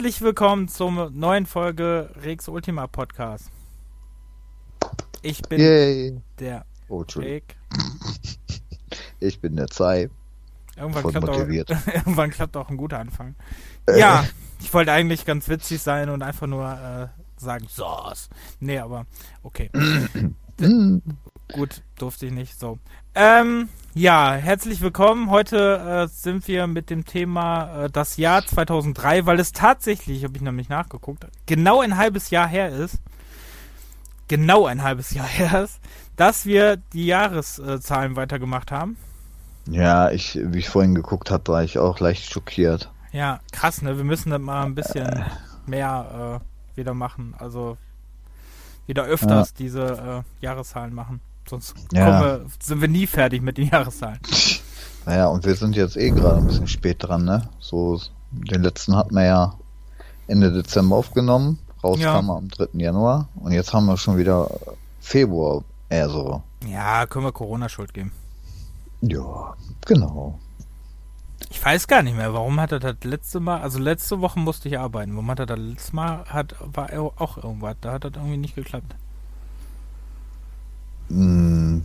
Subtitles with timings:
[0.00, 3.50] Herzlich willkommen zur neuen Folge Rex Ultima Podcast.
[5.20, 6.22] Ich bin Yay.
[6.38, 7.04] der Oh.
[7.16, 7.58] Rick.
[9.20, 10.08] Ich bin der Zei.
[10.74, 11.38] Irgendwann Voll klappt, auch,
[11.94, 13.34] irgendwann klappt auch ein guter Anfang.
[13.86, 14.00] Äh.
[14.00, 14.24] Ja,
[14.58, 17.08] ich wollte eigentlich ganz witzig sein und einfach nur äh,
[17.38, 18.30] sagen, Sauce.
[18.58, 19.04] Nee, aber
[19.42, 19.70] okay.
[21.52, 22.58] Gut, durfte ich nicht.
[22.58, 22.78] So.
[23.14, 25.30] Ähm, ja, herzlich willkommen.
[25.30, 30.36] Heute äh, sind wir mit dem Thema äh, das Jahr 2003, weil es tatsächlich, habe
[30.36, 32.98] ich nämlich nachgeguckt, genau ein halbes Jahr her ist.
[34.28, 35.80] Genau ein halbes Jahr her ist,
[36.14, 38.96] dass wir die Jahreszahlen weitergemacht haben.
[39.66, 42.92] Ja, ich, wie ich vorhin geguckt habe, war ich auch leicht schockiert.
[43.12, 43.96] Ja, krass, ne?
[43.96, 45.24] Wir müssen das mal ein bisschen
[45.66, 47.34] mehr äh, wieder machen.
[47.38, 47.76] Also
[48.86, 51.20] wieder öfters diese äh, Jahreszahlen machen.
[51.50, 52.20] Sonst Ja.
[52.20, 54.20] wir, sind wir nie fertig mit den Jahreszahlen.
[55.06, 57.48] Naja, und wir sind jetzt eh gerade ein bisschen spät dran, ne?
[57.58, 59.54] So, den letzten hatten wir ja
[60.28, 61.58] Ende Dezember aufgenommen.
[61.82, 62.14] Rauskam Ja.
[62.20, 62.68] er am 3.
[62.74, 63.28] Januar.
[63.36, 64.48] Und jetzt haben wir schon wieder
[65.00, 65.64] Februar.
[65.88, 66.42] Eher so.
[66.68, 68.12] Ja, können wir Corona Schuld geben.
[69.00, 69.54] Ja,
[69.86, 70.38] genau.
[71.50, 74.68] Ich weiß gar nicht mehr, warum hat er das letzte Mal, also letzte Woche musste
[74.68, 75.12] ich arbeiten.
[75.14, 78.36] Warum hat er das letzte Mal, hat, war er auch irgendwas, da hat das irgendwie
[78.36, 78.94] nicht geklappt.
[81.10, 81.84] Hm,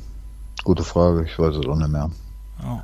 [0.64, 2.10] gute Frage, ich weiß es auch nicht mehr.
[2.64, 2.80] Oh.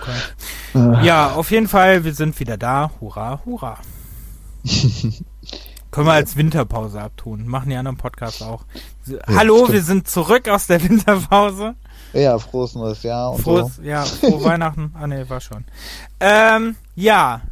[0.00, 1.04] Okay.
[1.06, 2.90] Ja, auf jeden Fall, wir sind wieder da.
[3.00, 3.78] Hurra, hurra.
[5.90, 7.46] Können wir als Winterpause abtun.
[7.46, 8.64] Machen die anderen Podcasts auch.
[9.28, 9.72] Hallo, stimmt.
[9.72, 11.76] wir sind zurück aus der Winterpause.
[12.12, 14.92] Ja, frohes neues Jahr und Frohes, ja, frohe Weihnachten.
[14.94, 15.64] Ah, ne, war schon.
[16.18, 17.42] Ähm, ja.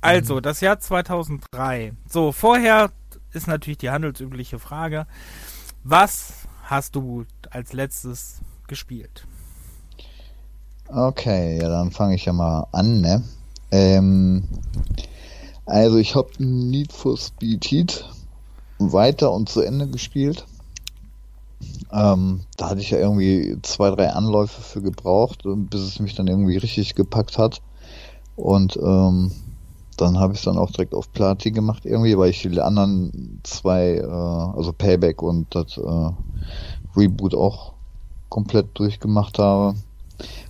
[0.00, 1.92] Also, das Jahr 2003.
[2.08, 2.90] So, vorher
[3.32, 5.06] ist natürlich die handelsübliche Frage.
[5.84, 6.35] Was
[6.66, 9.26] hast du als letztes gespielt?
[10.88, 13.22] Okay, ja, dann fange ich ja mal an, ne?
[13.70, 14.44] Ähm,
[15.64, 18.04] also ich habe Need for Speed Heat
[18.78, 20.46] weiter und zu Ende gespielt.
[21.92, 26.26] Ähm, da hatte ich ja irgendwie zwei, drei Anläufe für gebraucht, bis es mich dann
[26.26, 27.62] irgendwie richtig gepackt hat.
[28.36, 29.32] Und ähm,
[29.96, 33.40] dann habe ich es dann auch direkt auf Plati gemacht irgendwie, weil ich die anderen
[33.42, 36.10] zwei, äh, also Payback und das äh,
[36.96, 37.72] Reboot auch
[38.28, 39.76] komplett durchgemacht habe.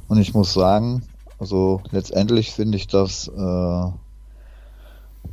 [0.09, 1.03] Und ich muss sagen,
[1.39, 3.91] also letztendlich finde ich das äh,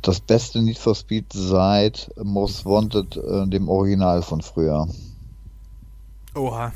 [0.02, 4.88] das beste Need for Speed seit Most Wanted, äh, dem Original von früher.
[6.34, 6.72] Oha.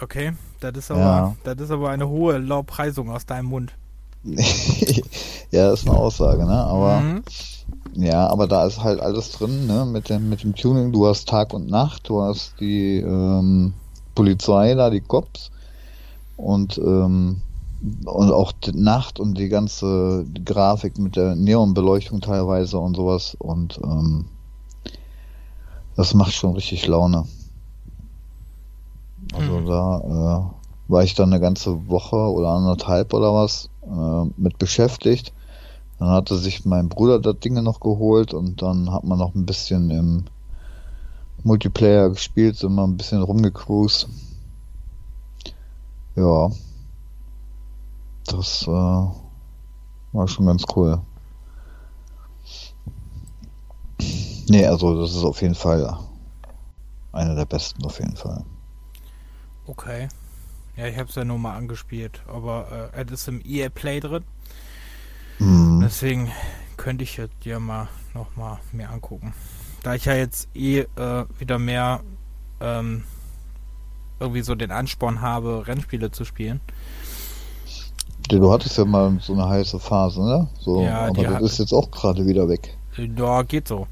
[0.00, 0.32] Okay.
[0.60, 1.36] Das ist aber, Ja.
[1.44, 3.74] das ist aber eine hohe Lobpreisung aus deinem Mund.
[5.50, 6.64] ja, ist eine Aussage, ne?
[6.64, 7.22] Aber Mhm.
[7.94, 9.84] ja, aber da ist halt alles drin, ne?
[9.86, 10.92] Mit dem mit dem Tuning.
[10.92, 13.74] Du hast Tag und Nacht, du hast die ähm,
[14.14, 15.50] Polizei da, die Cops
[16.36, 17.42] und ähm,
[18.06, 23.78] und auch die Nacht und die ganze Grafik mit der Neonbeleuchtung teilweise und sowas und
[23.84, 24.26] ähm,
[25.96, 27.26] das macht schon richtig Laune.
[29.32, 29.66] Also Mhm.
[29.66, 35.32] da äh, war ich dann eine ganze Woche oder anderthalb oder was äh, mit beschäftigt.
[35.98, 39.46] Dann hatte sich mein Bruder das Ding noch geholt und dann hat man noch ein
[39.46, 40.24] bisschen im
[41.42, 44.08] Multiplayer gespielt, sind wir ein bisschen rumgecruised.
[46.16, 46.50] Ja.
[48.26, 51.00] Das äh, war schon ganz cool.
[54.48, 55.98] Nee, also das ist auf jeden Fall
[57.12, 58.44] einer der besten auf jeden Fall.
[59.66, 60.08] Okay.
[60.76, 64.00] Ja, ich habe es ja nur mal angespielt, aber äh, es ist im EA Play
[64.00, 64.24] drin.
[65.38, 65.80] Hm.
[65.82, 66.30] Deswegen
[66.76, 69.34] könnte ich jetzt dir mal noch mal mehr angucken.
[69.82, 72.00] Da ich ja jetzt eh äh, wieder mehr
[72.60, 73.04] ähm,
[74.18, 76.60] irgendwie so den Ansporn habe, Rennspiele zu spielen.
[78.30, 80.48] Ja, Du hattest ja mal so eine heiße Phase, ne?
[80.58, 82.76] So, Ja, aber das hat- ist jetzt auch gerade wieder weg.
[82.96, 83.86] Ja, geht so.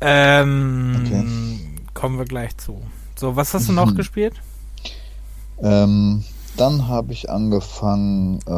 [0.00, 1.84] Ähm, Okay.
[1.94, 2.82] Kommen wir gleich zu.
[3.16, 3.94] So, was hast du noch Mhm.
[3.94, 4.34] gespielt?
[5.62, 6.24] Ähm,
[6.56, 8.50] dann habe ich angefangen, äh,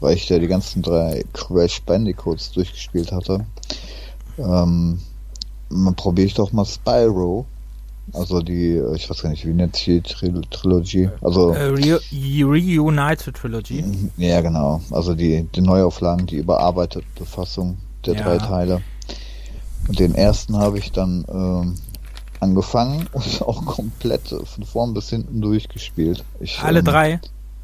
[0.00, 3.46] weil ich ja die ganzen drei Crash Bandicoots durchgespielt hatte,
[4.38, 5.00] ähm,
[5.96, 7.46] probiere ich doch mal Spyro.
[8.12, 11.08] Also die, äh, ich weiß gar nicht, wie nennt sich die Tril Trilogie?
[11.20, 13.84] Also, Äh, Re Reunited Trilogy.
[14.16, 18.22] ja genau, also die, die Neuauflagen, die überarbeitete Fassung der Ja.
[18.22, 18.82] drei Teile.
[19.88, 21.74] Und den ersten habe ich dann ähm,
[22.40, 26.24] angefangen und auch komplett von vorn bis hinten durchgespielt.
[26.40, 27.20] Ich, Alle ähm, drei?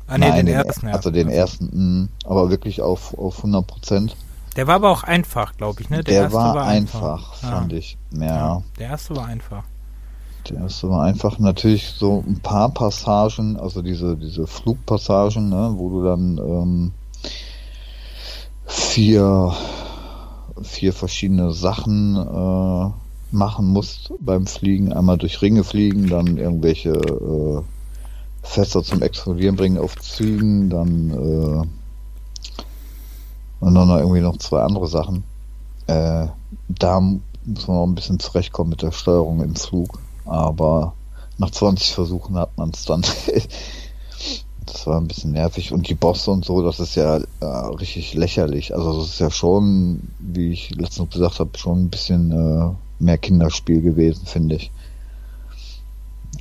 [0.09, 0.87] Ah, nee, Nein, den, ersten.
[0.89, 0.95] ja.
[0.95, 4.17] Also den ersten, mh, aber wirklich auf, auf 100 Prozent.
[4.55, 6.05] Der war aber auch einfach, glaube ich, ne?
[6.05, 7.79] Der, erste war, einfach, fand Ja.
[7.79, 7.99] ich.
[8.13, 9.65] Ja, Der erste war einfach.
[10.49, 15.91] der erste war einfach natürlich so ein paar Passagen, also diese, diese Flugpassagen, ne, wo
[15.91, 16.93] du dann ähm,
[18.67, 19.53] vier
[20.63, 22.91] vier verschiedene Sachen äh,
[23.31, 24.93] machen musst beim Fliegen.
[24.93, 27.63] Einmal durch Ringe fliegen, dann irgendwelche äh,
[28.43, 31.67] Fässer zum Explodieren bringen auf Zügen, dann äh,
[33.59, 35.25] und dann noch irgendwie noch zwei andere Sachen.
[35.87, 36.27] Äh,
[36.69, 40.95] da muss man auch ein bisschen zurechtkommen mit der Steuerung im Flug, aber
[41.39, 43.03] nach 20 Versuchen hat man es dann.
[44.67, 48.15] das war ein bisschen nervig und die Bosse und so, das ist ja äh, richtig
[48.15, 48.75] lächerlich.
[48.75, 53.19] Also das ist ja schon, wie ich letztens gesagt habe, schon ein bisschen äh, mehr
[53.19, 54.71] Kinderspiel gewesen, finde ich.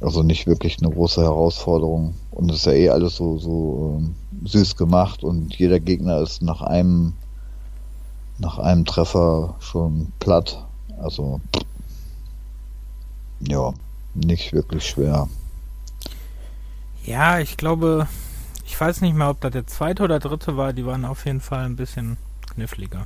[0.02, 2.16] Also nicht wirklich eine große Herausforderung.
[2.32, 4.16] Und es ist ja eh alles so, so ähm,
[4.46, 7.14] süß gemacht und jeder Gegner ist nach einem,
[8.40, 10.66] nach einem Treffer schon platt.
[11.02, 11.40] Also,
[13.40, 13.74] ja,
[14.14, 15.28] nicht wirklich schwer.
[17.06, 18.08] Ja, ich glaube,
[18.66, 21.42] ich weiß nicht mehr, ob das der zweite oder dritte war, die waren auf jeden
[21.42, 22.18] Fall ein bisschen
[22.54, 23.06] kniffliger.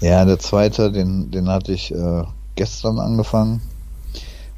[0.00, 2.24] Ja, der zweite, den, den hatte ich äh,
[2.56, 3.60] gestern angefangen.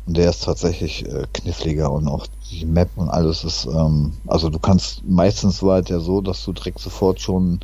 [0.07, 4.51] Und der ist tatsächlich äh, kniffliger und auch die Map und alles ist, ähm, also
[4.51, 7.61] du kannst, meistens war es ja so, dass du direkt sofort schon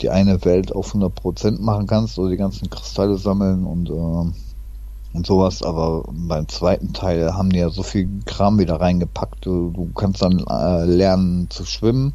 [0.00, 5.26] die eine Welt auf 100% machen kannst oder die ganzen Kristalle sammeln und, äh, und
[5.26, 9.90] sowas, aber beim zweiten Teil haben die ja so viel Kram wieder reingepackt, du, du
[9.94, 12.14] kannst dann äh, lernen zu schwimmen,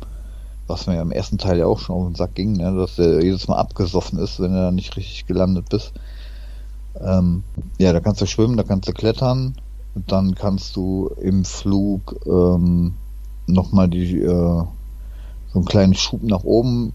[0.66, 3.22] was mir im ersten Teil ja auch schon auf den Sack ging, ne, dass der
[3.22, 5.94] jedes Mal abgesoffen ist, wenn du da nicht richtig gelandet bist.
[7.02, 7.44] Ähm,
[7.78, 9.56] ja, da kannst du schwimmen, da kannst du klettern,
[9.96, 12.94] dann kannst du im Flug ähm,
[13.48, 14.70] nochmal die äh, so
[15.54, 16.94] einen kleinen Schub nach oben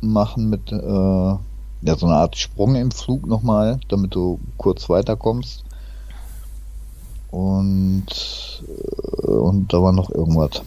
[0.00, 5.64] machen mit äh, ja so eine Art Sprung im Flug nochmal, damit du kurz weiterkommst.
[7.30, 8.06] Und
[9.22, 10.62] äh, und da war noch irgendwas.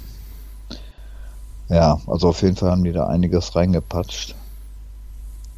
[1.69, 4.35] Ja, also auf jeden Fall haben die da einiges reingepatscht.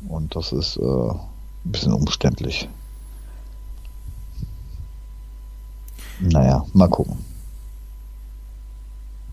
[0.07, 1.13] Und das ist äh,
[1.65, 2.67] ein bisschen umständlich.
[6.19, 7.17] Naja, mal gucken.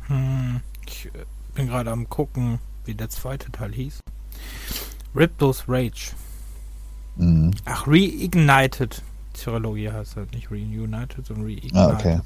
[0.06, 1.25] Hm, ich äh,
[1.55, 4.00] bin gerade am gucken, wie der zweite Teil hieß.
[5.15, 6.12] Riptos Rage.
[7.17, 7.53] Mhm.
[7.65, 9.03] Ach, Reignited.
[9.35, 11.76] Trilogie heißt halt nicht Reunited, sondern Reignited.
[11.76, 12.21] Ah, okay.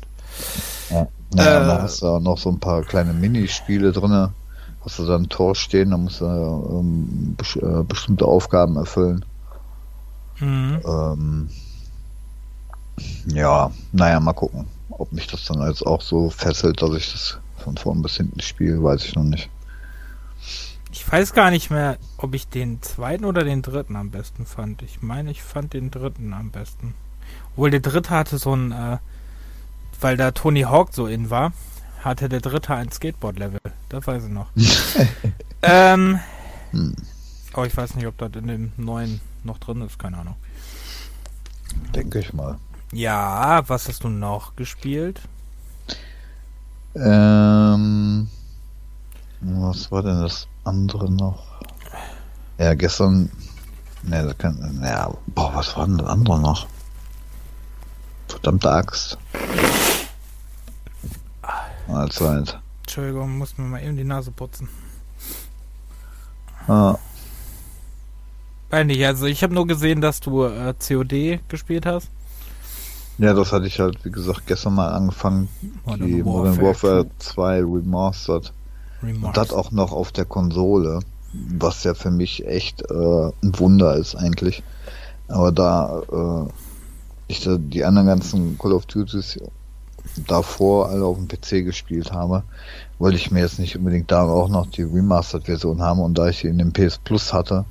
[0.90, 4.30] Ja, ja äh, da hast du auch noch so ein paar kleine Minispiele drin.
[4.80, 9.24] Hast du da ein Tor stehen, da musst du ähm, äh, bestimmte Aufgaben erfüllen.
[10.40, 10.80] Mhm.
[10.84, 11.48] Ähm,
[13.26, 14.66] ja, naja, mal gucken.
[14.90, 18.40] Ob mich das dann jetzt auch so fesselt, dass ich das von vorn bis hinten
[18.40, 19.48] spiele, weiß ich noch nicht.
[20.92, 24.82] Ich weiß gar nicht mehr, ob ich den zweiten oder den dritten am besten fand.
[24.82, 26.94] Ich meine, ich fand den dritten am besten.
[27.52, 28.98] Obwohl der dritte hatte so ein, äh,
[30.00, 31.52] weil da Tony Hawk so in war,
[32.00, 33.60] hatte der dritte ein Skateboard-Level.
[33.88, 34.48] Das weiß ich noch.
[35.62, 36.20] ähm,
[36.70, 36.94] hm.
[37.52, 40.36] Aber ich weiß nicht, ob das in dem neuen noch drin ist, keine Ahnung.
[41.94, 42.58] Denke ich mal.
[42.92, 45.20] Ja, was hast du noch gespielt?
[46.94, 48.28] Ähm,
[49.40, 51.60] was war denn das andere noch?
[52.58, 53.30] Ja, gestern.
[54.02, 54.80] Ne, das kann.
[54.82, 56.66] Ja, boah, was war denn das andere noch?
[58.28, 59.18] Verdammte Axt.
[61.88, 62.60] Allzeit.
[62.82, 64.68] Entschuldigung, muss mir mal eben die Nase putzen.
[66.68, 66.96] Ah.
[68.82, 69.04] Nicht.
[69.06, 72.08] Also ich habe nur gesehen, dass du äh, COD gespielt hast.
[73.18, 75.48] Ja, das hatte ich halt, wie gesagt, gestern mal angefangen.
[75.84, 78.52] Modern die Modern Warfare 2 Remastered.
[79.02, 79.22] Remastered.
[79.22, 81.00] Und das auch noch auf der Konsole.
[81.32, 84.62] Was ja für mich echt äh, ein Wunder ist eigentlich.
[85.28, 86.52] Aber da äh,
[87.28, 89.38] ich da die anderen ganzen Call of Duties
[90.26, 92.42] davor alle auf dem PC gespielt habe,
[92.98, 96.38] wollte ich mir jetzt nicht unbedingt da auch noch die Remastered-Version haben und da ich
[96.38, 97.64] sie in dem PS Plus hatte,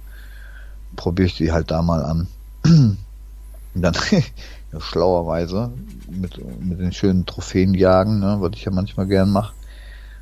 [0.96, 2.28] probiere ich die halt da mal an.
[3.74, 5.72] dann ja, schlauerweise
[6.10, 9.54] mit, mit den schönen Trophäen jagen, ne, was ich ja manchmal gern mache,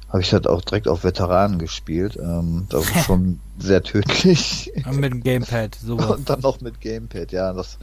[0.10, 2.18] habe ich halt auch direkt auf Veteranen gespielt.
[2.22, 4.72] Ähm, das ist schon sehr tödlich.
[4.86, 6.16] Und mit dem Gamepad, super.
[6.16, 7.78] Und dann noch mit Gamepad, ja, das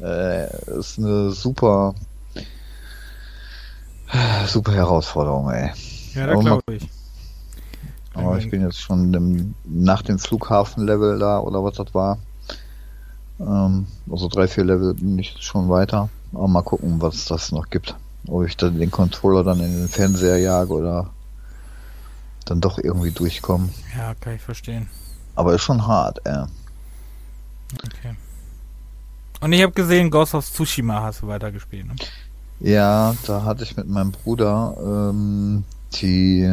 [0.00, 1.94] äh, ist eine super
[4.46, 5.70] super Herausforderung, ey.
[6.14, 6.88] Ja, da glaube ich.
[8.14, 12.18] Aber ich bin jetzt schon im, nach dem Flughafen-Level da oder was das war.
[13.40, 16.08] Ähm, also drei, vier Level bin ich schon weiter.
[16.32, 17.94] Aber mal gucken, was das noch gibt.
[18.26, 21.10] Ob ich dann den Controller dann in den Fernseher jage oder
[22.44, 23.68] dann doch irgendwie durchkomme.
[23.96, 24.88] Ja, kann ich verstehen.
[25.34, 26.44] Aber ist schon hart, ey.
[27.74, 28.16] Okay.
[29.40, 31.94] Und ich habe gesehen, Ghost of Tsushima hast du weitergespielt, ne?
[32.60, 35.64] Ja, da hatte ich mit meinem Bruder ähm,
[35.94, 36.44] die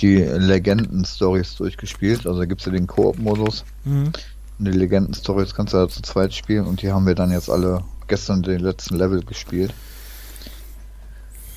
[0.00, 2.26] die Legenden-Stories durchgespielt.
[2.26, 3.64] Also gibt es ja den Koop-Modus.
[3.84, 4.12] Mhm.
[4.58, 7.50] Eine Legenden-Story, das kannst du ja zu zweit spielen und die haben wir dann jetzt
[7.50, 9.72] alle gestern den letzten Level gespielt.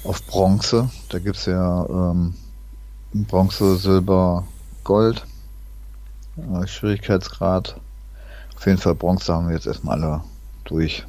[0.03, 0.89] Auf Bronze.
[1.09, 2.35] Da gibt's ja ähm,
[3.13, 4.47] Bronze, Silber,
[4.83, 5.25] Gold.
[6.37, 7.79] Äh, Schwierigkeitsgrad.
[8.55, 10.23] Auf jeden Fall Bronze haben wir jetzt erstmal alle
[10.65, 11.05] durch.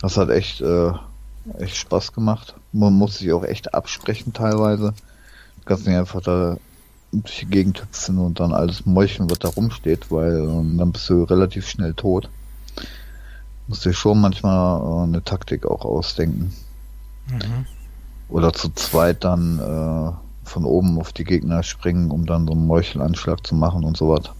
[0.00, 0.92] Das hat echt, äh,
[1.58, 2.54] echt Spaß gemacht.
[2.72, 4.94] Man muss sich auch echt absprechen teilweise.
[5.58, 6.56] Du kannst nicht einfach da
[7.12, 11.08] durch die Gegend hüpfen und dann alles meuchen, was da rumsteht, weil äh, dann bist
[11.08, 12.28] du relativ schnell tot.
[13.66, 16.52] Musst dir schon manchmal äh, eine Taktik auch ausdenken.
[17.26, 17.66] Mhm.
[18.28, 22.66] Oder zu zweit dann äh, von oben auf die Gegner springen, um dann so einen
[22.66, 24.30] Meuchelanschlag zu machen und sowas.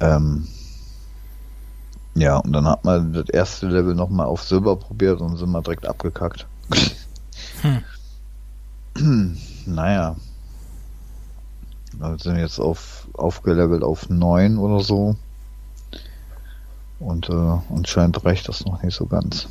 [0.00, 0.48] Ähm,
[2.14, 5.62] ja, und dann hat man das erste Level nochmal auf Silber probiert und sind wir
[5.62, 6.46] direkt abgekackt.
[7.62, 7.82] Hm.
[9.66, 10.16] naja.
[11.92, 15.16] Wir sind jetzt auf, aufgelevelt auf 9 oder so.
[16.98, 19.48] Und äh, anscheinend reicht das noch nicht so ganz.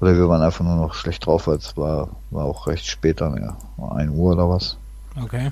[0.00, 3.20] Oder wir waren einfach nur noch schlecht drauf, weil es war, war auch recht spät
[3.20, 3.56] dann, ja.
[3.84, 4.76] 1 Uhr oder was.
[5.20, 5.50] Okay.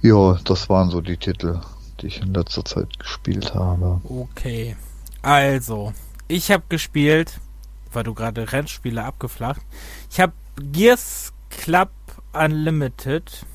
[0.00, 1.60] Ja, das waren so die Titel,
[2.00, 4.00] die ich in letzter Zeit gespielt habe.
[4.04, 4.76] Okay.
[5.22, 5.92] Also,
[6.28, 7.40] ich habe gespielt,
[7.92, 9.62] weil du gerade Rennspiele abgeflacht.
[10.10, 11.88] Ich habe Gears Club
[12.34, 13.46] Unlimited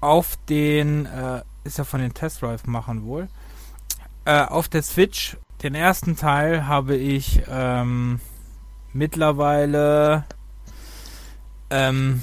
[0.00, 3.28] auf den, äh, ist ja von den Test Drive machen wohl,
[4.24, 5.36] äh, auf der Switch.
[5.62, 8.20] Den ersten Teil habe ich ähm,
[8.92, 10.24] mittlerweile
[11.70, 12.22] ähm,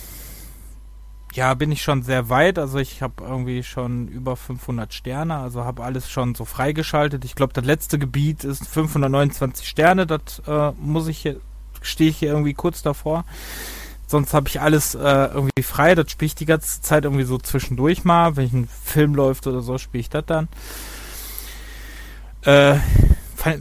[1.37, 2.57] ja, bin ich schon sehr weit.
[2.57, 5.37] Also ich habe irgendwie schon über 500 Sterne.
[5.37, 7.23] Also habe alles schon so freigeschaltet.
[7.25, 10.07] Ich glaube, das letzte Gebiet ist 529 Sterne.
[10.07, 11.39] Das äh, muss ich hier,
[11.81, 13.23] stehe ich hier irgendwie kurz davor.
[14.07, 15.93] Sonst habe ich alles äh, irgendwie frei.
[15.93, 18.37] Das spiele ich die ganze Zeit irgendwie so zwischendurch mal.
[18.37, 20.47] Wenn ein Film läuft oder so, spiele ich das dann.
[22.43, 22.79] Äh,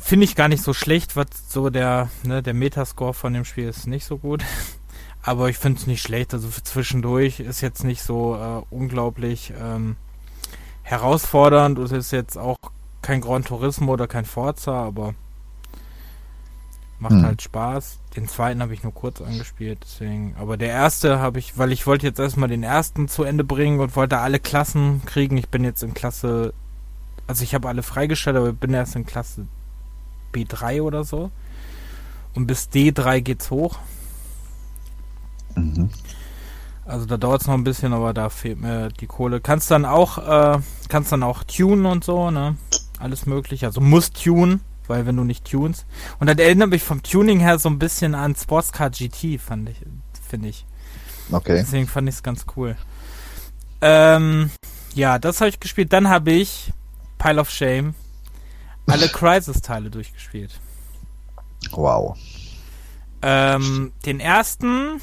[0.00, 3.68] Finde ich gar nicht so schlecht, was so der, ne, der Metascore von dem Spiel
[3.68, 4.42] ist nicht so gut.
[5.22, 6.32] Aber ich finde es nicht schlecht.
[6.32, 9.96] Also zwischendurch ist jetzt nicht so äh, unglaublich ähm,
[10.84, 11.78] herausfordernd.
[11.80, 12.56] Es ist jetzt auch
[13.02, 15.14] kein Gran Turismo oder kein Forza, aber
[16.98, 17.24] macht hm.
[17.24, 17.98] halt Spaß.
[18.16, 20.34] Den zweiten habe ich nur kurz angespielt, deswegen.
[20.38, 23.80] Aber der erste habe ich, weil ich wollte jetzt erstmal den ersten zu Ende bringen
[23.80, 25.36] und wollte alle Klassen kriegen.
[25.36, 26.54] Ich bin jetzt in Klasse,
[27.26, 29.46] also ich habe alle freigestellt, aber ich bin erst in Klasse
[30.32, 31.30] B3 oder so.
[32.34, 33.78] Und bis D3 geht's hoch.
[35.54, 35.90] Mhm.
[36.84, 39.40] Also da dauert es noch ein bisschen, aber da fehlt mir die Kohle.
[39.40, 42.56] Kannst dann auch, äh, kannst dann auch tunen und so, ne?
[42.98, 43.66] Alles mögliche.
[43.66, 45.86] Also musst tunen, weil wenn du nicht tunst.
[46.18, 49.76] Und das erinnert mich vom Tuning her so ein bisschen an Sportscar GT, fand ich,
[50.28, 50.64] finde ich.
[51.30, 51.56] Okay.
[51.56, 52.76] Deswegen fand ich es ganz cool.
[53.80, 54.50] Ähm,
[54.94, 55.92] ja, das habe ich gespielt.
[55.92, 56.72] Dann habe ich
[57.18, 57.94] Pile of Shame
[58.86, 60.60] alle Crisis-Teile durchgespielt.
[61.72, 62.16] Wow.
[63.22, 65.00] Ähm, den ersten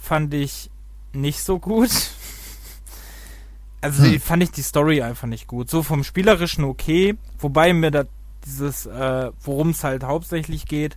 [0.00, 0.70] fand ich
[1.12, 1.90] nicht so gut.
[3.82, 4.20] Also hm.
[4.20, 5.70] fand ich die Story einfach nicht gut.
[5.70, 8.04] So vom Spielerischen okay, wobei mir da
[8.44, 10.96] dieses, äh, worum es halt hauptsächlich geht,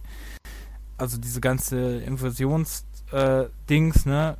[0.97, 4.37] also diese ganze Infusions-Dings, äh, ne,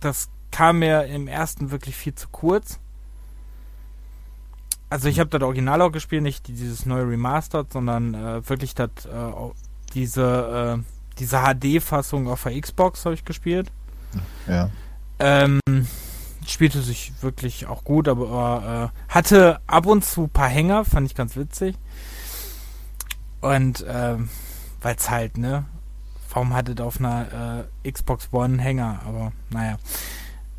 [0.00, 2.78] das kam mir im ersten wirklich viel zu kurz.
[4.90, 8.90] Also ich habe das Original auch gespielt, nicht dieses neue Remastered, sondern äh, wirklich das,
[9.06, 9.32] äh,
[9.94, 10.82] diese, äh,
[11.18, 13.72] diese HD-Fassung auf der Xbox habe ich gespielt.
[14.46, 14.70] Ja.
[15.18, 15.60] Ähm,
[16.46, 21.08] spielte sich wirklich auch gut, aber äh, hatte ab und zu ein paar Hänger, fand
[21.08, 21.76] ich ganz witzig.
[23.44, 24.30] Und ähm,
[24.80, 25.66] weil es halt, ne?
[26.32, 29.00] Warum hattet auf einer äh, Xbox One Hänger?
[29.06, 29.76] Aber naja.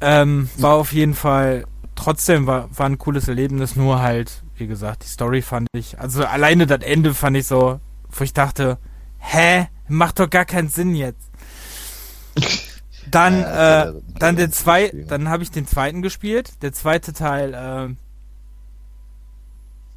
[0.02, 1.66] Ähm, war auf jeden Fall,
[1.96, 6.26] trotzdem war, war ein cooles Erlebnis, nur halt, wie gesagt, die Story fand ich, also
[6.26, 7.80] alleine das Ende fand ich so,
[8.12, 8.78] wo ich dachte,
[9.18, 9.68] hä?
[9.88, 11.32] Macht doch gar keinen Sinn jetzt.
[13.10, 16.64] Dann, äh, dann der zwei, dann habe ich den zweiten gespielt.
[16.64, 17.96] Der zweite Teil äh,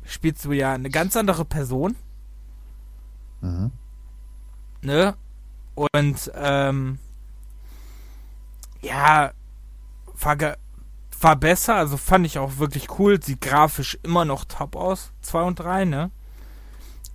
[0.06, 1.96] spielst du ja eine ganz andere Person.
[3.40, 3.70] Mhm.
[4.82, 5.14] Ne?
[5.74, 6.98] Und ähm,
[8.82, 9.32] ja,
[11.20, 13.22] war, besser, also fand ich auch wirklich cool.
[13.22, 16.10] Sieht grafisch immer noch top aus, 2 und 3, ne?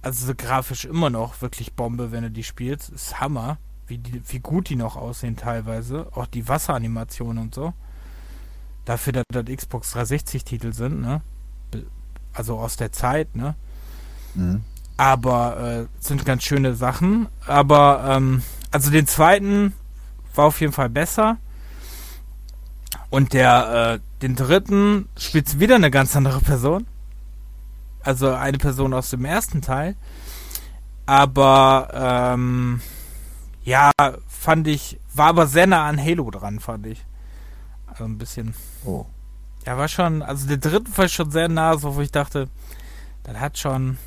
[0.02, 2.90] Also grafisch immer noch wirklich Bombe, wenn du die spielst.
[2.90, 6.08] Ist Hammer wie, die, wie gut die noch aussehen teilweise.
[6.14, 7.74] Auch die Wasseranimationen und so.
[8.86, 11.22] Dafür, dass das Xbox 360-Titel sind, ne?
[12.34, 13.56] Also aus der Zeit, ne?
[14.36, 14.64] Mhm.
[14.98, 17.28] Aber äh, sind ganz schöne Sachen.
[17.46, 19.74] Aber ähm, also den zweiten
[20.36, 21.38] war auf jeden Fall besser.
[23.10, 26.88] Und der, äh, den dritten spielt wieder eine ganz andere Person.
[28.02, 29.96] Also eine Person aus dem ersten Teil.
[31.06, 32.82] Aber, ähm,
[33.64, 33.92] ja,
[34.28, 37.06] fand ich, war aber sehr nah an Halo dran, fand ich.
[37.88, 38.54] Also ein bisschen.
[38.84, 39.06] Oh.
[39.66, 42.50] Ja, war schon, also der dritte war schon sehr nah, so wo ich dachte,
[43.24, 43.98] das hat schon,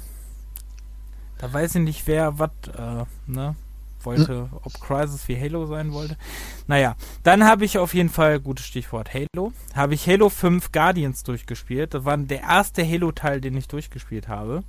[1.38, 3.56] da weiß ich nicht, wer was, äh, ne,
[4.06, 6.16] wollte, ob Crisis wie Halo sein wollte.
[6.66, 11.24] Naja, dann habe ich auf jeden Fall, gutes Stichwort, Halo, habe ich Halo 5 Guardians
[11.24, 11.92] durchgespielt.
[11.92, 14.62] Das war der erste Halo-Teil, den ich durchgespielt habe.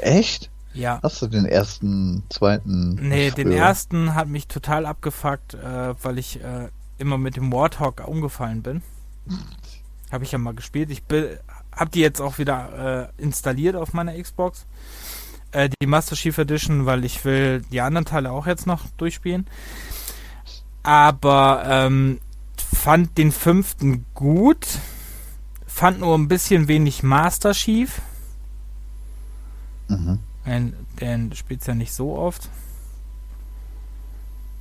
[0.00, 0.50] Echt?
[0.72, 0.98] Ja.
[1.02, 2.98] Hast du den ersten, zweiten?
[3.00, 8.06] Nee, den ersten hat mich total abgefuckt, äh, weil ich äh, immer mit dem Warthog
[8.06, 8.82] umgefallen bin.
[10.10, 10.90] Habe ich ja mal gespielt.
[10.90, 11.02] Ich
[11.72, 14.66] habe die jetzt auch wieder äh, installiert auf meiner Xbox.
[15.54, 19.46] Äh, die Master Chief Edition, weil ich will die anderen Teile auch jetzt noch durchspielen.
[20.82, 22.20] Aber ähm,
[22.56, 24.66] fand den fünften gut.
[25.66, 28.00] Fand nur ein bisschen wenig Master Chief.
[29.88, 30.18] Mhm.
[30.46, 32.48] Den, den spielt's ja nicht so oft.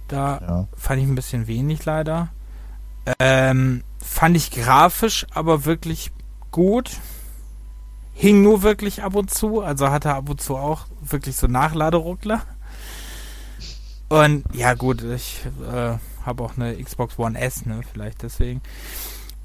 [0.07, 0.67] Da Ja.
[0.77, 2.29] fand ich ein bisschen wenig leider.
[3.19, 6.11] Ähm, fand ich grafisch aber wirklich
[6.51, 6.91] gut.
[8.13, 12.41] Hing nur wirklich ab und zu, also hatte ab und zu auch wirklich so Nachladeruckler.
[14.09, 15.41] Und ja gut, ich
[15.71, 18.61] äh, habe auch eine Xbox One S, ne, vielleicht deswegen.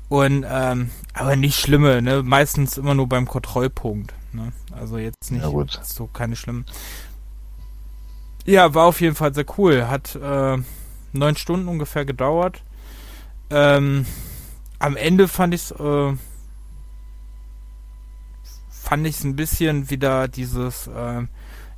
[0.08, 2.22] Und ähm, aber nicht schlimme, ne?
[2.22, 4.14] Meistens immer nur beim Kontrollpunkt.
[4.32, 4.52] Ne?
[4.72, 6.64] Also jetzt nicht Ja, so keine schlimmen.
[8.46, 9.88] Ja, war auf jeden Fall sehr cool.
[9.88, 10.56] Hat äh,
[11.12, 12.62] neun Stunden ungefähr gedauert.
[13.50, 14.06] Ähm,
[14.78, 16.12] am Ende fand ich es äh,
[18.88, 21.26] fand ich es ein bisschen wieder dieses äh,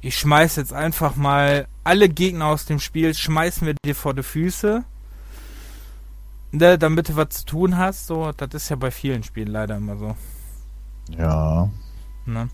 [0.00, 4.22] ich schmeiß jetzt einfach mal alle Gegner aus dem Spiel, schmeißen wir dir vor die
[4.22, 4.84] Füße.
[6.52, 9.76] Ne, damit du was zu tun hast, so, das ist ja bei vielen Spielen leider
[9.76, 10.16] immer so.
[11.10, 11.68] Ja.
[12.26, 12.48] Ne?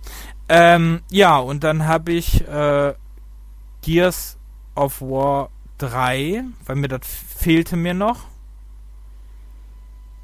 [0.48, 2.94] Ähm, ja, und dann habe ich äh,
[3.82, 4.38] Gears
[4.74, 8.24] of War 3, weil mir das fehlte mir noch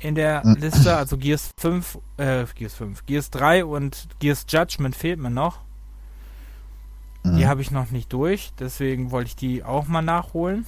[0.02, 0.42] in der.
[0.44, 5.58] Liste, also Gears 5, äh, Gears 5, Gears 3 und Gears Judgment fehlt mir noch.
[7.22, 7.36] Mhm.
[7.36, 10.66] Die habe ich noch nicht durch, deswegen wollte ich die auch mal nachholen.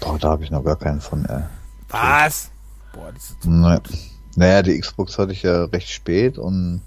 [0.00, 1.42] Boah, da habe ich noch gar keinen von, ey.
[1.88, 2.50] Was?
[2.92, 3.98] Boah, die sind so gut.
[4.36, 6.82] Naja, die Xbox hatte ich ja recht spät und,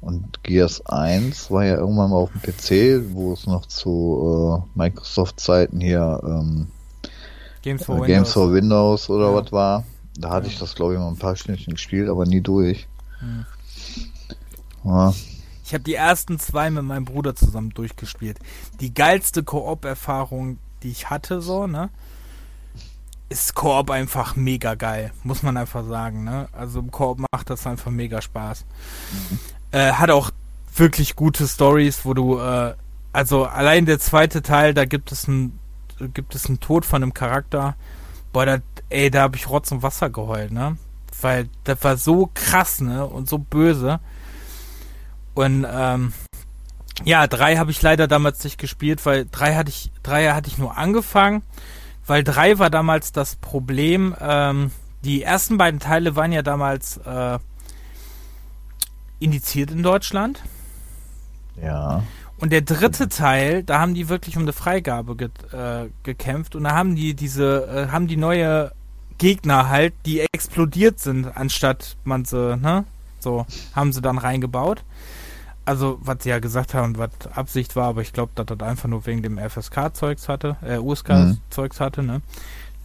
[0.00, 4.78] und Gears 1 war ja irgendwann mal auf dem PC, wo es noch zu äh,
[4.78, 6.68] Microsoft-Zeiten hier ähm,
[7.62, 8.14] Games for äh, Windows.
[8.16, 9.34] Games for Windows oder Ja.
[9.34, 9.84] was war.
[10.18, 10.52] Da hatte Ja.
[10.52, 12.86] ich das, glaube ich, mal ein paar Stündchen gespielt, aber nie durch.
[13.20, 13.44] Hm.
[14.84, 15.12] Ja.
[15.64, 18.38] Ich habe die ersten zwei mit meinem Bruder zusammen durchgespielt.
[18.80, 21.90] Die geilste Koop-Erfahrung, die ich hatte, so, ne?
[23.28, 26.48] Ist Koop einfach mega geil, muss man einfach sagen, ne?
[26.52, 28.64] Also im Koop macht das einfach mega Spaß.
[29.72, 30.30] Äh, hat auch
[30.76, 32.74] wirklich gute Stories, wo du, äh,
[33.12, 35.58] also allein der zweite Teil, da gibt es ein,
[36.14, 37.74] gibt es einen Tod von einem Charakter.
[38.32, 40.76] Boah, da, ey, da habe ich Rotz und Wasser geheult, ne?
[41.20, 43.06] Weil das war so krass, ne?
[43.06, 44.00] Und so böse.
[45.34, 46.12] Und ähm,
[47.04, 50.58] ja, drei habe ich leider damals nicht gespielt, weil drei hatte ich, drei hatte ich
[50.58, 51.42] nur angefangen,
[52.06, 54.14] weil drei war damals das Problem.
[54.20, 54.70] Ähm,
[55.04, 57.38] die ersten beiden Teile waren ja damals äh,
[59.20, 60.42] indiziert in Deutschland.
[61.62, 62.02] Ja.
[62.38, 66.64] Und der dritte Teil, da haben die wirklich um eine Freigabe ge äh, gekämpft und
[66.64, 68.72] da haben die diese, äh, haben die neue
[69.18, 72.84] Gegner halt, die explodiert sind, anstatt man sie, ne?
[73.20, 74.84] So, haben sie dann reingebaut.
[75.64, 78.88] Also, was sie ja gesagt haben, was Absicht war, aber ich glaube, dass das einfach
[78.88, 82.22] nur wegen dem FSK-Zeugs hatte, äh, USK-Zeugs hatte, ne?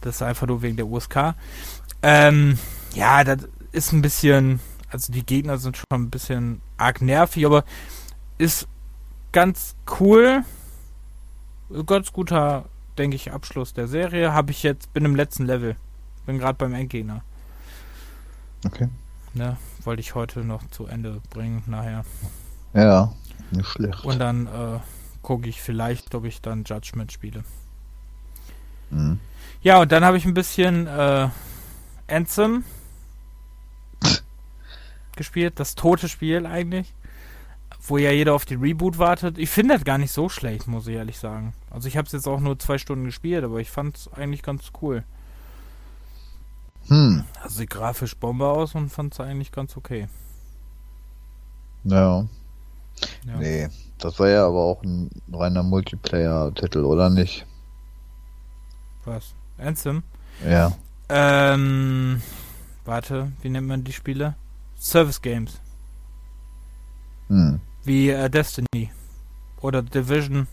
[0.00, 1.34] Das ist einfach nur wegen der USK.
[2.02, 2.58] Ähm,
[2.94, 4.58] ja, das ist ein bisschen,
[4.90, 7.64] also die Gegner sind schon ein bisschen arg nervig, aber
[8.38, 8.66] ist
[9.30, 10.44] ganz cool.
[11.86, 12.66] Ganz guter,
[12.98, 14.32] denke ich, Abschluss der Serie.
[14.32, 15.76] Habe ich jetzt, bin im letzten Level.
[16.26, 17.22] Bin gerade beim Endgegner.
[18.64, 18.88] Okay.
[19.34, 19.56] Ne?
[19.84, 22.04] Wollte ich heute noch zu Ende bringen, nachher.
[22.74, 23.12] Ja,
[23.50, 24.04] nicht schlecht.
[24.04, 24.78] Und dann äh,
[25.22, 27.44] gucke ich vielleicht, ob ich dann Judgment spiele.
[28.90, 29.18] Mhm.
[29.62, 31.28] Ja, und dann habe ich ein bisschen äh,
[32.08, 32.64] Anthem
[35.16, 35.58] gespielt.
[35.58, 36.92] Das tote Spiel eigentlich.
[37.84, 39.38] Wo ja jeder auf die Reboot wartet.
[39.38, 41.52] Ich finde das gar nicht so schlecht, muss ich ehrlich sagen.
[41.70, 44.42] Also ich habe es jetzt auch nur zwei Stunden gespielt, aber ich fand es eigentlich
[44.42, 45.02] ganz cool.
[46.88, 47.24] Hm.
[47.42, 50.08] Also sieht grafisch Bombe aus und fand es eigentlich ganz okay.
[51.84, 52.26] Ja.
[53.26, 53.36] Ja.
[53.38, 53.68] Nee.
[53.98, 57.46] Das war ja aber auch ein reiner Multiplayer-Titel, oder nicht?
[59.04, 59.34] Was?
[59.58, 60.02] Anthem?
[60.44, 60.72] Ja.
[61.08, 62.20] Ähm,
[62.84, 64.34] warte, wie nennt man die Spiele?
[64.78, 65.60] Service Games.
[67.28, 67.60] Hm.
[67.84, 68.90] Wie äh, Destiny.
[69.60, 70.48] Oder Division.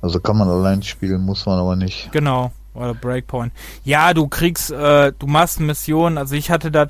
[0.00, 2.10] Also kann man allein spielen, muss man aber nicht.
[2.12, 2.52] Genau.
[2.74, 3.52] Oder Breakpoint.
[3.84, 6.18] Ja, du kriegst, äh, du machst Missionen.
[6.18, 6.88] Also ich hatte das,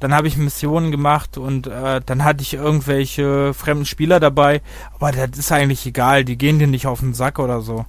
[0.00, 4.60] dann habe ich Missionen gemacht und äh, dann hatte ich irgendwelche fremden Spieler dabei.
[4.94, 6.24] Aber das ist eigentlich egal.
[6.24, 7.86] Die gehen dir nicht auf den Sack oder so.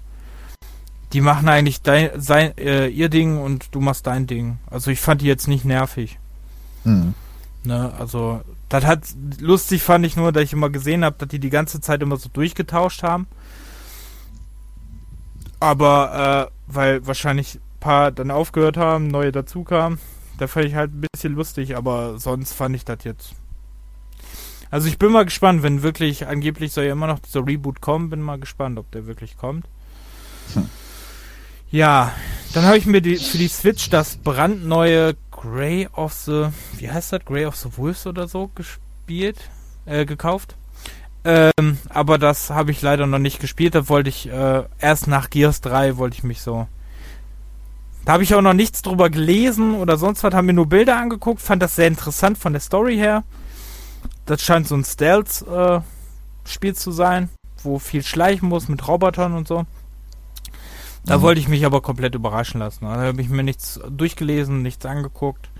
[1.14, 4.60] Die machen eigentlich dein, sein, äh, ihr Ding und du machst dein Ding.
[4.70, 6.20] Also ich fand die jetzt nicht nervig.
[6.84, 7.14] Hm.
[7.64, 9.04] Ne, also das hat
[9.40, 12.18] lustig fand ich nur, dass ich immer gesehen habe, dass die die ganze Zeit immer
[12.18, 13.28] so durchgetauscht haben.
[15.60, 20.00] Aber äh, weil wahrscheinlich ein paar dann aufgehört haben, neue dazu kamen,
[20.38, 23.36] da fand ich halt ein bisschen lustig, aber sonst fand ich das jetzt.
[24.70, 28.10] Also ich bin mal gespannt, wenn wirklich angeblich soll ja immer noch dieser Reboot kommen,
[28.10, 29.66] bin mal gespannt, ob der wirklich kommt.
[30.54, 30.70] Hm.
[31.70, 32.14] Ja,
[32.54, 37.14] dann habe ich mir die, für die Switch das brandneue Grey of the, wie heißt
[37.14, 39.38] das, Grey of the Wolves oder so gespielt,
[39.86, 40.56] äh, gekauft.
[41.24, 43.76] Ähm, aber das habe ich leider noch nicht gespielt.
[43.76, 46.68] Da wollte ich äh, erst nach Gears 3 wollte ich mich so.
[48.06, 50.34] Da habe ich auch noch nichts drüber gelesen oder sonst was.
[50.34, 51.42] Haben mir nur Bilder angeguckt.
[51.42, 53.24] Fand das sehr interessant von der Story her.
[54.26, 57.30] Das scheint so ein Stealth-Spiel äh, zu sein,
[57.64, 59.66] wo viel schleichen muss mit Robotern und so.
[61.06, 61.22] Da mhm.
[61.22, 62.86] wollte ich mich aber komplett überraschen lassen.
[62.86, 65.51] Da habe ich mir nichts durchgelesen, nichts angeguckt.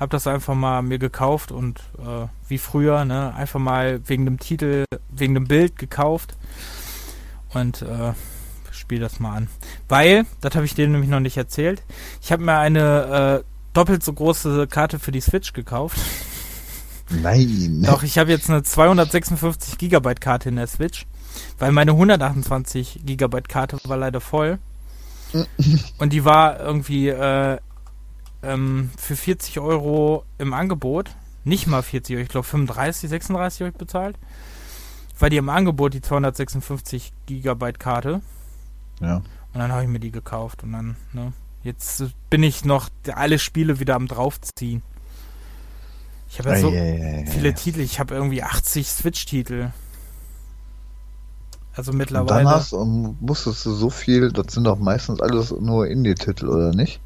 [0.00, 4.38] Habe das einfach mal mir gekauft und äh, wie früher, ne, einfach mal wegen dem
[4.38, 6.36] Titel, wegen dem Bild gekauft.
[7.52, 8.14] Und äh,
[8.70, 9.48] spiele das mal an.
[9.88, 11.82] Weil, das habe ich dir nämlich noch nicht erzählt,
[12.20, 15.98] ich habe mir eine äh, doppelt so große Karte für die Switch gekauft.
[17.10, 17.82] Nein.
[17.84, 21.06] Doch, ich habe jetzt eine 256 Gigabyte Karte in der Switch,
[21.58, 24.58] weil meine 128 Gigabyte Karte war leider voll.
[25.98, 27.58] Und die war irgendwie äh,
[28.42, 31.10] ähm, für 40 Euro im Angebot.
[31.44, 34.16] Nicht mal 40 Euro, ich glaube 35, 36 Euro bezahlt.
[35.18, 38.20] Weil die im Angebot die 256 Gigabyte Karte.
[39.00, 39.16] Ja.
[39.16, 43.38] Und dann habe ich mir die gekauft und dann, ne, jetzt bin ich noch alle
[43.38, 44.82] Spiele wieder am draufziehen.
[46.30, 47.52] Ich habe ja so ei, viele ei.
[47.52, 49.72] Titel, ich habe irgendwie 80 Switch-Titel.
[51.74, 52.38] Also mittlerweile.
[52.38, 56.72] Und dann hast, musstest du so viel, das sind doch meistens alles nur Indie-Titel, oder
[56.72, 57.00] nicht?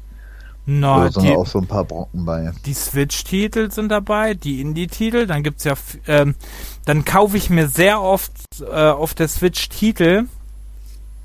[0.67, 2.51] No, oder sind auch so ein paar Brocken bei.
[2.65, 5.75] Die Switch-Titel sind dabei, die Indie-Titel, dann gibt's ja,
[6.07, 6.33] ähm,
[6.85, 10.25] dann kaufe ich mir sehr oft äh, auf der Switch Titel.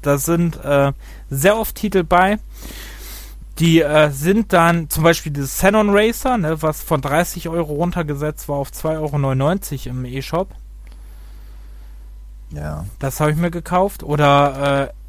[0.03, 0.93] Da sind äh,
[1.31, 2.39] sehr oft Titel bei.
[3.59, 8.49] Die äh, sind dann zum Beispiel dieses Xenon Racer, ne, was von 30 Euro runtergesetzt
[8.49, 10.49] war auf 2,99 Euro im E-Shop.
[12.53, 12.85] Ja.
[12.99, 14.03] Das habe ich mir gekauft.
[14.03, 15.00] Oder, äh,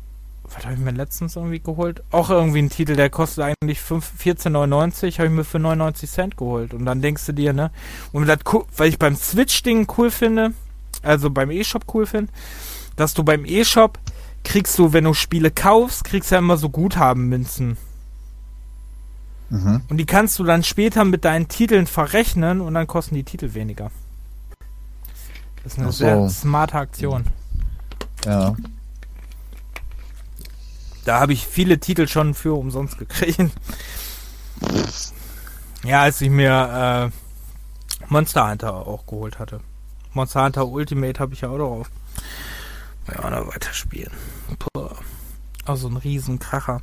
[0.53, 2.03] was habe ich mir letztens irgendwie geholt?
[2.11, 6.73] Auch irgendwie ein Titel, der kostet eigentlich 14,99, habe ich mir für 99 Cent geholt.
[6.73, 7.71] Und dann denkst du dir, ne?
[8.11, 8.39] Und das,
[8.75, 10.53] weil ich beim Switch-Ding cool finde,
[11.03, 12.31] also beim E-Shop cool finde,
[12.95, 13.97] dass du beim E-Shop
[14.43, 17.77] kriegst du, wenn du Spiele kaufst, kriegst du ja immer so Guthabenmünzen.
[19.49, 19.81] Mhm.
[19.89, 23.53] Und die kannst du dann später mit deinen Titeln verrechnen und dann kosten die Titel
[23.53, 23.91] weniger.
[25.63, 25.97] Das ist eine so.
[25.97, 27.25] sehr smarte Aktion.
[28.25, 28.55] Ja.
[31.05, 33.51] Da habe ich viele Titel schon für umsonst gekriegt.
[35.83, 39.61] Ja, als ich mir äh, Monster Hunter auch geholt hatte.
[40.13, 41.91] Monster Hunter Ultimate habe ich ja auch drauf.
[43.07, 44.11] Ja, noch weiterspielen.
[44.59, 44.89] Puh.
[45.65, 46.81] Also ein Riesenkracher.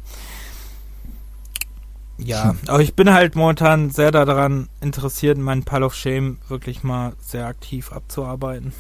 [2.17, 7.13] Ja, aber ich bin halt momentan sehr daran interessiert, meinen Pile of Shame wirklich mal
[7.21, 8.73] sehr aktiv abzuarbeiten.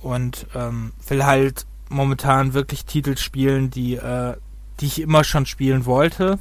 [0.00, 4.36] Und ähm, will halt momentan wirklich Titel spielen, die, äh,
[4.80, 6.38] die ich immer schon spielen wollte.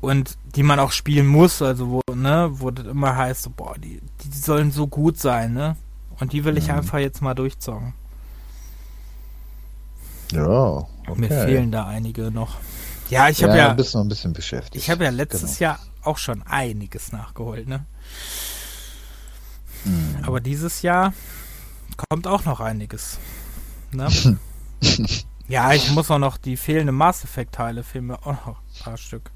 [0.00, 3.74] Und die man auch spielen muss, also wo, ne, wo das immer heißt, so, boah,
[3.78, 5.76] die, die sollen so gut sein, ne?
[6.20, 6.76] Und die will ich mhm.
[6.76, 7.94] einfach jetzt mal durchzocken.
[10.32, 11.14] Ja, okay.
[11.16, 12.56] Mir fehlen da einige noch.
[13.10, 13.72] Ja, ich habe ja, ja.
[13.74, 14.76] bist noch ein bisschen beschäftigt.
[14.76, 15.72] Ich habe ja letztes genau.
[15.72, 17.84] Jahr auch schon einiges nachgeholt, ne?
[19.84, 20.18] Mhm.
[20.22, 21.12] Aber dieses Jahr
[22.08, 23.18] kommt auch noch einiges.
[23.96, 24.08] Ne?
[25.48, 28.84] ja, ich muss auch noch die fehlenden Mass Effect Teile fehlen mir auch noch ein
[28.84, 29.30] paar Stück.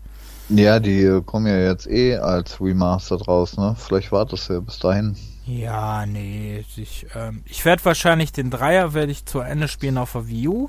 [0.48, 3.76] Ja, die kommen ja jetzt eh als Remastered raus, ne?
[3.78, 5.16] Vielleicht wartest du ja bis dahin.
[5.46, 10.12] Ja, nee, ich, ähm, ich werde wahrscheinlich den Dreier werde ich zu Ende spielen auf
[10.12, 10.68] der Wii U.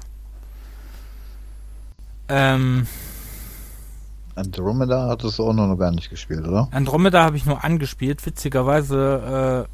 [2.29, 2.87] Ähm,
[4.35, 6.67] Andromeda hattest du auch noch gar nicht gespielt, oder?
[6.71, 8.25] Andromeda habe ich nur angespielt.
[8.25, 9.67] Witzigerweise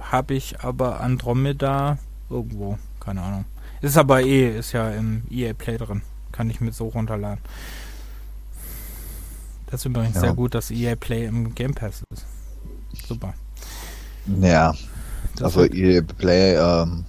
[0.00, 3.44] äh, habe ich aber Andromeda irgendwo, keine Ahnung.
[3.80, 6.02] Ist aber eh, ist ja im EA Play drin.
[6.32, 7.40] Kann ich mir so runterladen.
[9.66, 10.20] Das ist übrigens Ja.
[10.22, 12.24] sehr gut, dass EA Play im Game Pass ist.
[13.06, 13.34] Super.
[14.40, 14.74] Ja,
[15.36, 17.04] Das also EA Play, ähm,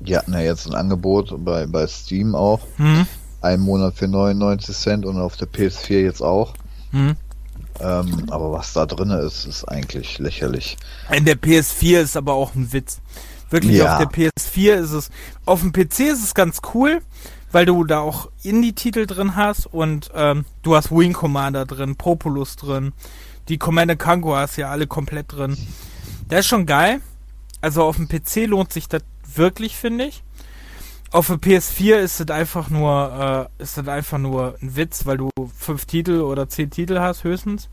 [0.00, 2.60] die hatten ja jetzt ein Angebot bei, bei Steam auch.
[2.76, 3.06] Hm?
[3.42, 6.54] Ein Monat für 99 Cent und auf der PS4 jetzt auch.
[6.90, 7.16] Hm?
[7.80, 10.76] Ähm, aber was da drin ist, ist eigentlich lächerlich.
[11.10, 13.00] In der PS4 ist aber auch ein Witz.
[13.50, 13.96] Wirklich Ja.
[13.98, 15.10] auf der PS4 ist es.
[15.44, 17.00] Auf dem PC ist es ganz cool,
[17.52, 22.56] weil du da auch Indie-Titel drin hast und ähm, du hast Wing Commander drin, Populus
[22.56, 22.92] drin,
[23.48, 25.56] die Commander Kango hast ja alle komplett drin.
[26.28, 27.00] Das ist schon geil.
[27.60, 29.02] Also auf dem PC lohnt sich das
[29.34, 30.22] wirklich, finde ich.
[31.10, 35.16] Auf der PS4 ist es einfach nur, äh, ist das einfach nur ein Witz, weil
[35.16, 37.68] du fünf Titel oder zehn Titel hast höchstens.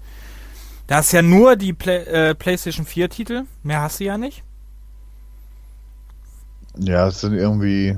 [0.87, 4.43] Da hast ja nur die Play äh, PlayStation 4 Titel, mehr hast du ja nicht.
[6.79, 7.97] Ja, es sind irgendwie,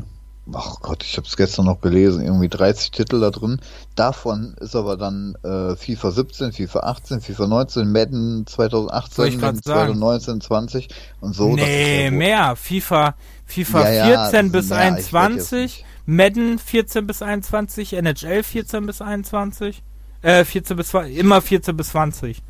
[0.54, 3.60] ach Gott, ich habe es gestern noch gelesen, irgendwie 30 Titel da drin.
[3.96, 9.34] Davon ist aber dann äh, FIFA 17, FIFA 18, FIFA 19, Madden Wollte 2018, ich
[9.34, 10.00] grad Madden sagen.
[10.00, 10.88] 2019, 20
[11.22, 11.56] und so.
[11.56, 12.56] Nee, ja mehr.
[12.56, 13.16] FIFA,
[13.46, 15.14] FIFA Ja, ja, 14 bis mehr, ich werd jetzt
[15.54, 19.84] 21, nicht- Madden 14 bis 21, NHL 14 bis 21,
[20.24, 22.42] äh, 14 bis 20, immer 14 bis 20.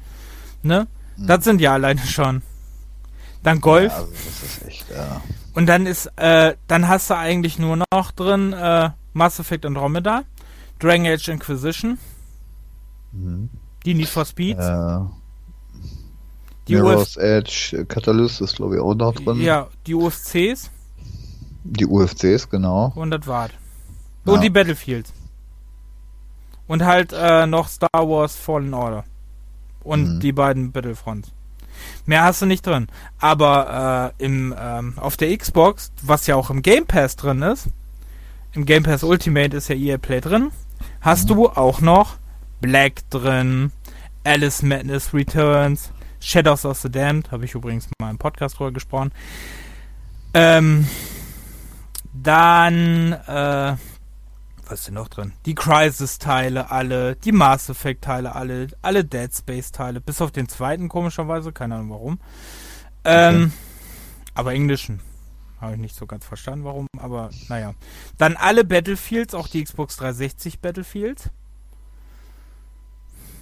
[0.64, 0.88] Ne?
[1.16, 1.28] Hm.
[1.28, 2.42] Das sind ja alleine schon.
[3.44, 3.94] Dann Golf.
[3.94, 5.22] Also das ist echt, ja.
[5.60, 10.24] Und dann ist, äh, dann hast du eigentlich nur noch drin äh, Mass Effect Andromeda,
[10.80, 11.98] Dragon Age Inquisition,
[13.12, 13.50] Mhm.
[13.86, 15.00] die Need for Speeds, Äh,
[16.70, 19.42] die, Uf Mirror's Edge, äh, Catalyst ist glaube ich auch noch drin.
[19.42, 20.72] ja, die UFCs
[21.66, 22.94] Die UFCs, genau.
[22.96, 23.52] und das war's.
[24.26, 24.32] Ja.
[24.34, 25.12] Und die Battlefields.
[26.68, 29.04] Und halt äh, noch Star Wars Fallen Order.
[29.84, 30.20] Und Mhm.
[30.22, 31.32] die beiden Battlefronts.
[32.10, 32.88] Mehr hast du nicht drin.
[33.20, 37.68] Aber äh, im, ähm, auf der Xbox, was ja auch im Game Pass drin ist,
[38.54, 40.50] im Game Pass Ultimate ist ja EA Play drin,
[41.02, 41.34] hast Mhm.
[41.36, 42.16] du auch noch
[42.62, 43.72] Black drin,
[44.24, 49.12] Alice Madness Returns, Shadows of the Damned, habe ich übrigens mal im Podcast drüber gesprochen.
[50.34, 50.88] Ähm,
[52.12, 53.76] dann, äh,
[54.70, 55.34] was ist denn noch drin?
[55.46, 61.52] Die Crisis-Teile alle, die Mass Effect-Teile alle, alle Dead Space-Teile, bis auf den zweiten komischerweise,
[61.52, 62.20] keine Ahnung warum.
[63.04, 63.52] Ähm,
[64.36, 65.00] aber englischen.
[65.60, 67.74] Habe ich nicht so ganz verstanden, warum, aber naja.
[68.18, 71.30] Dann alle Battlefields, auch die Xbox 360 Battlefields.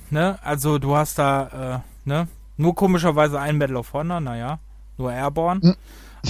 [0.10, 4.60] Ne, also du hast da, äh, ne, nur komischerweise ein Medal of Honor, naja,
[4.98, 5.62] nur Airborne.
[5.62, 5.76] Hm.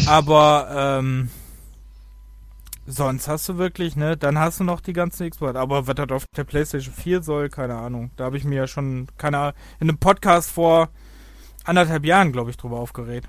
[0.07, 1.29] Aber, ähm,
[2.87, 5.55] sonst hast du wirklich, ne, dann hast du noch die ganzen Xbox.
[5.55, 8.11] Aber was das auf der PlayStation 4 soll, keine Ahnung.
[8.15, 10.89] Da habe ich mir ja schon, keine Ahnung, in einem Podcast vor
[11.65, 13.27] anderthalb Jahren, glaube ich, drüber aufgeregt.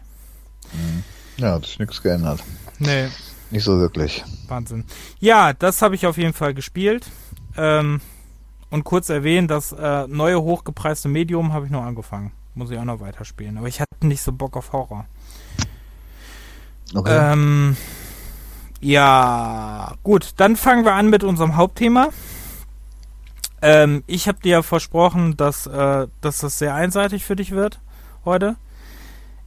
[1.37, 2.43] Ja, hat sich nichts geändert.
[2.79, 3.09] Nee,
[3.51, 4.25] Nicht so wirklich.
[4.47, 4.85] Wahnsinn.
[5.19, 7.11] Ja, das habe ich auf jeden Fall gespielt.
[7.57, 8.01] Ähm,
[8.71, 12.33] und kurz erwähnen, das äh, neue hochgepreiste Medium habe ich noch angefangen.
[12.55, 13.57] Muss ich auch noch weiterspielen.
[13.57, 15.07] Aber ich hatte nicht so Bock auf Horror.
[16.95, 17.33] Okay.
[17.33, 17.77] Ähm,
[18.81, 22.09] ja, gut, dann fangen wir an mit unserem Hauptthema.
[23.61, 27.81] Ähm, ich habe dir ja versprochen, dass, äh, dass das sehr einseitig für dich wird
[28.25, 28.57] heute.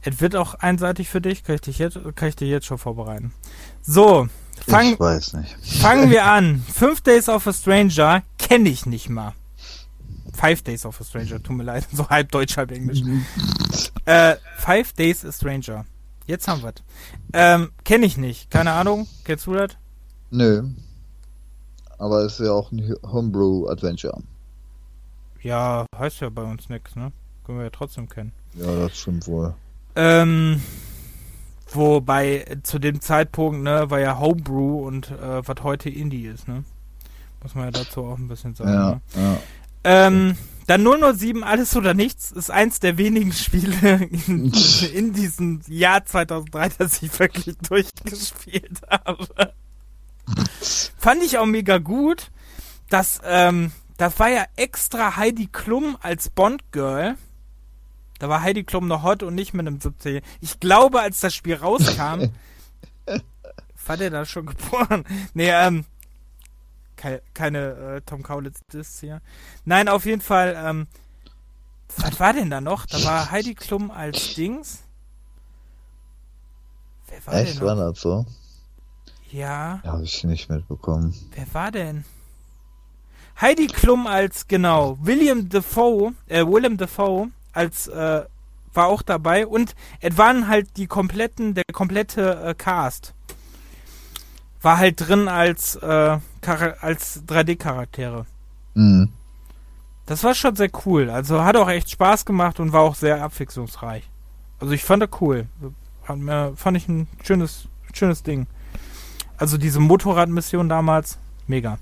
[0.02, 2.76] Es wird auch einseitig für dich, kann ich dich jetzt, kann ich dir jetzt schon
[2.78, 3.32] vorbereiten.
[3.80, 4.28] So,
[4.66, 5.56] fang, ich weiß nicht.
[5.80, 6.62] fangen wir an.
[6.72, 9.32] Five Days of a Stranger kenne ich nicht mal.
[10.34, 13.00] Five Days of a Stranger, tut mir leid, so halb Deutsch, halb Englisch.
[14.04, 15.84] Äh, Five Days a Stranger.
[16.26, 16.72] Jetzt haben wir
[17.32, 18.50] Ähm, kenne ich nicht.
[18.50, 19.06] Keine Ahnung.
[19.24, 19.72] Kennst du das?
[20.30, 20.64] Nö.
[21.98, 24.22] Aber es ist ja auch ein Homebrew-Adventure.
[25.42, 27.12] Ja, heißt ja bei uns nichts, ne?
[27.44, 28.32] Können wir ja trotzdem kennen.
[28.54, 29.54] Ja, das stimmt wohl.
[29.96, 30.62] Ähm,
[31.70, 36.64] wobei zu dem Zeitpunkt, ne, war ja Homebrew und äh, was heute Indie ist, ne?
[37.42, 38.72] Muss man ja dazu auch ein bisschen sagen.
[38.72, 39.00] Ja, Ne?
[39.16, 39.38] ja.
[39.84, 40.36] Ähm,
[40.78, 44.50] dann 007 Alles oder Nichts ist eins der wenigen Spiele in,
[44.94, 49.52] in diesem Jahr 2003, das ich wirklich durchgespielt habe.
[50.96, 52.30] Fand ich auch mega gut.
[52.88, 57.16] Das, ähm, das war ja extra Heidi Klum als Bond-Girl.
[58.18, 61.34] Da war Heidi Klum noch hot und nicht mit einem 17 Ich glaube, als das
[61.34, 62.30] Spiel rauskam,
[63.86, 65.04] war der da schon geboren.
[65.34, 65.84] Nee, ähm,
[67.02, 67.58] keine, keine
[67.96, 69.20] äh, Tom Kaulitz Diss hier.
[69.64, 70.86] Nein, auf jeden Fall, ähm,
[71.96, 72.86] was war denn da noch?
[72.86, 74.84] Da war Heidi Klum als Dings.
[77.08, 78.24] Wer war Echt, denn war das so?
[79.32, 81.12] Ja, Ja, habe ich nicht mitbekommen.
[81.34, 82.04] wer war denn?
[83.40, 88.24] Heidi Klum als, genau, William Defoe, äh, Willem Defoe als, äh,
[88.74, 93.12] war auch dabei und es waren halt die kompletten, der komplette äh, Cast.
[94.62, 98.26] War halt drin als, äh, als 3D-Charaktere.
[98.74, 99.10] Mhm.
[100.06, 101.10] Das war schon sehr cool.
[101.10, 104.08] Also hat auch echt Spaß gemacht und war auch sehr abwechslungsreich.
[104.58, 105.46] Also ich fand das cool.
[106.04, 108.46] Fand ich ein schönes, schönes Ding.
[109.36, 111.78] Also diese Motorradmission damals, mega.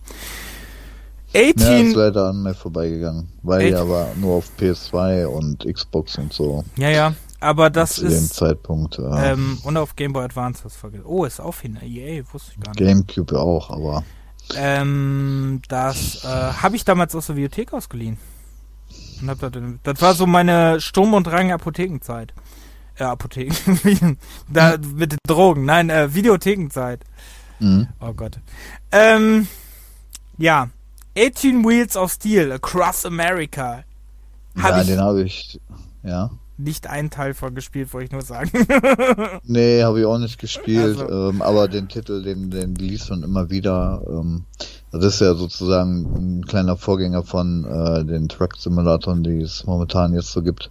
[1.32, 3.72] Ja, 18, ist leider an mir vorbeigegangen, weil Echt?
[3.72, 8.12] ja aber nur auf PS2 und Xbox und so ja, ja, aber das zu dem
[8.12, 8.98] ist, Zeitpunkt.
[8.98, 11.04] Äh, ähm, und auf Game Boy Advance das vergessen.
[11.06, 11.78] Oh, ist auch hin.
[11.82, 12.78] EA, wusste ich gar nicht.
[12.78, 14.04] Gamecube ja auch, aber
[14.56, 18.18] Ähm, das äh, habe ich damals aus der Bibliothek ausgeliehen.
[19.20, 22.32] Und hab das, das war so meine Sturm- und Drang-Apothekenzeit.
[22.96, 24.16] Äh, Apotheken.
[24.48, 25.64] da, mit den Drogen.
[25.64, 27.04] Nein, äh, Videothekenzeit.
[27.58, 27.88] mhm.
[28.00, 28.38] Oh Gott.
[28.92, 29.48] Ähm,
[30.38, 30.70] ja.
[31.18, 33.84] 18 Wheels of Steel Across America.
[34.56, 35.60] Hab ja, ich den habe ich,
[36.02, 36.30] ja.
[36.62, 38.50] Nicht einen Teil von gespielt, wollte ich nur sagen.
[39.44, 41.30] Nee, habe ich auch nicht gespielt, Also.
[41.30, 44.02] ähm, aber den Titel, den, den liest man immer wieder.
[44.08, 44.44] Ähm,
[44.92, 50.14] das ist ja sozusagen ein kleiner Vorgänger von äh, den Truck Simulatoren, die es momentan
[50.14, 50.70] jetzt so gibt.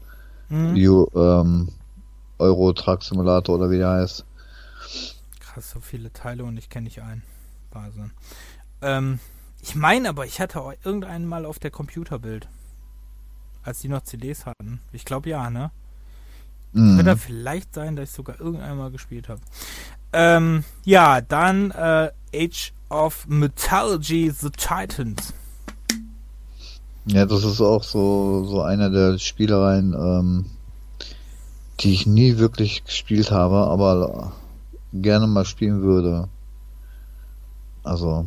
[0.49, 0.75] Hm.
[0.75, 1.69] Euro, ähm,
[2.37, 4.25] Euro Truck Simulator oder wie der heißt.
[5.39, 7.23] Krass, so viele Teile und ich kenne nicht einen.
[7.71, 8.11] Wahnsinn.
[8.81, 9.19] Ähm,
[9.61, 12.47] ich meine aber, ich hatte auch irgendeinen mal auf der Computerbild.
[13.63, 14.79] Als die noch CDs hatten.
[14.91, 15.71] Ich glaube ja, ne?
[16.73, 17.17] Könnte Mhm.
[17.17, 19.41] vielleicht sein, dass ich sogar irgendwann mal gespielt habe.
[20.13, 25.33] Ähm, ja, dann äh, Age of Mythology The Titans.
[27.05, 30.45] Ja, das ist auch so, so einer der Spielereien, ähm,
[31.79, 34.33] die ich nie wirklich gespielt habe, aber
[34.93, 36.27] gerne mal spielen würde.
[37.83, 38.25] Also,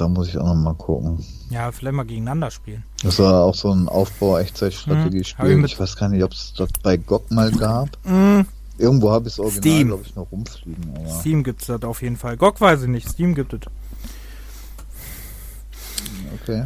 [0.00, 1.24] da muss ich auch noch mal gucken.
[1.50, 2.84] Ja, vielleicht mal gegeneinander spielen.
[3.02, 5.46] Das war auch so ein Aufbau-Echtzeitstrategiespiel.
[5.46, 7.88] ich ich, mit- weiß gar nicht, ob es das bei GOG mal gab.
[8.04, 8.40] Mm,
[8.78, 10.94] Irgendwo habe ich das Original, glaube ich, noch rumfliegen.
[10.96, 12.36] Aber Steam gibt's das auf jeden Fall.
[12.36, 13.60] GOG weiß ich nicht, Steam gibt es.
[16.42, 16.64] okay.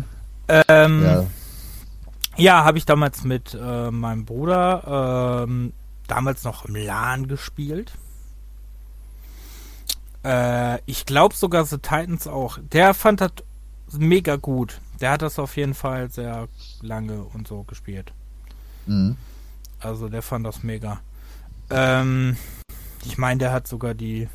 [0.48, 1.24] Ähm, Ja,
[2.36, 5.72] Ja, habe ich damals mit äh, meinem Bruder ähm,
[6.06, 7.92] damals noch im LAN gespielt.
[10.24, 12.58] Äh, ich glaube sogar The Titans auch.
[12.72, 13.32] Der fand das
[13.92, 14.80] mega gut.
[15.00, 16.48] Der hat das auf jeden Fall sehr
[16.80, 18.12] lange und so gespielt.
[18.86, 19.16] mhm.
[19.80, 21.00] Also der fand das mega.
[21.68, 22.36] Ähm,
[23.04, 24.28] ich meine, der hat sogar die,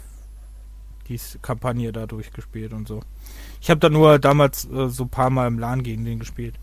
[1.07, 2.99] die Kampagne da durchgespielt und so.
[3.61, 6.55] Ich habe da nur damals äh, so ein paar Mal im LAN gegen den gespielt.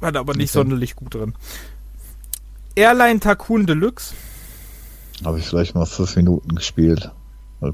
[0.00, 0.58] War da aber nicht Okay.
[0.58, 1.34] sonderlich gut drin.
[2.74, 4.14] Airline Tycoon Deluxe.
[5.24, 7.10] habe ich vielleicht mal fünf Minuten gespielt.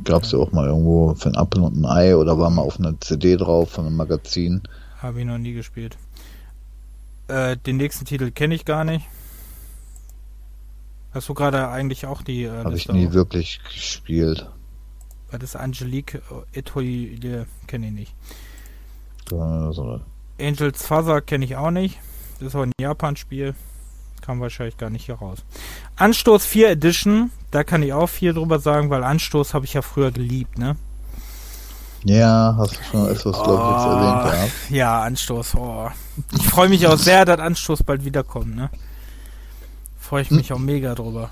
[0.05, 2.62] Gab es ja auch mal irgendwo für ein Apfel und ein Ei oder war mal
[2.62, 4.62] auf einer CD drauf von einem Magazin.
[5.01, 5.96] Habe ich noch nie gespielt.
[7.29, 9.07] Äh, den nächsten Titel kenne ich gar nicht.
[11.12, 13.12] Hast du gerade eigentlich auch die äh, Habe ich nie auf?
[13.12, 14.51] wirklich gespielt.
[15.31, 16.16] Weil das Angelique
[16.53, 18.14] äh, Etoile kenne ich nicht.
[19.33, 20.01] Äh, So,
[20.40, 21.99] Angels Father kenne ich auch nicht.
[22.38, 23.55] Das ist auch ein Japan-Spiel.
[24.26, 25.38] Kam wahrscheinlich gar nicht hier raus.
[25.94, 27.30] Anstoß 4 Edition.
[27.52, 30.76] Da kann ich auch viel drüber sagen, weil Anstoß habe ich ja früher geliebt, ne?
[32.04, 33.90] Ja, hast du schon etwas, glaube ich, Oh.
[33.90, 34.52] erwähnt gehabt.
[34.70, 35.54] Ja, Anstoß.
[35.54, 35.90] Oh.
[36.36, 38.68] Ich freue mich auch sehr, dass Anstoß bald wiederkommt, ne?
[40.00, 41.30] Freue ich mich auch mega drüber.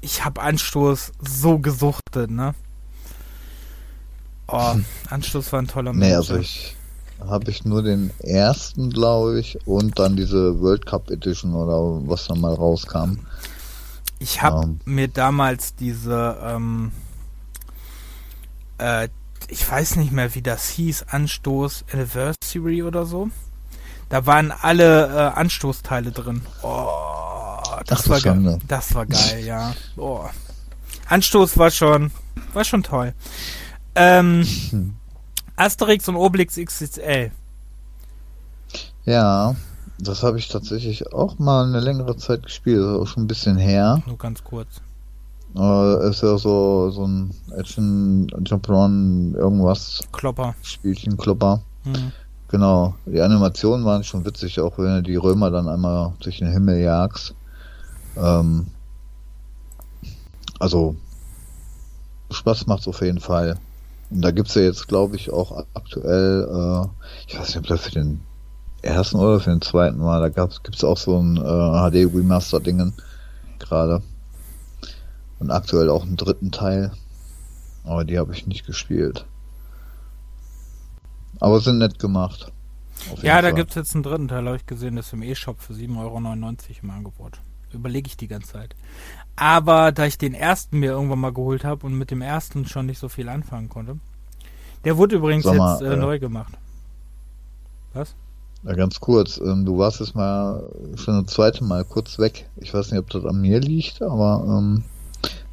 [0.00, 2.54] Ich habe Anstoß so gesuchtet, ne?
[4.48, 4.74] Oh,
[5.10, 6.14] Anstoß war ein toller Nee, Mensch.
[6.16, 6.76] also ich
[7.20, 12.26] habe ich nur den ersten, glaube ich, und dann diese World Cup Edition oder was
[12.26, 13.18] dann mal rauskam.
[14.18, 14.80] Ich habe Ähm.
[14.84, 16.92] mir damals diese, ähm,
[18.78, 19.08] äh,
[19.48, 23.28] ich weiß nicht mehr, wie das hieß, Anstoß Anniversary oder so.
[24.08, 26.42] Da waren alle äh, Anstoßteile drin.
[26.62, 26.88] Oh,
[27.86, 28.58] das Ach war geil.
[28.68, 29.74] Das war geil, ja.
[29.96, 30.24] Oh.
[31.08, 32.10] Anstoß war schon,
[32.52, 33.14] war schon toll.
[33.94, 34.96] Ähm, Hm.
[35.56, 37.30] Asterix und Obelix XXL.
[39.04, 39.54] Ja,
[39.98, 43.28] das habe ich tatsächlich auch mal eine längere Zeit gespielt, das ist auch schon ein
[43.28, 44.02] bisschen her.
[44.06, 44.80] Nur ganz kurz.
[45.56, 50.54] Äh, ist ja so, so ein Action, Jump-Run, irgendwas, Klopper.
[50.62, 51.62] Spielchen, Klopper.
[51.84, 52.12] Hm.
[52.48, 56.50] Genau, die Animationen waren schon witzig, auch wenn du die Römer dann einmal durch den
[56.50, 57.34] Himmel jagst.
[58.16, 58.66] Ähm,
[60.58, 60.96] also,
[62.30, 63.58] Spaß macht's auf jeden Fall.
[64.14, 66.86] Und da gibt's ja jetzt, glaube ich, auch aktuell, äh,
[67.26, 68.20] ich weiß nicht, ob das für den
[68.80, 72.94] ersten oder für den zweiten war, da gab's, gibt's auch so ein äh, HD-Remaster-Dingen
[73.58, 74.02] gerade.
[75.40, 76.92] Und aktuell auch einen dritten Teil.
[77.82, 79.26] Aber die habe ich nicht gespielt.
[81.40, 82.52] Aber sind nett gemacht.
[83.20, 83.54] Ja, da Fall.
[83.54, 86.18] gibt's jetzt einen dritten Teil, habe ich gesehen, das ist im E-Shop für 7,99 Euro
[86.84, 87.40] im Angebot.
[87.72, 88.76] Überlege ich die ganze Zeit.
[89.36, 92.86] Aber da ich den ersten mir irgendwann mal geholt habe und mit dem ersten schon
[92.86, 93.98] nicht so viel anfangen konnte,
[94.84, 96.52] Der wurde übrigens mal, jetzt äh, äh, neu gemacht.
[97.92, 98.14] Was?
[98.62, 99.38] Ja, ganz kurz.
[99.38, 102.48] Ähm, du warst jetzt mal schon das zweite Mal kurz weg.
[102.56, 104.84] Ich weiß nicht, ob das an mir liegt, aber ähm,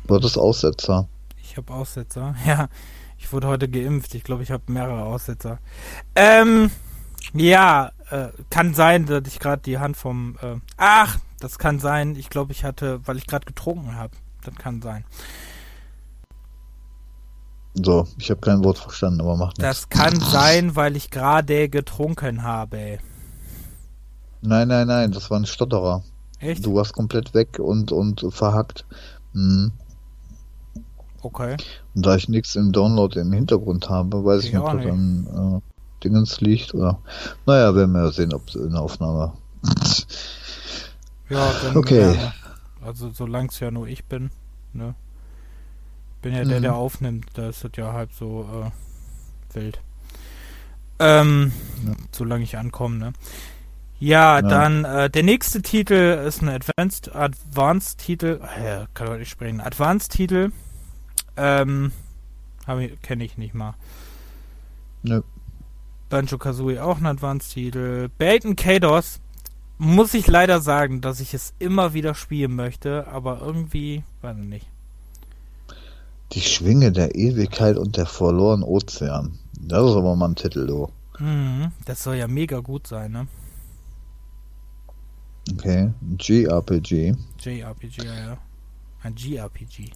[0.08, 1.08] du hattest Aussetzer.
[1.44, 2.36] Ich habe Aussetzer.
[2.46, 2.70] Ja,
[3.18, 4.16] ich wurde heute geimpft.
[4.16, 5.60] Ich glaube, ich habe mehrere Aussetzer.
[6.16, 6.72] Ähm,
[7.34, 10.38] ja, äh, kann sein, dass ich gerade die Hand vom.
[10.42, 12.16] Äh, ach, das kann sein.
[12.16, 14.14] Ich glaube, ich hatte, weil ich gerade getrunken habe.
[14.44, 15.04] Das kann sein.
[17.74, 19.82] So, ich habe kein Wort verstanden, aber macht nichts.
[19.82, 23.00] Das kann sein, weil ich gerade getrunken habe.
[24.42, 26.04] Nein, nein, nein, das war ein Stotterer.
[26.40, 26.66] Echt?
[26.66, 28.86] Du warst komplett weg und, und verhackt.
[29.34, 29.72] Mhm.
[31.22, 31.56] Okay.
[31.96, 34.92] Und da ich nichts im Download im Hintergrund habe, weiß ich Ich nicht, ob das
[34.92, 37.00] an äh, Dingens liegt oder.
[37.46, 39.34] Naja, werden wir ja sehen, ob es in der Aufnahme.
[41.32, 42.16] Ja, dann, Okay.
[42.16, 42.34] Ja,
[42.86, 44.32] also solange es ja nur ich bin,
[44.74, 44.96] ne?
[46.22, 46.64] Bin ja der, Mhm.
[46.64, 48.72] der aufnimmt, da ist das ja halb so
[49.54, 49.80] äh, wild.
[51.00, 51.52] Ähm,
[51.86, 51.94] Ja.
[52.12, 53.14] solange ich ankomme, ne?
[54.00, 54.42] Ja, Ja.
[54.42, 55.94] dann äh, der nächste Titel
[56.28, 60.52] ist ein Advanced Advanced Titel, äh, kann ich nicht sprechen, Advanced Titel.
[61.38, 61.92] Ähm,
[63.02, 63.74] kenne ich nicht mal.
[65.04, 65.22] Nö.
[66.10, 68.10] Banjo Kazooie auch ein Advanced-Titel.
[68.18, 69.21] Baton Kados
[69.82, 74.46] muss ich leider sagen, dass ich es immer wieder spielen möchte, aber irgendwie, weiß ich
[74.46, 74.68] nicht.
[76.34, 79.40] Die Schwinge der Ewigkeit und der verlorene Ozean.
[79.60, 80.92] Das ist aber mal ein Titel, du.
[81.18, 83.28] Mhm, das soll ja mega gut sein, ne?
[85.52, 85.92] Okay.
[86.20, 87.16] JRPG.
[87.40, 88.38] JRPG, ja, ja.
[89.02, 89.90] Ein GRPG.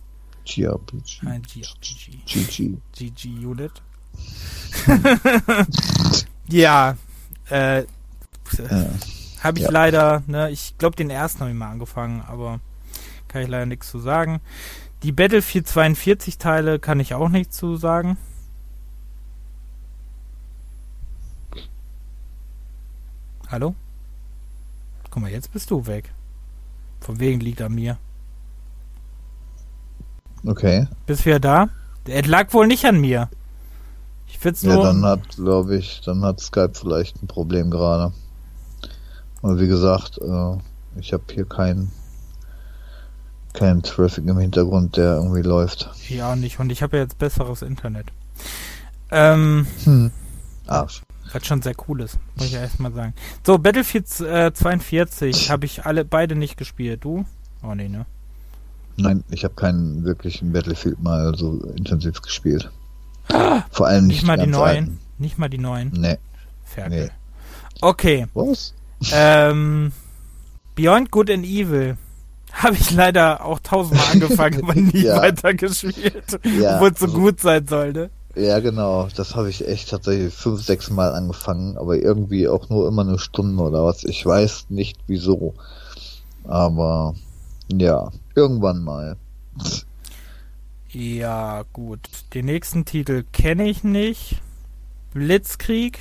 [0.48, 1.28] JRPG.
[1.28, 2.18] Ein GRPG.
[2.26, 2.78] GG.
[2.92, 3.72] GG Unit.
[6.50, 6.98] ja,
[7.52, 8.90] äh, Ja.
[9.46, 9.72] Habe ich Ja.
[9.72, 12.60] leider, ne, ich glaube den ersten habe ich mal angefangen, aber
[13.28, 14.42] kann ich leider nichts zu sagen.
[15.04, 18.18] Die Battlefield 42 Teile kann ich auch nichts zu sagen.
[23.50, 23.76] Hallo?
[25.12, 26.12] Guck mal, jetzt bist du weg.
[27.02, 27.98] Von wegen liegt an mir.
[30.46, 30.88] Okay.
[31.06, 31.70] Bist wieder da?
[32.08, 33.30] Es lag wohl nicht an mir.
[34.28, 34.84] Ich find's Ja, nur.
[34.84, 38.14] dann hat, glaube ich, dann hat Skype vielleicht ein Problem gerade.
[39.46, 40.58] Aber wie gesagt, äh,
[41.00, 41.92] ich habe hier keinen
[43.54, 45.88] keinen Traffic im Hintergrund, der irgendwie läuft.
[46.10, 46.60] ja, nicht.
[46.60, 48.08] Und ich habe ja jetzt besseres Internet.
[49.12, 50.12] Ähm, Hm.
[50.66, 51.04] Arsch.
[51.32, 53.14] was schon sehr cool ist, muss ich ja erstmal sagen.
[53.46, 57.04] So, Battlefield äh, 42 habe ich alle beide nicht gespielt.
[57.04, 57.24] Du?
[57.62, 58.08] Oh nee, ne?
[58.98, 62.72] Nein, ich habe keinen wirklichen Battlefield mal so intensiv gespielt.
[63.70, 64.86] Vor allem nicht, Nicht mal die neuen.
[64.86, 65.00] alten.
[65.20, 65.92] Nicht mal die neuen.
[65.96, 66.18] Nee.
[66.66, 67.06] Ferkel.
[67.06, 67.12] Nee.
[67.82, 68.26] Okay.
[68.34, 68.74] Was?
[69.14, 69.92] Ähm,
[70.76, 71.98] Beyond Good and Evil
[72.52, 75.18] habe ich leider auch tausendmal angefangen, aber nie Ja.
[75.22, 76.40] weitergespielt.
[76.60, 78.10] Ja, Obwohl es so also- gut sein sollte.
[78.38, 79.08] Ja, genau.
[79.16, 83.18] Das habe ich echt tatsächlich fünf, sechs Mal angefangen, aber irgendwie auch nur immer eine
[83.18, 84.04] Stunde oder was.
[84.04, 85.54] Ich weiß nicht wieso.
[86.44, 87.16] Aber
[87.72, 89.16] ja, irgendwann mal.
[90.90, 92.00] Ja, gut.
[92.34, 94.42] Den nächsten Titel kenne ich nicht.
[95.14, 96.00] Blitzkrieg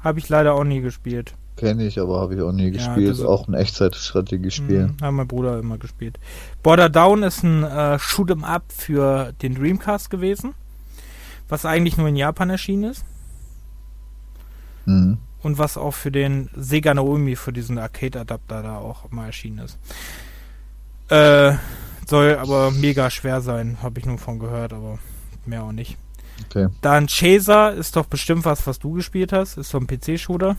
[0.00, 1.34] habe ich leider auch nie gespielt.
[1.56, 3.10] Kenne ich, aber habe ich auch nie Ja, gespielt.
[3.18, 4.88] das- auch ein Echtzeitstrategiespiel.
[4.88, 6.18] Hm, hat mein Bruder immer gespielt.
[6.62, 10.54] Border Down ist ein äh, Shoot'em Up für den Dreamcast gewesen,
[11.48, 13.04] was eigentlich nur in Japan erschienen ist
[14.84, 15.18] Mhm.
[15.42, 19.78] und was auch für den Sega Naomi für diesen Arcade-Adapter da auch mal erschienen ist.
[21.08, 21.54] Äh,
[22.08, 24.98] soll aber mega schwer sein, habe ich nur von gehört, aber
[25.44, 25.96] mehr auch nicht.
[26.50, 26.68] Okay.
[26.82, 29.56] Dann Chaser ist doch bestimmt was, was du gespielt hast.
[29.56, 30.56] Ist so ein PC-Shooter.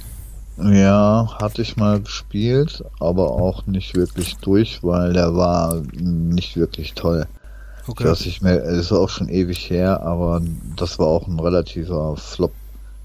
[0.58, 6.93] Ja, hatte ich mal gespielt, aber auch nicht wirklich durch, weil der war nicht wirklich
[6.93, 7.28] toll.
[7.88, 10.41] Ich weiß nicht mehr, es ist auch schon ewig her, aber
[10.76, 12.51] das war auch ein relativer Flop,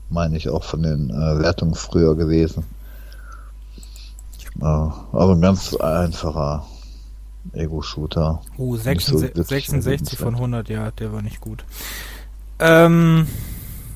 [0.09, 2.65] meine ich, auch von den äh, Wertungen früher gewesen.
[4.61, 6.67] Äh, aber ein ganz einfacher
[7.53, 8.41] Ego-Shooter.
[8.57, 10.35] Oh, Nicht so 66, wirklich 66 von erwähnenswert.
[10.35, 11.65] 100, ja, der war nicht gut.
[12.59, 13.27] Ähm,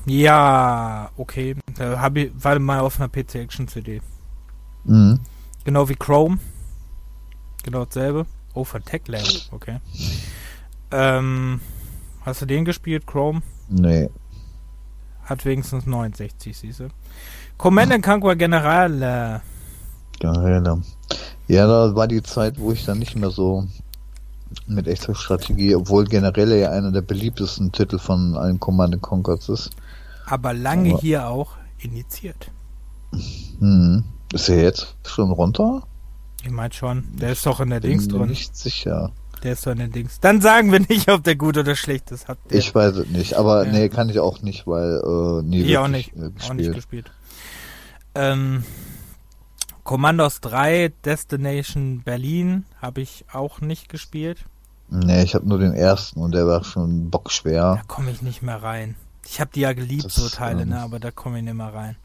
[0.07, 1.55] ja, okay.
[1.75, 4.01] Da hab ich, war mal auf einer PC Action CD.
[4.85, 5.19] Mhm.
[5.63, 6.39] Genau wie Chrome.
[7.63, 8.25] Genau dasselbe.
[8.53, 9.79] Oh, von Techland, okay.
[10.91, 11.59] Ähm,
[12.21, 13.41] hast du den gespielt, Chrome?
[13.69, 14.09] Nee.
[15.23, 16.87] Hat wenigstens 69, siehst du.
[17.57, 19.41] Command and Conquer Generale.
[20.19, 20.81] Generell.
[21.47, 23.67] Ja, da war die Zeit, wo ich dann nicht mehr so
[24.67, 29.71] mit echter Strategie, obwohl generell ja einer der beliebtesten Titel von allen Command Conquers ist.
[30.29, 32.51] Aber lange Aber- hier auch initiiert.
[33.59, 34.03] Mhm.
[34.33, 35.83] Ist er jetzt schon runter?
[36.43, 38.27] Ich meine schon, der ist doch in der Bin Dings drin.
[38.29, 39.11] nicht sicher.
[39.43, 40.19] Der ist so in den Dings.
[40.19, 42.27] Dann sagen wir nicht, ob der gut oder schlecht ist.
[42.27, 42.35] Ihr.
[42.57, 43.71] Ich weiß es nicht, aber Ja.
[43.71, 46.15] nee, kann ich auch nicht, weil äh, nie Ich auch nicht.
[46.15, 46.57] äh, Auch gespielt.
[46.59, 47.11] nicht gespielt.
[48.15, 48.63] Ähm,
[49.83, 54.39] Commandos 3, Destination Berlin habe ich auch nicht gespielt.
[54.89, 57.81] Nee, ich habe nur den ersten und der war schon Da bockschwer.
[57.87, 58.95] komme ich nicht mehr rein.
[59.29, 60.79] Ich habe die ja geliebt, Das, so Teile, ähm, ne?
[60.81, 61.95] Aber da komme ich nicht mehr rein.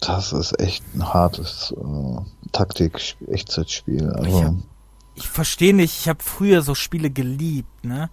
[0.00, 4.10] Das ist echt ein hartes äh, Taktik-Echtzeitspiel.
[4.20, 4.54] Ich Also, hab-
[5.14, 8.10] Ich verstehe nicht, ich habe früher so Spiele geliebt, ne?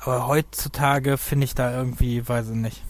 [0.00, 2.82] Aber heutzutage finde ich da irgendwie, weiß ich nicht.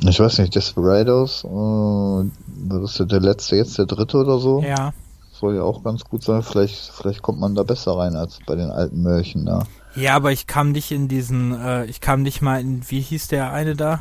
[0.00, 2.30] ich weiß nicht, Desperados, äh,
[2.68, 4.62] das ist ja der letzte, jetzt der dritte oder so.
[4.62, 4.92] Ja.
[5.32, 6.42] Soll ja auch ganz gut sein.
[6.42, 9.66] Vielleicht, vielleicht kommt man da besser rein als bei den alten Mörchen da.
[9.96, 13.28] Ja, aber ich kam nicht in diesen, äh, ich kam nicht mal in, wie hieß
[13.28, 14.00] der eine da?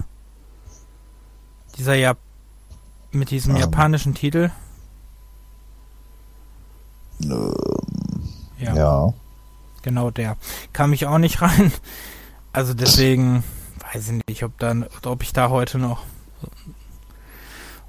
[1.77, 2.15] Dieser ja
[3.11, 3.61] mit diesem Ähm.
[3.61, 4.51] japanischen Titel.
[7.23, 7.53] Ähm,
[8.59, 9.13] Ja, ja.
[9.81, 10.37] genau der.
[10.73, 11.71] Kam ich auch nicht rein.
[12.53, 13.43] Also deswegen
[13.93, 16.03] weiß ich nicht, ob dann, ob ich da heute noch,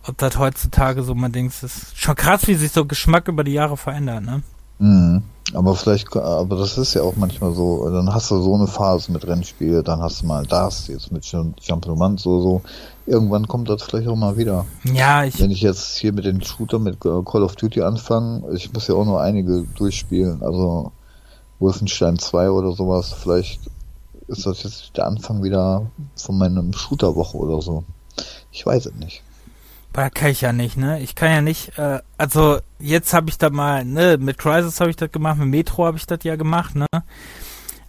[0.04, 1.96] ob das heutzutage so mein Dings ist.
[1.96, 4.42] Schon krass, wie sich so Geschmack über die Jahre verändert, ne?
[4.78, 5.22] Mhm.
[5.54, 9.12] Aber vielleicht, aber das ist ja auch manchmal so, dann hast du so eine Phase
[9.12, 12.62] mit Rennspiel, dann hast du mal das, jetzt mit Jump'n'Run so, so.
[13.06, 14.66] Irgendwann kommt das vielleicht auch mal wieder.
[14.82, 18.72] Ja, ich, Wenn ich jetzt hier mit den Shooter mit Call of Duty anfange, ich
[18.72, 20.90] muss ja auch nur einige durchspielen, also
[21.60, 23.60] Wolfenstein 2 oder sowas, vielleicht
[24.26, 27.84] ist das jetzt der Anfang wieder von meinem Shooterwoche oder so.
[28.50, 29.22] Ich weiß es nicht.
[29.96, 31.00] Da kann ich ja nicht, ne?
[31.00, 34.90] Ich kann ja nicht, äh, also jetzt habe ich da mal, ne, mit Crisis habe
[34.90, 36.86] ich das gemacht, mit Metro habe ich das ja gemacht, ne?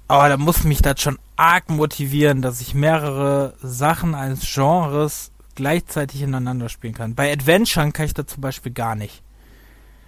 [0.07, 6.21] Aber da muss mich das schon arg motivieren, dass ich mehrere Sachen eines Genres gleichzeitig
[6.21, 7.13] ineinander spielen kann.
[7.13, 9.21] Bei Adventuren kann ich das zum Beispiel gar nicht.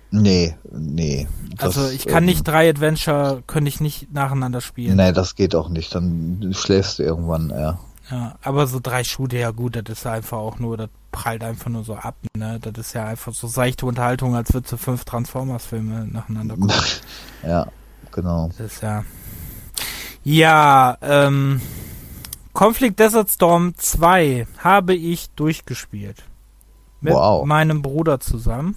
[0.09, 1.27] Nee, nee.
[1.57, 4.95] Das, also ich kann ähm, nicht drei Adventure, könnte ich nicht nacheinander spielen.
[4.95, 5.93] Nee, das geht auch nicht.
[5.93, 7.77] Dann schläfst du irgendwann, ja.
[8.09, 10.89] Ja, aber so drei Shooter, ja gut, das ist einfach auch nur, das
[11.19, 12.59] prallt einfach nur so ab, ne?
[12.61, 16.73] Das ist ja einfach so seichte Unterhaltung, als würdest du fünf Transformers-Filme nacheinander gucken.
[17.43, 17.67] ja,
[18.13, 18.47] genau.
[18.57, 19.03] Das ist ja.
[20.23, 21.61] Ja, ähm.
[22.53, 26.23] Conflict Desert Storm 2 habe ich durchgespielt.
[27.01, 27.45] Mit Wow.
[27.45, 28.75] meinem Bruder zusammen.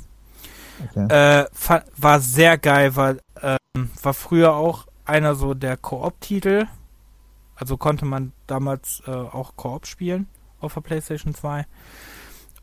[0.90, 1.06] Okay.
[1.42, 1.46] Äh,
[1.96, 6.66] war sehr geil, weil ähm, war früher auch einer so der Koop-Titel.
[7.56, 10.26] Also konnte man damals äh, auch Koop spielen
[10.60, 11.66] auf der PlayStation 2.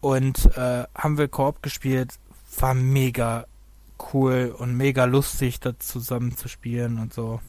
[0.02, 2.14] Und äh, haben wir Koop gespielt.
[2.60, 3.46] War mega
[4.14, 7.40] cool und mega lustig, das zusammen zu spielen und so.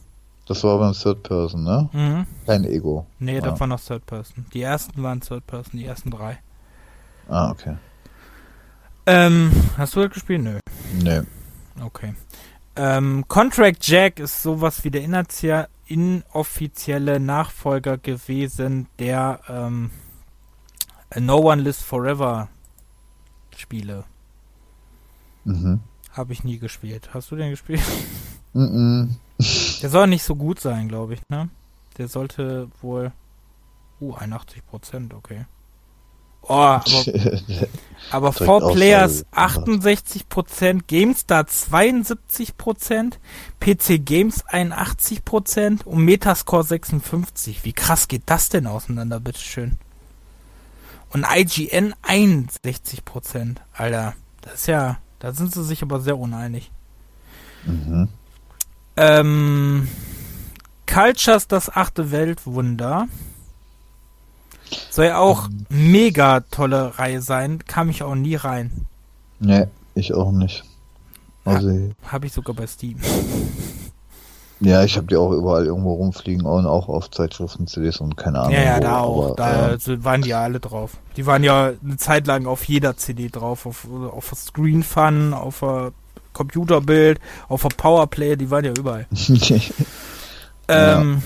[0.47, 1.89] Das war beim Third Person, ne?
[1.93, 2.25] Mhm.
[2.45, 3.05] Kein Ego.
[3.19, 3.41] Nee, Ja.
[3.41, 4.45] das war noch Third Person.
[4.53, 6.39] Die ersten waren Third Person, die ersten drei.
[7.29, 7.77] Ah, okay.
[9.05, 10.41] Ähm, hast du das gespielt?
[10.43, 10.59] Nö.
[11.01, 11.21] Nee.
[11.81, 12.15] Okay.
[12.75, 15.03] Ähm, Contract Jack ist sowas wie der
[15.87, 19.91] inoffizielle Nachfolger gewesen der ähm,
[21.19, 22.49] No One Lives Forever
[23.55, 24.05] Spiele.
[25.43, 25.81] Mhm.
[26.11, 27.09] Habe ich nie gespielt.
[27.13, 27.81] Hast du den gespielt?
[28.53, 29.15] Mhm.
[29.81, 31.49] Der soll nicht so gut sein, glaube ich, ne?
[31.97, 33.13] Der sollte wohl.
[34.01, 35.45] Uh, 81 Prozent, okay.
[36.41, 36.83] Oh, aber
[38.11, 39.71] Aber 4 Players Aussage.
[39.71, 43.13] 68%, GameStar 72%,
[43.59, 47.63] PC Games 81% und Metascore 56.
[47.63, 49.77] Wie krass geht das denn auseinander, bitteschön?
[51.13, 53.57] Und IGN 61%.
[53.73, 56.71] Alter, das ist ja, da sind sie sich aber sehr uneinig.
[57.65, 58.07] mhm.
[58.97, 59.87] Ähm,
[60.85, 63.07] Cultures, das achte Weltwunder.
[64.89, 68.85] Soll ja auch mega tolle Reihe sein, kam ich auch nie rein.
[69.39, 70.63] Nee, ich auch nicht.
[71.45, 72.97] Also, Habe ich sogar bei Steam.
[74.61, 78.39] Ja, ich habe die auch überall irgendwo rumfliegen und auch auf Zeitschriften, CDs und keine
[78.39, 78.53] Ahnung.
[78.53, 79.25] Ja, ja, wo, da auch.
[79.25, 80.91] aber, da sind- waren die ja alle drauf.
[81.17, 85.63] Die waren ja eine Zeit lang auf jeder CD drauf, auf, auf Screen Fun, auf
[86.33, 89.07] Computerbild, auf der Powerplay, die waren ja überall.
[90.67, 91.21] Ähm,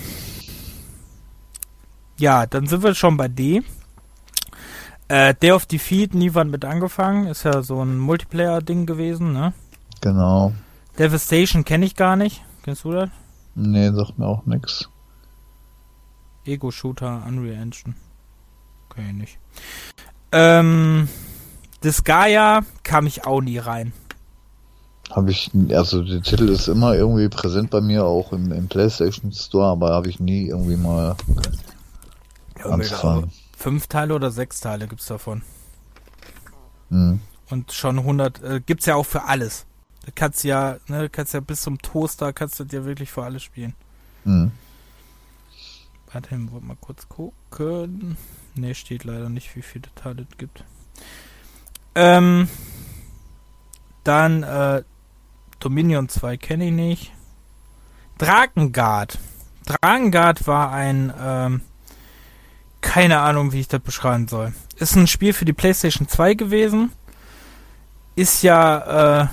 [2.18, 3.62] ja, dann sind wir schon bei D.
[5.08, 7.28] Äh, Day of Defeat, nie wann mit angefangen.
[7.28, 9.54] Ist ja so ein Multiplayer-Ding gewesen, ne?
[10.02, 10.54] genau.
[10.98, 12.42] Devastation kenne ich gar nicht.
[12.64, 13.10] Kennst du das?
[13.56, 14.90] Nee, sagt mir auch nix.
[16.46, 17.96] Ego-Shooter, Unreal Engine.
[18.90, 19.40] Okay, nicht.
[20.32, 21.08] Ähm,
[21.84, 23.94] Disgaea kam ich auch nie rein.
[25.12, 29.32] Habe ich, also der Titel ist immer irgendwie präsent bei mir, auch im, im PlayStation
[29.32, 31.16] Store, aber habe ich nie irgendwie mal
[32.64, 33.32] angefangen.
[33.56, 35.44] Fünf Teile oder sechs Teile gibt's davon.
[36.90, 37.20] Hm.
[37.50, 39.65] Und schon 100, äh, gibt's ja auch für alles.
[40.06, 43.44] Du kannst ja, ne, kannst ja bis zum Toaster kannst du dir wirklich für alles
[43.44, 43.74] spielen.
[44.24, 44.52] Mhm.
[46.12, 48.16] Warte, ich wollte mal kurz gucken.
[48.54, 50.64] Ne, steht leider nicht, wie viele Teile es gibt.
[51.96, 52.48] Ähm,
[54.04, 54.84] dann äh,
[55.60, 57.12] Dominion 2 kenne ich nicht.
[58.20, 59.18] Drakengard.
[59.66, 61.62] Drakengard war ein, ähm,
[62.82, 64.54] keine Ahnung, wie ich das beschreiben soll.
[64.78, 66.92] Ist ein Spiel für die PlayStation 2 gewesen.
[68.16, 69.28] Ist ja, äh,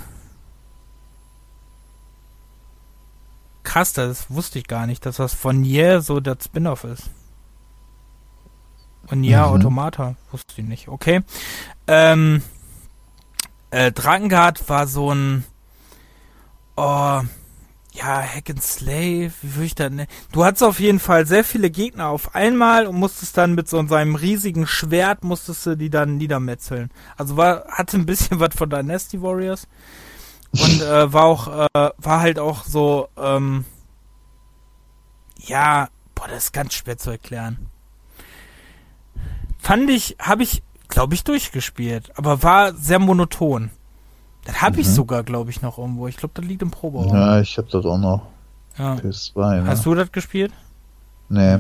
[3.73, 7.05] krass, das wusste ich gar nicht, dass das von Nier so der Spin-off ist.
[9.11, 9.45] Und Nier Mhm.
[9.45, 10.89] Automata, wusste ich nicht.
[10.89, 11.23] Okay.
[11.87, 12.43] Ähm,
[13.71, 15.45] äh, Drakengard war so ein,
[16.77, 17.23] oh,
[17.95, 20.09] ja, Hack and Slave, wie würde ich das nennen?
[20.33, 23.87] Du hattest auf jeden Fall sehr viele Gegner auf einmal und musstest dann mit so
[23.87, 26.91] seinem riesigen Schwert, musstest du die dann niedermetzeln.
[27.17, 29.67] Also war, hatte ein bisschen was von Dynasty Warriors.
[30.53, 33.65] Und äh, war auch, äh, war halt auch so, ähm,
[35.39, 37.69] ja, boah, das ist ganz schwer zu erklären.
[39.59, 43.71] Fand ich, habe ich, glaube ich, durchgespielt, aber war sehr monoton.
[44.45, 44.93] Das habe ich Mhm.
[44.93, 46.09] sogar, glaube ich, noch irgendwo.
[46.09, 47.15] Ich glaube, das liegt im Proberaum.
[47.15, 48.27] Ja, ich hab das auch noch.
[48.77, 48.95] Ja.
[48.97, 49.67] PS2, ne?
[49.69, 50.53] Hast du das gespielt?
[51.29, 51.59] Nee.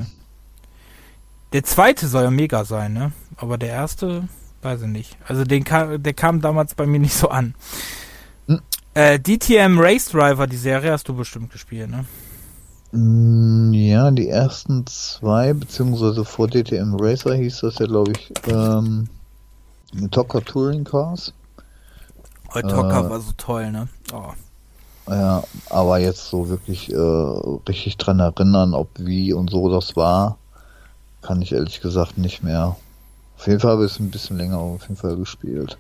[1.53, 3.12] Der zweite soll ja mega sein, ne?
[3.36, 4.26] Aber der erste,
[4.62, 5.16] weiß ich nicht.
[5.28, 7.55] Also den kam, der kam damals bei mir nicht so an.
[8.95, 12.07] Äh, DTM Race Driver, die Serie hast du bestimmt gespielt, ne?
[12.93, 19.09] Mm, Ja, die ersten zwei, beziehungsweise vor DTM Racer hieß das ja, glaube ich, ähm,
[20.11, 21.32] Tocker Touring Cars.
[22.55, 23.11] Heutocker Äh.
[23.11, 23.88] war so toll, ne?
[24.12, 24.32] Oh.
[25.09, 30.38] Ja, aber jetzt so wirklich äh, richtig dran erinnern, ob wie und so das war,
[31.22, 32.76] kann ich ehrlich gesagt nicht mehr.
[33.36, 35.78] Auf jeden Fall habe ich es ein bisschen länger auf jeden Fall gespielt.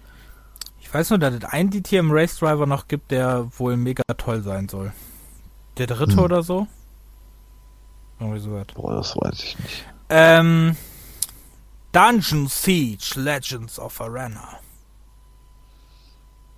[0.92, 4.42] Ich weiß nur, dass es einen DTM Race Driver noch gibt, der wohl mega toll
[4.42, 4.92] sein soll.
[5.78, 6.18] Der dritte Hm.
[6.18, 6.66] oder so?
[8.20, 8.66] Irgendwie so was.
[8.74, 9.86] Boah, das weiß ich nicht.
[10.10, 10.76] Ähm,
[11.92, 14.58] Dungeon Siege Legends of Arena.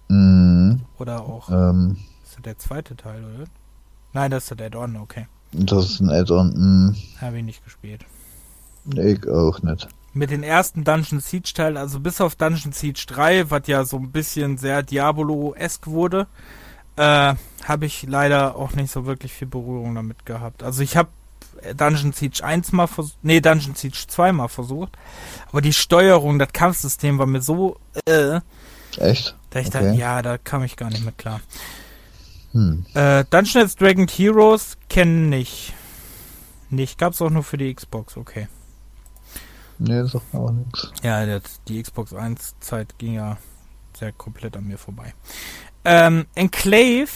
[0.09, 1.49] Mhm, Oder auch.
[1.51, 3.45] ähm, Ist das der zweite Teil, oder?
[4.15, 5.29] Nein, das ist der Add-on, okay.
[5.53, 6.53] das ist ein Add-on.
[6.55, 8.05] Mhm, Habe ich nicht gespielt.
[8.97, 9.87] ich auch nicht.
[10.15, 13.97] Mit den ersten Dungeon Siege Teil, also bis auf Dungeon Siege 3, was ja so
[13.97, 16.29] ein bisschen sehr Diabolo-esk wurde,
[16.97, 17.35] äh,
[17.65, 20.63] habe ich leider auch nicht so wirklich viel Berührung damit gehabt.
[20.63, 21.09] Also ich habe
[21.77, 24.93] Dungeon Siege 1 mal versucht, nee, Dungeon Siege 2 mal versucht,
[25.49, 28.41] aber die Steuerung, das Kampfsystem war mir so, äh,
[28.99, 29.37] Echt?
[29.51, 29.85] da ich Okay.
[29.85, 31.41] dachte, ja, da kam ich gar nicht mit klar.
[32.53, 32.87] Hm.
[32.95, 35.73] Äh, Dungeons Dragon Heroes kenne ich
[36.71, 36.99] nicht.
[36.99, 38.47] Gab's auch nur für die Xbox, okay.
[39.79, 40.93] Nee, sagt mir auch nichts.
[41.03, 43.39] Ja, das, die Xbox 1 Zeit ging ja
[43.97, 45.15] sehr komplett an mir vorbei.
[45.85, 47.09] Ähm, Enclave,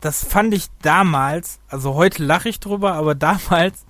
[0.00, 3.84] das fand ich damals, also heute lache ich drüber, aber damals,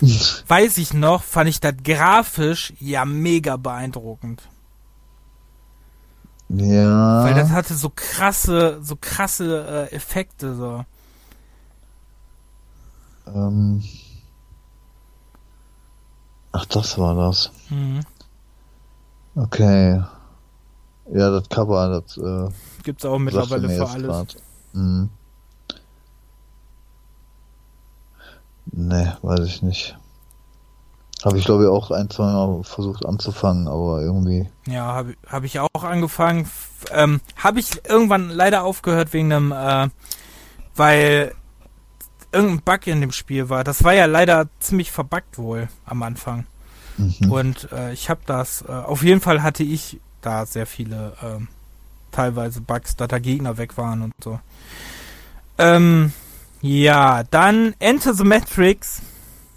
[0.48, 4.42] weiß ich noch, fand ich das grafisch ja mega beeindruckend.
[6.48, 7.24] Ja.
[7.24, 10.84] Weil das hatte so krasse, so krasse äh, Effekte, so.
[13.26, 13.82] ähm,
[16.54, 17.50] ach, das war das.
[17.68, 18.00] Mhm.
[19.34, 20.02] Okay.
[21.12, 22.48] Ja, das Cover, das äh,
[22.82, 24.36] Gibt's auch mittlerweile für alles.
[24.72, 25.10] Mhm.
[28.72, 29.98] Nee, weiß ich nicht.
[31.24, 34.48] Habe ich glaube ich auch ein, zwei Mal versucht anzufangen, aber irgendwie.
[34.66, 36.48] Ja, habe hab ich auch angefangen.
[36.90, 39.88] Ähm, habe ich irgendwann leider aufgehört wegen einem, äh,
[40.76, 41.34] weil
[42.34, 43.64] irgendein Bug in dem Spiel war.
[43.64, 46.46] Das war ja leider ziemlich verbuggt wohl am Anfang.
[46.96, 47.30] Mhm.
[47.30, 51.48] Und äh, ich habe das, äh, auf jeden Fall hatte ich da sehr viele ähm,
[52.12, 54.38] teilweise Bugs, da da Gegner weg waren und so.
[55.58, 56.12] Ähm,
[56.62, 59.02] ja, dann Enter the Matrix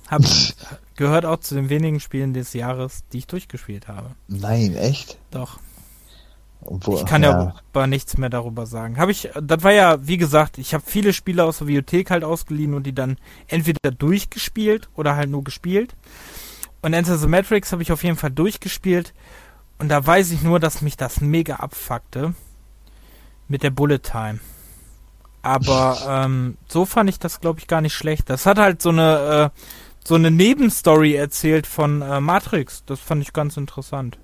[0.09, 0.21] hab,
[0.95, 4.11] gehört auch zu den wenigen Spielen des Jahres, die ich durchgespielt habe.
[4.27, 5.17] Nein, echt?
[5.31, 5.59] Doch.
[6.61, 8.97] Obwohl, Ich kann ja aber nichts mehr darüber sagen.
[8.97, 12.23] Habe ich, das war ja, wie gesagt, ich habe viele Spiele aus der Bibliothek halt
[12.23, 15.95] ausgeliehen und die dann entweder durchgespielt oder halt nur gespielt.
[16.81, 19.13] Und Enter the Matrix habe ich auf jeden Fall durchgespielt.
[19.79, 22.33] Und da weiß ich nur, dass mich das mega abfuckte.
[23.47, 24.39] Mit der Bullet Time.
[25.41, 28.29] Aber ähm, so fand ich das, glaube ich, gar nicht schlecht.
[28.29, 29.59] Das hat halt so eine, äh,
[30.03, 32.83] so eine Nebenstory erzählt von äh, Matrix.
[32.85, 34.17] Das fand ich ganz interessant.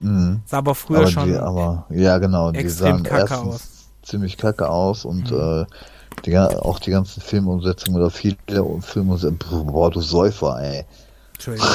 [0.00, 0.42] Mhm.
[0.46, 3.62] Sah aber früher aber schon Die, aber ja, genau, die sahen kacke erstens aus.
[4.02, 5.38] ziemlich kacke aus und Mhm.
[5.38, 5.66] äh,
[6.26, 8.36] die, auch die ganzen Filmumsetzungen oder viele
[8.80, 10.84] Filmumsetzungen, boah, du Säufer, ey.
[11.34, 11.68] Entschuldigung,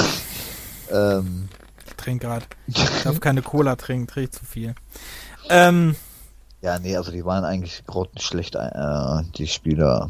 [0.91, 1.49] Ähm,
[1.87, 2.45] ich trinke gerade.
[2.67, 4.73] Ich darf keine Cola trinken, trinke zu viel.
[5.49, 5.95] Ähm,
[6.61, 10.07] Ja, nee, also die waren eigentlich grottenschlecht, äh, die Spieler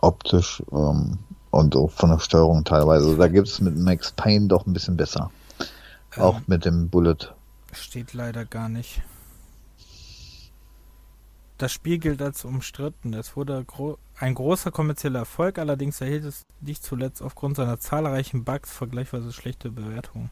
[0.00, 1.18] optisch ähm,
[1.50, 3.04] und auch von der Steuerung teilweise.
[3.06, 5.30] Also da gibt's mit Max Payne doch ein bisschen besser.
[6.16, 7.34] Ähm, auch mit dem Bullet.
[7.72, 9.02] Steht leider gar nicht.
[11.58, 13.14] Das Spiel gilt als umstritten.
[13.14, 18.44] Es wurde gro ein großer kommerzieller Erfolg, allerdings erhielt es nicht zuletzt aufgrund seiner zahlreichen
[18.44, 20.30] Bugs vergleichsweise schlechte Bewertungen.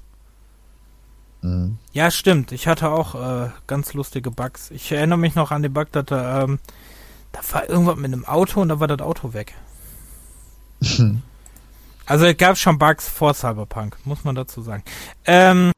[1.43, 1.79] Mhm.
[1.93, 2.53] Ja, stimmt.
[2.53, 4.71] Ich hatte auch äh, ganz lustige Bugs.
[4.71, 6.59] Ich erinnere mich noch an den Bug, dass da, ähm,
[7.33, 9.55] da war irgendwas mit einem Auto und da war das Auto weg.
[12.11, 14.83] Also es gab schon Bugs vor Cyberpunk, muss man dazu sagen.
[15.27, 15.71] Ähm,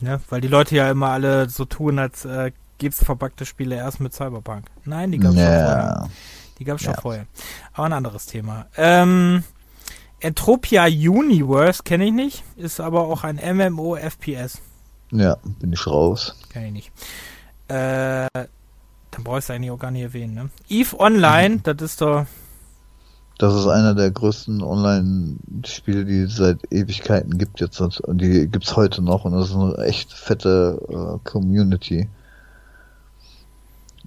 [0.00, 4.00] ne, weil die Leute ja immer alle so tun, als äh, gibt's verbuggte Spiele erst
[4.00, 4.66] mit Cyberpunk.
[4.84, 6.08] Nein, die gab's schon vorher.
[6.58, 7.00] Die gab's schon Ja.
[7.00, 7.26] vorher.
[7.72, 8.66] Aber ein anderes Thema.
[8.76, 9.44] Ähm,
[10.18, 14.60] Entropia Universe kenne ich nicht, ist aber auch ein MMO FPS.
[15.12, 16.36] ja, bin ich raus.
[16.52, 16.92] Kenn ich nicht.
[17.68, 20.50] Äh, dann brauchst du eigentlich auch gar nicht erwähnen, ne?
[20.68, 22.26] Eve Online, das ist doch.
[23.38, 28.76] Das ist einer der größten Online-Spiele, die es seit Ewigkeiten gibt jetzt und die gibt's
[28.76, 32.08] heute noch und das ist eine echt fette äh, Community.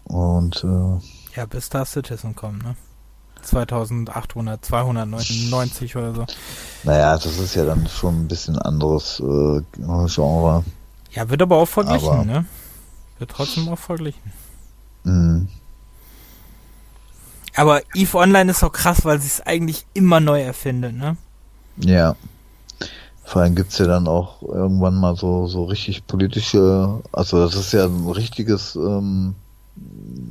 [0.05, 2.75] Und äh, Ja, bis Star Citizen kommt, ne?
[3.41, 6.25] 2800, 299 oder so.
[6.83, 9.61] naja, das ist ja dann schon ein bisschen anderes äh,
[10.07, 10.63] Genre.
[11.11, 12.45] Ja, wird aber auch verglichen, Aber- ne?
[13.19, 14.31] Wird trotzdem auch verglichen.
[15.03, 15.47] Mhm.
[17.55, 21.17] Aber Eve Online ist auch krass, weil sie es eigentlich immer neu erfindet, ne?
[21.77, 22.15] Ja.
[23.23, 27.71] Vor allem gibt's ja dann auch irgendwann mal so, so richtig politische, also das ist
[27.73, 29.33] ja ein richtiges, ähm,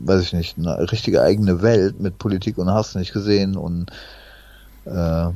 [0.05, 3.91] weiß ich nicht, eine richtige eigene Welt mit Politik und hast nicht gesehen und
[4.87, 5.33] äh, Ja.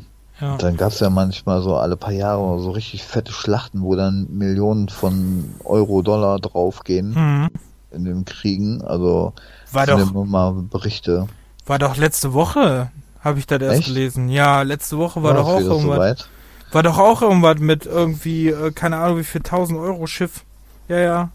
[0.58, 4.88] dann gab's ja manchmal so alle paar Jahre so richtig fette Schlachten, wo dann Millionen
[4.88, 7.48] von Euro, Dollar draufgehen Mhm.
[7.90, 8.82] in den Kriegen.
[8.82, 9.32] Also
[9.72, 11.26] War doch, immer mal Berichte.
[11.68, 12.90] War doch letzte Woche,
[13.20, 13.88] habe ich das erst Echt?
[13.88, 14.28] gelesen.
[14.28, 15.82] Ja, letzte Woche war War doch auch irgendwas.
[15.96, 16.28] soweit?
[16.72, 20.44] War doch auch irgendwas mit irgendwie, äh, keine Ahnung, wie viel 1000 Euro Schiff.
[20.88, 21.30] Ja, ja,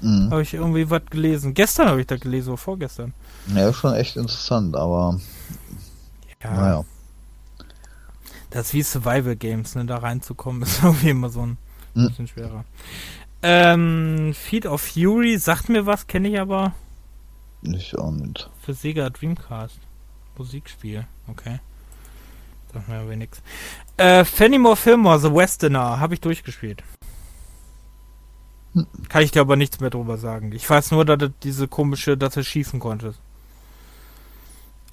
[0.00, 0.30] Mhm.
[0.30, 1.54] habe ich irgendwie was gelesen.
[1.54, 3.14] Gestern habe ich das gelesen, oder vorgestern.
[3.54, 5.18] Ja, ist schon echt interessant, aber
[6.42, 6.84] Ja, naja.
[8.50, 11.58] das ist wie Survival Games, ne, da reinzukommen, ist irgendwie immer so ein
[11.94, 12.08] Hm.
[12.08, 12.64] bisschen schwerer.
[13.42, 16.72] Ähm, Feed of Fury sagt mir was, kenne ich aber
[17.62, 17.94] Nicht.
[18.62, 19.80] für Sega Dreamcast.
[20.36, 21.58] Musikspiel, okay.
[22.72, 23.42] Sagt mir aber nix.
[23.96, 26.84] Äh, Fenimore Fillmore, The Westerner, habe ich durchgespielt.
[28.74, 28.86] Hm.
[29.08, 30.52] Kann ich dir aber nichts mehr drüber sagen.
[30.52, 33.20] Ich weiß nur, dass es diese komische, dass du schießen konntest.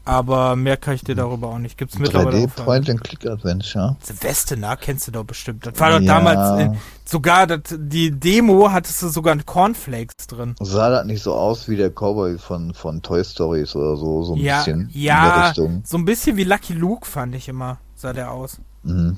[0.08, 1.80] Aber mehr kann ich dir darüber auch nicht.
[1.80, 3.98] Gibt's mittlerweile 3D auch für- Point and Click Adventure.
[4.04, 5.66] The Westerner kennst du doch bestimmt.
[5.66, 6.20] Das war doch Ja.
[6.22, 10.54] damals äh, sogar das, die Demo hattest du sogar ein Cornflakes drin.
[10.60, 14.34] Sah das nicht so aus wie der Cowboy von, von Toy Stories oder so, so
[14.36, 15.82] ein ja, bisschen in der ja, Richtung.
[15.86, 18.60] so ein bisschen wie Lucky Luke fand ich immer, sah der aus.
[18.84, 19.18] Mhm.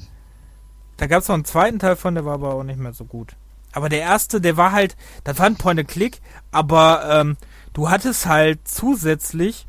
[0.95, 3.03] Da gab es noch einen zweiten Teil von, der war aber auch nicht mehr so
[3.03, 3.33] gut.
[3.73, 6.21] Aber der erste, der war halt, das war ein Point and Click,
[6.51, 7.37] aber ähm,
[7.73, 9.67] du hattest halt zusätzlich,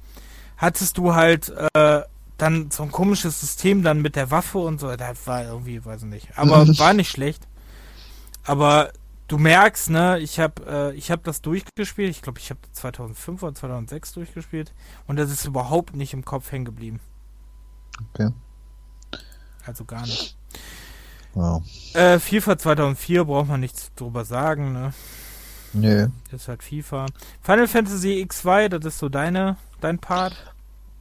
[0.59, 2.03] hattest du halt äh,
[2.37, 6.03] dann so ein komisches System dann mit der Waffe und so, das war irgendwie, weiß
[6.03, 7.49] ich nicht, aber war nicht schlecht.
[8.45, 8.93] Aber
[9.29, 13.43] du merkst, ne, ich habe äh, ich habe das durchgespielt, ich glaube, ich habe 2005
[13.43, 14.73] oder 2006 durchgespielt
[15.07, 17.01] und das ist überhaupt nicht im Kopf hängen geblieben.
[18.11, 18.31] Okay.
[19.67, 20.37] Also gar nicht.
[21.35, 21.61] Ja.
[21.95, 24.93] Äh, FIFA 2004 braucht man nichts drüber sagen, ne?
[25.75, 26.09] Nö.
[26.31, 27.07] Das ist halt FIFA.
[27.43, 30.35] Final Fantasy X2, das ist so deine, dein Part.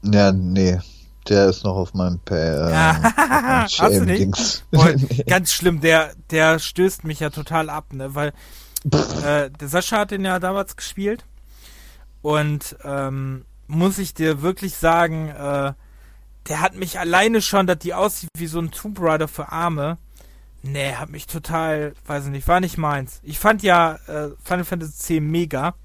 [0.04, 0.80] Ja, nee.
[1.28, 4.08] Der ist noch auf meinem Pa- äh, auf meinem?
[4.08, 4.64] Dings.
[4.72, 5.24] Boah, Nee.
[5.28, 8.16] ganz schlimm, der, der stößt mich ja total ab, ne?
[8.16, 8.30] Weil
[9.26, 11.26] äh, der Sascha hat den ja damals gespielt.
[12.22, 15.74] Und ähm, muss ich dir wirklich sagen, äh,
[16.48, 19.98] der hat mich alleine schon, dass die aussieht wie so ein Tomb Raider für Arme.
[20.64, 23.20] Nee, hat mich total, weiß ich nicht, war nicht meins.
[23.24, 25.76] Ich fand ja äh, Final Fantasy X mega.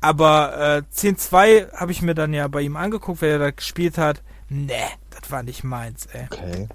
[0.00, 4.22] Aber äh, 10.2 habe ich mir dann ja bei ihm angeguckt, wer da gespielt hat.
[4.48, 4.74] Nee,
[5.10, 6.26] das war nicht meins, ey.
[6.30, 6.68] Okay.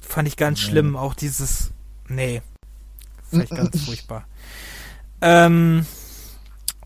[0.00, 0.66] Fand ich ganz Nee.
[0.68, 1.70] schlimm, auch dieses.
[2.08, 2.42] Nee.
[3.30, 4.24] Fand ich ganz furchtbar.
[5.22, 5.86] Ähm,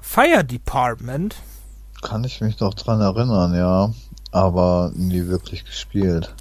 [0.00, 1.36] Fire Department.
[2.00, 3.92] Kann ich mich noch dran erinnern, ja.
[4.30, 6.32] Aber nie wirklich gespielt.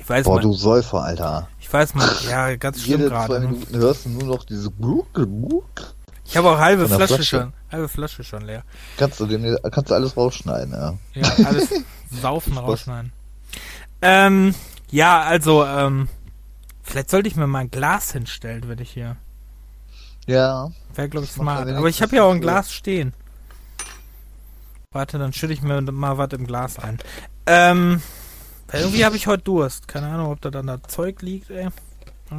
[0.00, 1.48] Ich weiß Boah, mal, du Säufer, Alter.
[1.60, 3.40] ich weiß mal, ja, ganz schlimm Jede zwei gerade.
[3.40, 3.48] Ne?
[3.48, 5.94] Minuten hörst du nur noch diese Gluck, Gluck.
[6.28, 7.24] Ich habe auch halbe Flasche, Flasche.
[7.24, 8.62] schon, halbe Flasche schon leer.
[8.96, 10.94] Kannst du, dem, kannst du alles rausschneiden, ja.
[11.14, 11.68] Ja, alles
[12.10, 13.12] saufen rausschneiden.
[14.02, 14.54] Ähm,
[14.90, 16.08] ja, also, ähm,
[16.82, 19.16] vielleicht sollte ich mir mal ein Glas hinstellen, wenn ich hier.
[20.26, 21.68] Ja, Wäre, glaube ich, Das smart.
[21.68, 23.12] Aber ich habe ja auch ein Glas stehen.
[24.92, 26.98] Warte, dann schütte ich mir mal was im Glas ein.
[27.46, 28.02] Ähm,
[28.68, 29.86] weil irgendwie habe ich heute Durst.
[29.88, 31.68] Keine Ahnung, ob da dann da Zeug liegt, ey.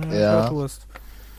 [0.10, 0.42] Ich Ja.
[0.42, 0.88] heute Durst.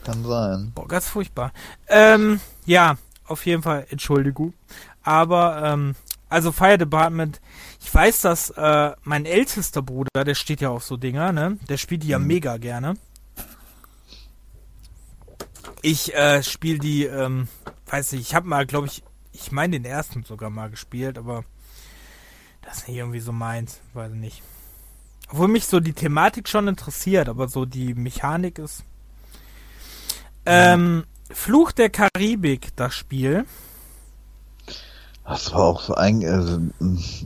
[0.09, 0.73] Kann sein.
[0.75, 1.53] Boah, ganz furchtbar.
[1.89, 2.97] Ähm, ja,
[3.27, 4.55] auf jeden Fall, Entschuldigung.
[5.03, 5.95] Aber, ähm,
[6.31, 7.41] also Fire Department,
[7.81, 11.59] ich weiß, dass äh, mein ältester Bruder, der steht ja auf so Dinger, ne?
[11.69, 12.27] Der spielt die ja Mhm.
[12.27, 12.95] mega gerne.
[15.83, 17.49] Ich äh, spiele die, ähm,
[17.87, 19.03] weiß nicht, ich habe mal, glaube ich,
[19.33, 21.45] ich meine den ersten sogar mal gespielt, aber
[22.63, 24.43] das ist nicht irgendwie so meins, weiß ich nicht.
[25.31, 28.85] Obwohl mich so die Thematik schon interessiert, aber so die Mechanik ist.
[30.49, 33.45] Ähm, Fluch der Karibik, das Spiel.
[35.25, 36.59] Das war auch so ein, also,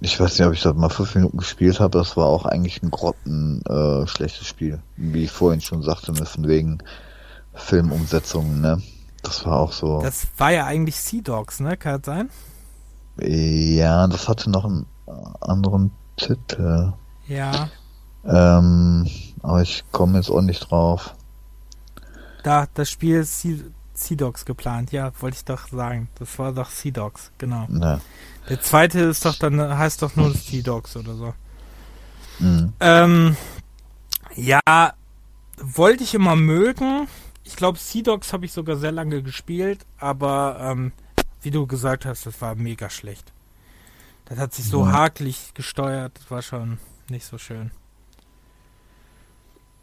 [0.00, 2.82] ich weiß nicht, ob ich das mal fünf Minuten gespielt habe, das war auch eigentlich
[2.82, 4.80] ein grotten äh, schlechtes Spiel.
[4.96, 6.78] Wie ich vorhin schon sagte, ne, von wegen
[7.54, 8.82] Filmumsetzungen, ne?
[9.22, 10.02] Das war auch so.
[10.02, 11.76] Das war ja eigentlich Sea Dogs, ne?
[11.76, 12.30] Kann das sein?
[13.18, 14.86] ja, das hatte noch einen
[15.40, 16.92] anderen Titel.
[17.28, 17.68] Ja.
[18.24, 19.06] Ähm,
[19.42, 21.14] aber ich komme jetzt auch nicht drauf.
[22.42, 23.56] Da, das Spiel Sea,
[24.16, 26.08] Dogs geplant, ja, wollte ich doch sagen.
[26.18, 27.66] Das war doch Sea Dogs, genau.
[27.68, 28.00] Ne.
[28.48, 31.34] Der zweite ist doch dann, heißt doch nur Sea Dogs oder so.
[32.40, 32.72] Mhm.
[32.80, 33.36] Ähm,
[34.34, 34.60] ja,
[35.58, 37.06] wollte ich immer mögen.
[37.44, 40.92] Ich glaube, Sea Dogs habe ich sogar sehr lange gespielt, aber ähm,
[41.42, 43.32] wie du gesagt hast, das war mega schlecht.
[44.24, 44.92] Das hat sich so Ja.
[44.92, 46.78] hakelig gesteuert, das war schon
[47.08, 47.70] nicht so schön.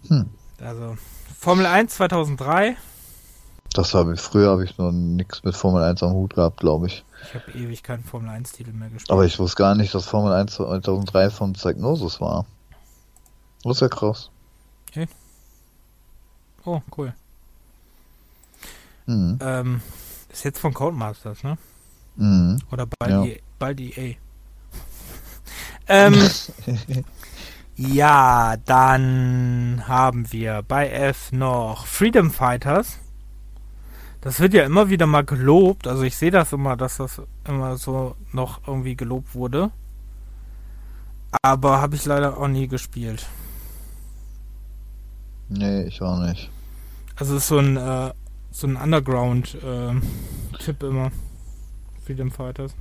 [0.07, 0.29] Hm.
[0.61, 0.97] Also,
[1.37, 2.75] Formel 1 2003,
[3.73, 6.87] Das habe ich, früher habe ich noch nichts mit Formel 1 am Hut gehabt, glaube
[6.87, 7.05] ich.
[7.23, 9.11] ich habe ewig keinen Formel 1 Titel mehr gespielt.
[9.11, 12.45] Aber ich wusste gar nicht, dass Formel 1 2003 von Psygnosis war.
[13.63, 14.31] Das ist ja krass.
[16.65, 17.13] oh, cool.
[19.05, 19.39] Mhm.
[19.41, 19.81] Ähm,
[20.31, 21.57] ist jetzt von Codemasters, ne?
[22.15, 22.59] Mhm.
[22.71, 23.23] Oder bald, Ja.
[23.23, 24.15] EA, bald EA.
[25.87, 26.13] ähm,
[27.79, 32.99] ja, dann haben wir bei F noch Freedom Fighters.
[34.19, 35.87] Das wird ja immer wieder mal gelobt.
[35.87, 39.71] Also ich sehe das immer, dass das immer so noch irgendwie gelobt wurde.
[41.41, 43.25] Aber habe ich leider auch nie gespielt.
[45.47, 46.49] Nee, ich auch nicht.
[47.15, 48.11] Also es ist so ein äh,
[48.51, 51.11] so ein Underground-Tipp immer.
[52.05, 52.75] Freedom Fighters.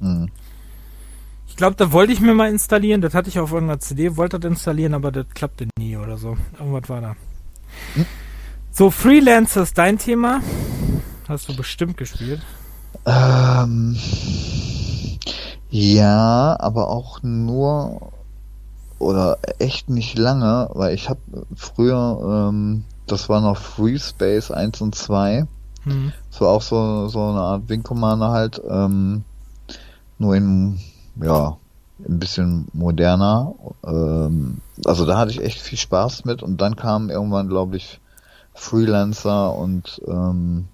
[0.00, 0.28] Mhm.
[1.46, 3.00] Ich glaube, da wollte ich mir mal installieren.
[3.00, 6.36] Das hatte ich auf irgendeiner CD, wollte das installieren, aber das klappte nie oder so.
[6.58, 7.16] Irgendwas war da.
[7.94, 8.06] Hm.
[8.72, 10.40] So, Freelancer ist dein Thema.
[11.28, 12.42] Hast du bestimmt gespielt.
[13.06, 13.96] Ähm,
[15.70, 18.12] ja, aber auch nur
[18.98, 21.20] oder echt nicht lange, weil ich habe
[21.54, 25.46] früher, ähm, das war noch Free Space 1 und 2.
[25.82, 26.12] Hm.
[26.30, 29.24] Das war auch so, so eine Art Wing Commander halt, ähm,
[30.18, 30.80] nur in,
[31.20, 31.56] ja,
[32.06, 33.54] ein bisschen moderner.
[33.84, 38.00] Ähm, also da hatte ich echt viel Spaß mit und dann kam irgendwann, glaube ich,
[38.54, 40.66] Freelancer und ähm,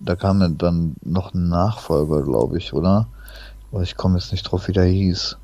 [0.00, 3.08] da kam dann noch ein Nachfolger, glaube ich, oder?
[3.72, 5.36] Aber ich komme jetzt nicht drauf, wie der hieß.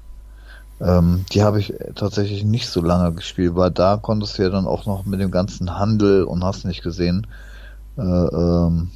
[0.81, 4.67] Ähm, die habe ich tatsächlich nicht so lange gespielt, weil da konntest du ja dann
[4.67, 7.27] auch noch mit dem ganzen Handel und hast nicht gesehen.
[7.97, 8.91] Äh, ähm,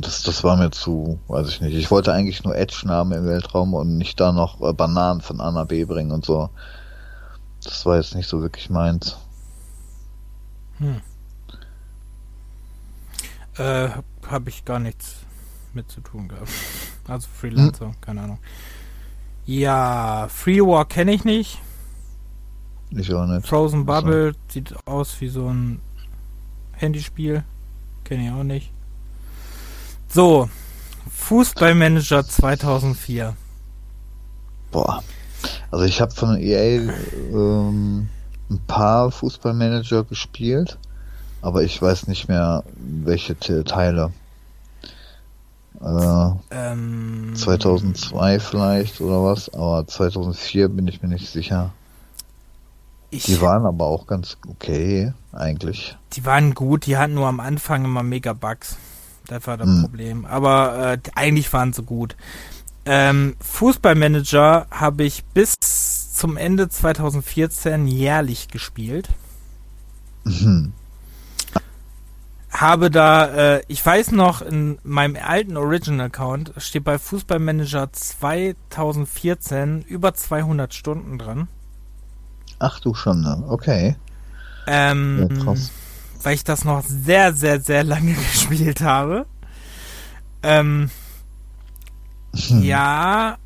[0.00, 1.74] das, das war mir zu, weiß ich nicht.
[1.74, 5.40] Ich wollte eigentlich nur Edge haben im Weltraum und nicht da noch äh, Bananen von
[5.40, 6.50] A nach B bringen und so.
[7.64, 9.16] Das war jetzt nicht so wirklich meins.
[10.78, 11.00] Hm.
[13.56, 13.90] Äh,
[14.26, 15.16] habe ich gar nichts
[15.74, 16.50] mit zu tun gehabt.
[17.08, 18.00] Also Freelancer, Hm.
[18.00, 18.38] keine Ahnung.
[19.44, 21.58] Ja, Free War kenne ich nicht.
[22.90, 23.48] Ich auch nicht.
[23.48, 24.02] Frozen Ach so.
[24.02, 25.80] Bubble sieht aus wie so ein
[26.74, 27.42] Handyspiel.
[28.04, 28.72] Kenne ich auch nicht.
[30.12, 30.48] So,
[31.10, 33.34] Fußballmanager 2004.
[34.70, 35.02] Boah.
[35.70, 36.92] Also ich habe von EA
[37.32, 38.08] ähm,
[38.50, 40.78] ein paar Fußballmanager gespielt,
[41.40, 44.12] aber ich weiß nicht mehr, welche Te- Teile.
[45.80, 51.70] Äh, Ähm, 2002 vielleicht oder was, aber 2004 bin ich mir nicht sicher.
[53.10, 55.96] Ich, Die waren aber auch ganz okay, eigentlich.
[56.14, 58.76] die waren gut, die hatten nur am Anfang immer mega Bugs.
[59.44, 59.82] War das Hm.
[59.82, 60.24] Problem.
[60.24, 62.16] Aber äh, eigentlich waren sie gut.
[62.84, 65.54] Ähm, Fußballmanager habe ich bis
[66.14, 69.08] zum Ende 2014 jährlich gespielt.
[70.24, 70.72] Mhm.
[72.52, 80.14] habe da, äh, ich weiß noch, in meinem alten Original-Account steht bei Fußballmanager 2014 über
[80.14, 81.48] 200 Stunden dran.
[82.58, 83.42] Ach du schon, ne?
[83.48, 83.96] Okay.
[84.66, 85.70] Ähm, Ja, krass.
[86.22, 89.26] Weil ich das noch sehr, sehr, sehr lange gespielt habe.
[90.42, 90.90] Ähm,
[92.32, 93.36] ja,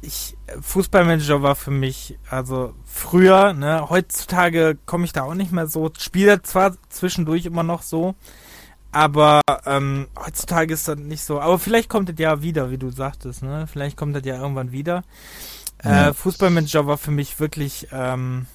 [0.00, 5.66] ich, Fußballmanager war für mich, also früher, ne, heutzutage komme ich da auch nicht mehr
[5.66, 8.14] so, spiele zwar zwischendurch immer noch so,
[8.92, 11.40] aber ähm, heutzutage ist das nicht so.
[11.40, 13.66] Aber vielleicht kommt das ja wieder, wie du sagtest, ne?
[13.70, 15.04] Vielleicht kommt das ja irgendwann wieder.
[15.84, 16.08] Ja.
[16.08, 18.46] Äh, Fußballmanager war für mich wirklich, ähm,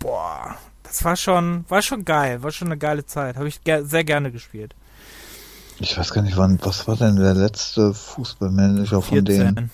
[0.00, 0.56] boah,
[0.90, 3.36] das war schon, war schon geil, war schon eine geile Zeit.
[3.36, 4.74] Habe ich ge sehr gerne gespielt.
[5.78, 9.24] Ich weiß gar nicht, wann, was war denn der letzte Fußballmanager von 14.
[9.24, 9.70] denen?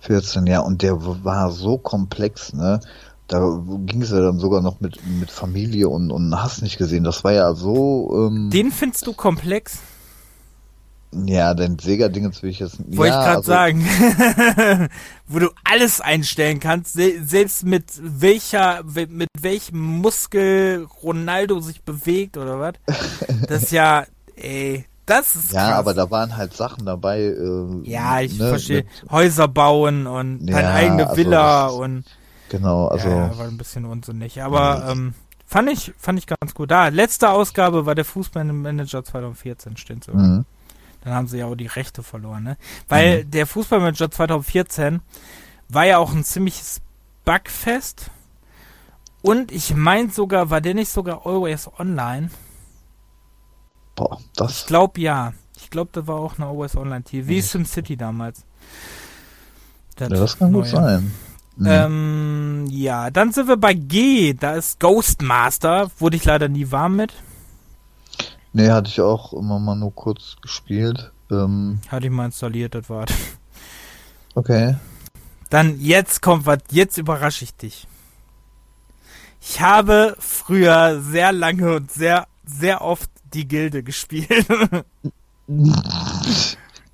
[0.00, 2.80] 14, ja, und der war so komplex, ne?
[3.26, 7.04] Da ging es ja dann sogar noch mit, mit Familie und, und hast nicht gesehen.
[7.04, 8.28] Das war ja so.
[8.30, 9.80] Ähm, Den findest du komplex?
[11.12, 12.98] Ja, den Sega-Dingens will ich jetzt nicht.
[12.98, 14.88] Wollte ja, ich gerade also, sagen.
[15.26, 22.60] Wo du alles einstellen kannst, selbst mit welcher, mit welchem Muskel Ronaldo sich bewegt oder
[22.60, 22.74] was.
[23.48, 24.04] Das ist ja,
[24.36, 25.78] ey, das ist Ja, krass.
[25.78, 27.20] aber da waren halt Sachen dabei.
[27.20, 28.84] Äh, ja, ich ne, verstehe.
[29.10, 32.04] Häuser bauen und ja, deine eigene also Villa also und.
[32.50, 33.08] Genau, also.
[33.08, 34.42] Ja, war ein bisschen unsinnig.
[34.42, 34.92] Aber ja.
[34.92, 35.14] ähm,
[35.46, 36.70] fand ich, fand ich ganz gut.
[36.70, 40.12] Da, letzte Ausgabe war der Fußballmanager 2014, steht so.
[40.12, 40.44] Mhm.
[41.02, 42.56] Dann haben sie ja auch die Rechte verloren, ne?
[42.88, 43.30] Weil mhm.
[43.30, 45.00] der Fußballmanager 2014
[45.68, 46.80] war ja auch ein ziemliches
[47.24, 48.10] Bugfest.
[49.22, 52.30] Und ich meine sogar, war der nicht sogar Always Online?
[53.94, 54.60] Boah, das.
[54.60, 55.32] Ich glaube ja.
[55.56, 57.26] Ich glaube, da war auch eine Always Online Tier.
[57.26, 57.42] Wie mhm.
[57.42, 58.44] SimCity damals.
[59.96, 60.62] Das, ja, das kann neue.
[60.62, 61.12] gut sein.
[61.56, 61.66] Mhm.
[61.66, 64.34] Ähm, ja, dann sind wir bei G.
[64.34, 65.90] Da ist Ghostmaster.
[65.98, 67.12] Wurde ich leider nie warm mit.
[68.52, 71.12] Nee, hatte ich auch immer mal nur kurz gespielt.
[71.30, 73.06] Ähm, hatte ich mal installiert, das war.
[74.34, 74.76] Okay.
[75.50, 77.86] Dann jetzt kommt was, jetzt überrasche ich dich.
[79.40, 84.46] Ich habe früher sehr lange und sehr, sehr oft die Gilde gespielt.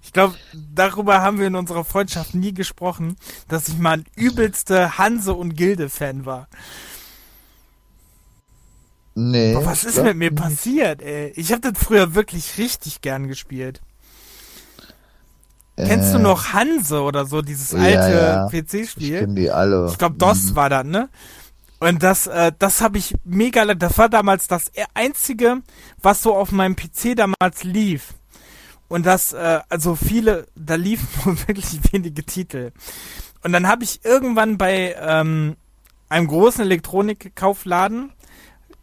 [0.02, 0.34] ich glaube,
[0.74, 3.16] darüber haben wir in unserer Freundschaft nie gesprochen,
[3.48, 6.48] dass ich mal ein übelste Hanse- und Gilde-Fan war.
[9.14, 9.54] Nee.
[9.54, 11.32] Boah, was ist mit mir passiert, ey?
[11.36, 13.80] Ich habe das früher wirklich richtig gern gespielt.
[15.76, 18.48] Äh, Kennst du noch Hanse oder so, dieses alte ja, ja.
[18.48, 19.14] PC-Spiel?
[19.14, 19.88] Ich kenn die alle.
[19.90, 20.56] Ich glaube, DOS mhm.
[20.56, 21.08] war das, ne?
[21.80, 25.62] Und das, äh, das habe ich mega, das war damals das einzige,
[26.00, 28.14] was so auf meinem PC damals lief.
[28.88, 32.72] Und das, äh, also viele, da liefen nur wirklich wenige Titel.
[33.42, 35.56] Und dann habe ich irgendwann bei ähm,
[36.08, 38.12] einem großen Elektronikkaufladen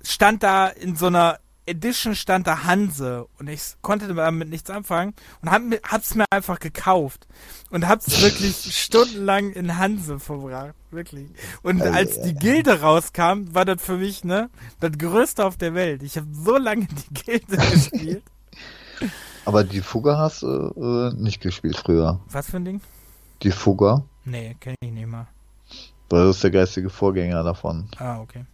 [0.03, 5.13] stand da in so einer Edition stand da Hanse und ich konnte damit nichts anfangen
[5.41, 7.27] und hab, hab's mir einfach gekauft
[7.69, 11.29] und hab's wirklich stundenlang in Hanse verbracht, wirklich.
[11.61, 14.49] Und also, als die Gilde rauskam, war das für mich, ne,
[14.79, 16.01] das Größte auf der Welt.
[16.03, 18.23] Ich habe so lange die Gilde gespielt.
[19.45, 22.19] Aber die Fugger hast du äh, nicht gespielt früher.
[22.27, 22.81] Was für ein Ding?
[23.43, 24.03] Die Fugger?
[24.25, 25.27] Nee, kenne ich nicht mal.
[26.09, 27.87] Das ist der geistige Vorgänger davon.
[27.97, 28.45] Ah, okay.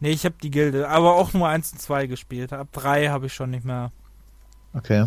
[0.00, 2.52] Nee, ich habe die Gilde, aber auch nur 1 und 2 gespielt.
[2.52, 3.92] Ab 3 habe ich schon nicht mehr.
[4.74, 5.06] Okay.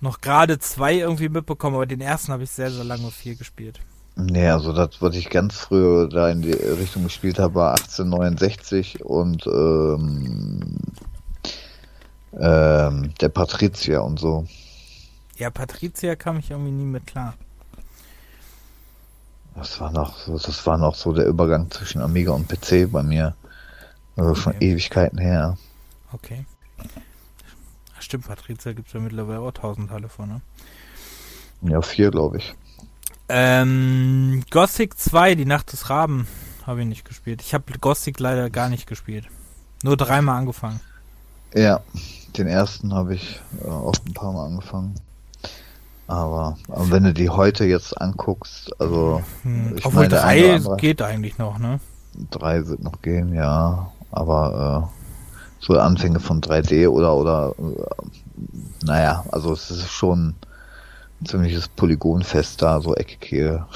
[0.00, 3.80] Noch gerade 2 irgendwie mitbekommen, aber den ersten habe ich sehr, sehr lange 4 gespielt.
[4.16, 9.04] Nee, also das, was ich ganz früher da in die Richtung gespielt habe, war 1869
[9.04, 10.76] und ähm,
[12.38, 14.46] ähm, der Patrizier und so.
[15.36, 17.34] Ja, Patrizier kam ich irgendwie nie mit klar.
[19.56, 23.02] Das war noch so, das war noch so der Übergang zwischen Amiga und PC bei
[23.02, 23.34] mir.
[24.16, 24.40] Also okay.
[24.40, 25.56] schon Ewigkeiten her.
[26.12, 26.46] Okay.
[27.98, 30.40] Stimmt, Patrizia gibt es ja mittlerweile auch tausend Teile von, ne?
[31.62, 32.54] Ja, vier, glaube ich.
[33.28, 36.26] Ähm, Gothic 2, die Nacht des Raben,
[36.66, 37.40] habe ich nicht gespielt.
[37.40, 39.26] Ich habe Gothic leider gar nicht gespielt.
[39.82, 40.80] Nur dreimal angefangen.
[41.54, 41.80] Ja,
[42.36, 44.94] den ersten habe ich äh, auch ein paar Mal angefangen.
[46.06, 49.22] Aber, aber, wenn du die heute jetzt anguckst, also.
[49.42, 51.80] Hm, obwohl meine, drei geht eigentlich noch, ne?
[52.30, 59.24] Drei wird noch gehen, ja aber äh, so Anfänge von 3D oder oder äh, naja,
[59.30, 60.34] also es ist schon
[61.20, 63.66] ein ziemliches Polygonfest da, so eckig hier.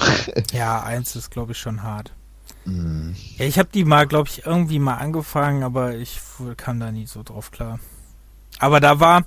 [0.51, 2.11] ja, eins ist glaube ich schon hart.
[2.65, 3.11] Mm.
[3.37, 6.19] Ja, ich habe die mal, glaube ich, irgendwie mal angefangen, aber ich
[6.57, 7.79] kam da nie so drauf klar.
[8.59, 9.23] Aber da war,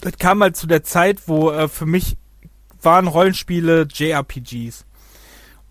[0.00, 2.16] das kam halt zu der Zeit, wo äh, für mich
[2.82, 4.84] waren Rollenspiele JRPGs.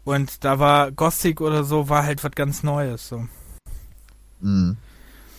[0.04, 3.10] Und da war Gothic oder so, war halt was ganz Neues.
[3.10, 3.28] So.
[4.42, 4.78] Mhm.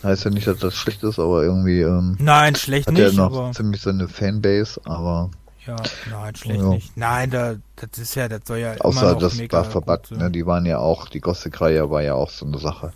[0.03, 1.81] Heißt ja nicht, dass das schlecht ist, aber irgendwie.
[1.81, 3.03] Ähm, nein, schlecht hat nicht.
[3.03, 3.51] Er noch aber...
[3.51, 5.29] ziemlich seine Fanbase, aber.
[5.65, 5.75] Ja,
[6.09, 6.69] nein, schlecht ja.
[6.69, 6.97] nicht.
[6.97, 10.31] Nein, da, das ist ja, das soll ja Außer das war verbuggt, ne?
[10.31, 12.93] Die waren ja auch, die Gothic-Reihe war ja auch so eine Sache.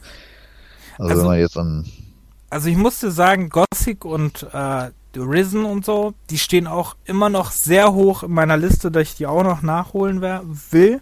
[0.98, 1.86] Also, also, wenn man jetzt an.
[2.50, 7.52] Also ich musste sagen, Gothic und äh, Risen und so, die stehen auch immer noch
[7.52, 11.02] sehr hoch in meiner Liste, dass ich die auch noch nachholen will.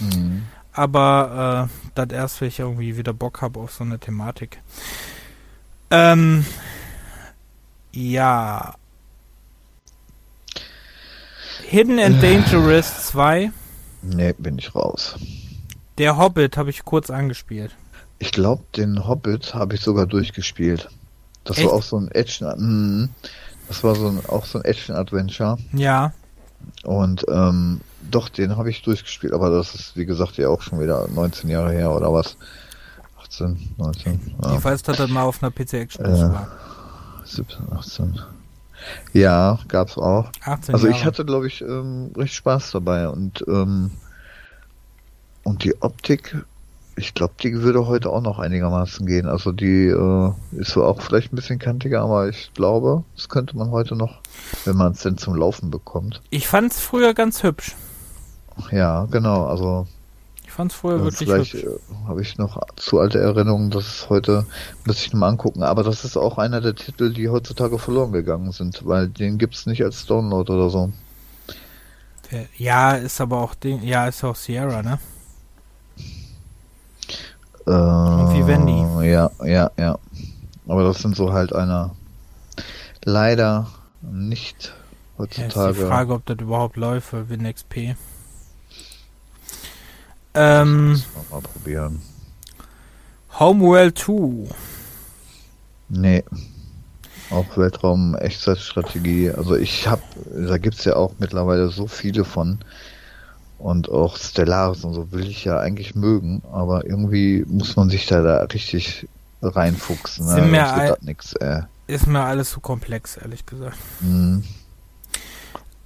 [0.00, 0.42] Mhm.
[0.78, 4.60] Aber äh, das erst, wenn ich irgendwie wieder Bock habe auf so eine Thematik.
[5.90, 6.46] Ähm,
[7.90, 8.76] ja.
[11.64, 13.50] Hidden and Dangerous 2.
[14.02, 15.16] Nee, bin ich raus.
[15.98, 17.74] Der Hobbit habe ich kurz angespielt.
[18.20, 20.88] Ich glaube, den Hobbit habe ich sogar durchgespielt.
[21.42, 21.66] Das Echt?
[21.66, 22.46] war auch so ein Action.
[22.56, 23.08] Mh,
[23.66, 25.58] das war so ein, auch so ein Action-Adventure.
[25.72, 26.12] Ja.
[26.84, 30.80] Und ähm, doch, den habe ich durchgespielt, aber das ist, wie gesagt, ja auch schon
[30.80, 32.36] wieder 19 Jahre her oder was.
[33.20, 34.36] 18, 19.
[34.42, 34.56] Ja.
[34.56, 36.48] Ich weiß, dass das mal auf einer PC-Action äh, war.
[37.24, 38.20] 17, 18.
[39.12, 40.30] Ja, gab's auch.
[40.44, 40.98] 18 also Jahre.
[40.98, 43.90] ich hatte, glaube ich, ähm, recht Spaß dabei und ähm,
[45.42, 46.36] und die Optik
[46.98, 49.26] ich glaube, die würde heute auch noch einigermaßen gehen.
[49.26, 53.56] Also die äh, ist so auch vielleicht ein bisschen kantiger, aber ich glaube, das könnte
[53.56, 54.20] man heute noch,
[54.64, 56.20] wenn man es denn zum Laufen bekommt.
[56.30, 57.76] Ich fand es früher ganz hübsch.
[58.70, 59.46] Ja, genau.
[59.46, 59.86] Also
[60.44, 61.66] ich fand es früher äh, wirklich vielleicht, äh,
[62.06, 64.46] habe ich noch zu alte Erinnerungen, dass es heute
[64.86, 65.62] muss ich mal angucken.
[65.62, 69.54] Aber das ist auch einer der Titel, die heutzutage verloren gegangen sind, weil den gibt
[69.54, 70.90] es nicht als Download oder so.
[72.56, 74.98] Ja, ist aber auch den, ja, ist auch Sierra, ne?
[77.66, 79.08] Äh, Und Vivendi.
[79.08, 79.98] Ja, ja, ja.
[80.66, 81.94] Aber das sind so halt einer
[83.04, 83.68] leider
[84.02, 84.74] nicht
[85.16, 85.54] heutzutage.
[85.54, 87.96] Ja, ist die Frage, ob das überhaupt läuft für WinXP.
[90.40, 92.00] Ähm, mal probieren.
[93.40, 94.54] Homeworld 2.
[95.88, 96.22] Nee.
[97.30, 99.30] Auch Weltraum Echtzeitstrategie.
[99.30, 100.00] Also ich hab,
[100.32, 102.60] da gibt's ja auch mittlerweile so viele von.
[103.58, 108.06] Und auch Stellaris und so will ich ja eigentlich mögen, aber irgendwie muss man sich
[108.06, 109.08] da, da richtig
[109.42, 110.26] reinfuchsen.
[110.26, 110.42] Ne?
[110.42, 111.34] Mir nix.
[111.88, 113.76] Ist mir alles zu komplex, ehrlich gesagt.
[114.00, 114.44] Mhm.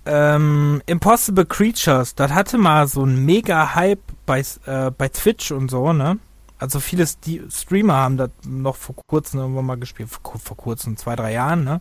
[0.04, 5.70] Ähm, Impossible Creatures, das hatte mal so ein mega Hype bei, äh, bei Twitch und
[5.70, 6.18] so, ne?
[6.58, 10.96] Also viele St Streamer haben das noch vor kurzem irgendwann mal gespielt, vor, vor kurzem,
[10.96, 11.80] zwei, drei Jahren, ne?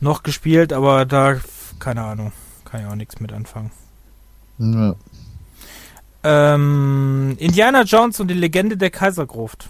[0.00, 1.36] Noch gespielt, aber da,
[1.78, 2.32] keine Ahnung,
[2.64, 3.70] kann ich auch nichts mit anfangen.
[4.58, 4.94] Ja.
[6.22, 9.68] Ähm, Indiana Jones und die Legende der Kaisergruft.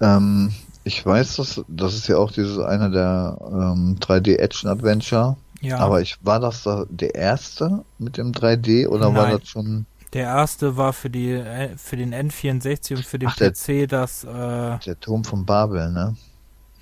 [0.00, 0.52] Ähm,
[0.84, 5.36] ich weiß, dass das ist ja auch dieses einer der ähm, 3D Action Adventure.
[5.60, 5.78] Ja.
[5.78, 9.16] Aber ich war das da der erste mit dem 3D oder Nein.
[9.16, 9.86] war das schon?
[10.12, 13.86] Der erste war für die äh, für den N64 und für den Ach, PC der,
[13.86, 14.24] das.
[14.24, 16.16] Äh, der Turm von Babel, ne?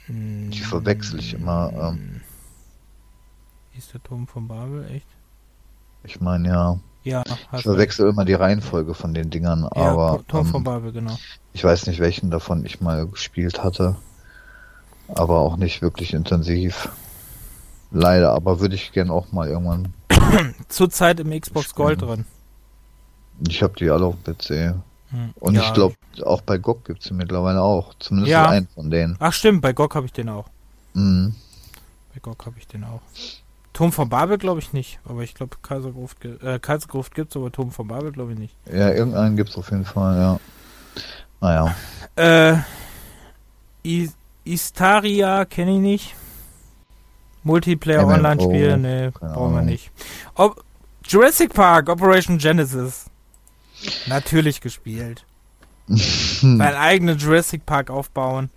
[0.08, 1.72] Mm, die verwechsel ich immer.
[1.72, 2.20] Ähm.
[3.76, 5.08] Ist der Turm von Babel echt?
[6.04, 6.80] Ich meine ja.
[7.02, 7.22] Ja,
[7.52, 11.16] ich verwechsel immer die Reihenfolge von den Dingern, ja, aber Tor ähm, von Babel, genau.
[11.52, 13.94] ich weiß nicht, welchen davon ich mal gespielt hatte,
[15.06, 16.88] aber auch nicht wirklich intensiv.
[17.96, 19.94] Leider, aber würde ich gern auch mal irgendwann.
[20.68, 21.74] Zurzeit im Xbox.
[21.74, 22.26] Gold drin.
[23.48, 24.74] Ich habe die alle auf PC.
[25.10, 25.30] Hm.
[25.36, 27.94] Und ja, ich glaube, auch bei GOG gibt es mittlerweile auch.
[27.98, 28.48] Zumindest ja.
[28.48, 29.16] einen von denen.
[29.18, 30.46] Ach stimmt, bei GOG habe ich den auch.
[30.92, 31.34] Mhm.
[32.12, 33.00] Bei GOG habe ich den auch.
[33.72, 37.50] Turm von Babel glaube ich nicht, aber ich glaube Kaisergruft, äh, Kaisergruft gibt es, aber
[37.50, 38.54] Turm von Babel glaube ich nicht.
[38.70, 40.40] Ja, irgendeinen gibt es auf jeden Fall, ja.
[41.40, 41.74] Naja.
[42.16, 42.56] Äh,
[44.44, 46.14] Istaria kenne ich nicht.
[47.46, 49.92] Multiplayer Online-Spiel, nee, brauchen wir nicht.
[50.34, 50.64] Ob
[51.04, 53.06] Jurassic Park, Operation Genesis.
[54.06, 55.24] Natürlich gespielt.
[56.42, 58.50] mein eigenes Jurassic Park aufbauen.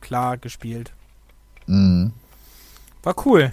[0.00, 0.92] Klar, gespielt.
[1.66, 2.12] Mhm.
[3.02, 3.52] War cool.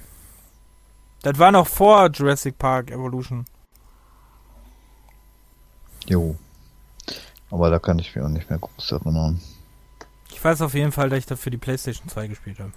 [1.24, 3.46] Das war noch vor Jurassic Park Evolution.
[6.06, 6.36] Jo.
[7.50, 9.42] Aber da kann ich mich auch nicht mehr groß erinnern.
[10.30, 12.72] Ich weiß auf jeden Fall, dass ich das für die PlayStation 2 gespielt habe.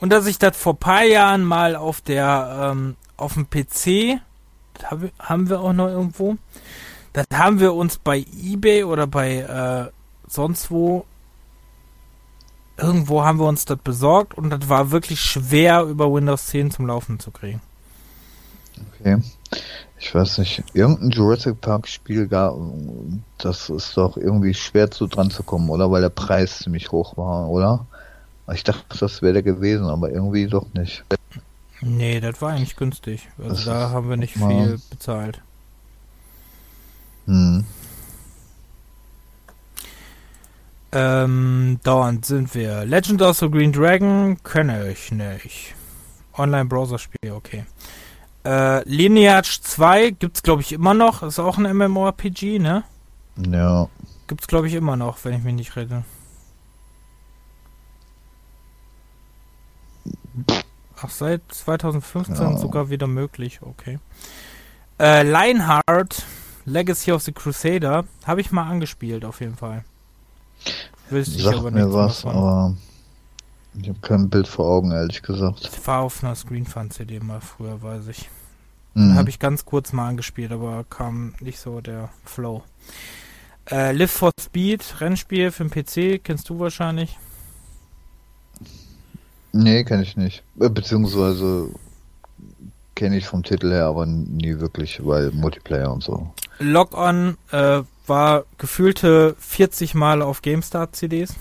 [0.00, 4.20] Und dass ich das vor ein paar Jahren mal auf der, ähm, auf dem PC,
[4.74, 6.36] das haben wir auch noch irgendwo,
[7.12, 9.90] das haben wir uns bei Ebay oder bei äh,
[10.26, 11.06] sonst wo
[12.76, 16.86] irgendwo haben wir uns das besorgt und das war wirklich schwer über Windows 10 zum
[16.86, 17.60] Laufen zu kriegen.
[19.00, 19.18] Okay.
[19.98, 22.56] Ich weiß nicht, irgendein Jurassic Park Spiel gab,
[23.38, 25.90] das ist doch irgendwie schwer zu dran zu kommen, oder?
[25.90, 27.86] Weil der Preis ziemlich hoch war, oder?
[28.52, 31.04] Ich dachte, das wäre der gewesen, aber irgendwie doch nicht.
[31.80, 33.28] Nee, das war eigentlich günstig.
[33.38, 35.40] Also das da haben wir nicht viel bezahlt.
[37.26, 37.64] Hm.
[40.92, 42.84] Ähm, dauernd sind wir.
[42.84, 45.74] Legend of the Green Dragon kenne ich nicht.
[46.36, 47.64] Online-Browser-Spiel, okay.
[48.44, 51.22] Äh, Lineage 2 gibt's glaube ich immer noch.
[51.22, 52.84] Ist auch ein MMORPG, ne?
[53.36, 53.88] Ja.
[54.28, 56.04] Gibt's glaube ich immer noch, wenn ich mich nicht rede.
[61.00, 62.56] Ach, seit 2015 ja.
[62.56, 63.98] sogar wieder möglich, okay.
[64.98, 66.24] Äh, Lionheart,
[66.64, 69.84] Legacy of the Crusader, habe ich mal angespielt, auf jeden Fall.
[71.10, 72.36] Wüsste ich aber mir was, davon.
[72.36, 72.74] aber
[73.74, 75.68] ich habe kein Bild vor Augen, ehrlich gesagt.
[75.72, 78.30] Ich war auf einer Screenfun-CD mal früher, weiß ich.
[78.94, 79.14] Mhm.
[79.14, 82.62] Habe ich ganz kurz mal angespielt, aber kam nicht so der Flow.
[83.70, 87.18] Äh, Live for Speed, Rennspiel für den PC, kennst du wahrscheinlich.
[89.54, 90.42] Nee, kenne ich nicht.
[90.58, 91.68] Äh, beziehungsweise
[92.96, 96.28] kenne ich vom Titel her, aber nie wirklich, weil Multiplayer und so.
[96.58, 101.34] Log-On äh, war gefühlte 40 Mal auf GameStar-CDs.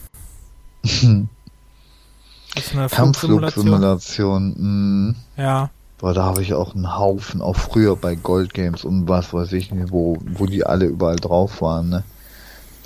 [0.84, 0.94] Das
[2.56, 4.54] ist eine Kampfflugsimulation.
[4.58, 5.16] Mhm.
[5.36, 5.72] Ja.
[5.98, 9.54] Boah, da habe ich auch einen Haufen, auch früher bei Gold Games und was weiß
[9.54, 12.04] ich nicht, wo, wo die alle überall drauf waren, ne?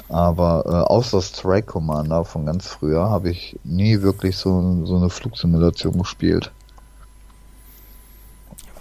[0.09, 5.09] Aber äh, außer Strike Commander von ganz früher habe ich nie wirklich so, so eine
[5.09, 6.51] Flugsimulation gespielt.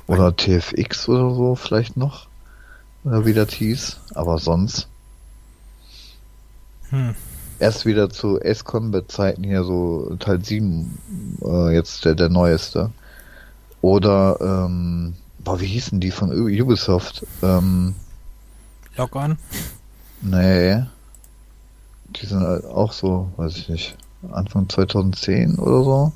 [0.07, 2.28] Oder TFX oder so vielleicht noch.
[3.05, 4.01] Oder wie das hieß.
[4.15, 4.89] Aber sonst.
[6.90, 7.15] Hm
[7.59, 10.98] erst wieder zu S-Combat-Zeiten hier so Teil 7,
[11.43, 12.90] äh, jetzt der, der neueste.
[13.82, 17.27] Oder, ähm, boah, wie hießen die von Ubisoft?
[17.43, 17.94] Ähm,
[18.97, 19.39] Lock-on?
[20.23, 20.85] Nee.
[22.16, 23.97] Die sind halt auch so, weiß ich nicht,
[24.30, 26.12] Anfang 2010 oder so.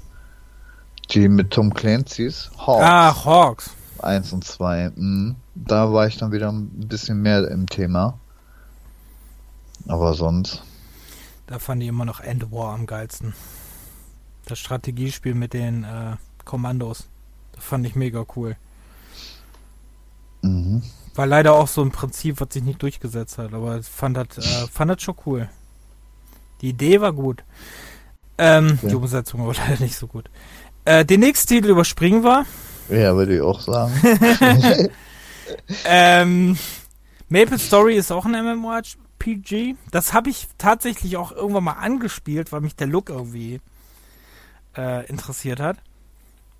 [1.10, 2.84] Die mit Tom Clancy's Hawks.
[2.84, 3.70] Ah, Hawks.
[3.98, 4.90] Eins und zwei.
[4.94, 5.36] Mhm.
[5.54, 8.18] Da war ich dann wieder ein bisschen mehr im Thema.
[9.88, 10.62] Aber sonst.
[11.46, 13.34] Da fand ich immer noch End War am geilsten.
[14.46, 17.08] Das Strategiespiel mit den äh, Kommandos.
[17.52, 18.56] Das fand ich mega cool.
[20.42, 20.82] Mhm.
[21.14, 24.38] War leider auch so ein Prinzip, was sich nicht durchgesetzt hat, aber ich fand das,
[24.38, 25.50] äh, fand das schon cool.
[26.60, 27.44] Die Idee war gut.
[28.38, 28.88] Ähm, ja.
[28.88, 30.30] Die Umsetzung war leider nicht so gut.
[30.84, 32.46] Äh, den nächsten Titel überspringen wir.
[32.88, 33.92] Ja, würde ich auch sagen.
[35.84, 36.58] ähm,
[37.28, 38.98] Maple Story ist auch ein MMORPG.
[39.20, 39.76] RPG.
[39.90, 43.60] Das habe ich tatsächlich auch irgendwann mal angespielt, weil mich der Look irgendwie
[44.76, 45.76] äh, interessiert hat.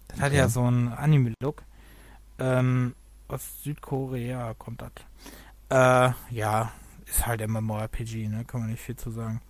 [0.09, 0.27] Das okay.
[0.27, 1.63] hat ja so einen Anime-Look.
[2.39, 2.95] Ähm,
[3.29, 4.91] aus Südkorea kommt das.
[5.71, 6.73] Äh, ja,
[7.07, 8.45] ist halt MMORPG, ne?
[8.45, 9.41] Kann man nicht viel zu sagen.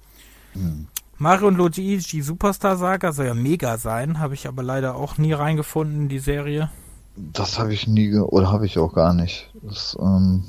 [0.53, 0.87] Hm.
[1.19, 5.35] Mario und Luigi Superstar Saga soll ja mega sein, habe ich aber leider auch nie
[5.35, 6.71] reingefunden in die Serie.
[7.15, 9.51] Das habe ich nie, oder habe ich auch gar nicht.
[9.63, 10.45] Das ähm,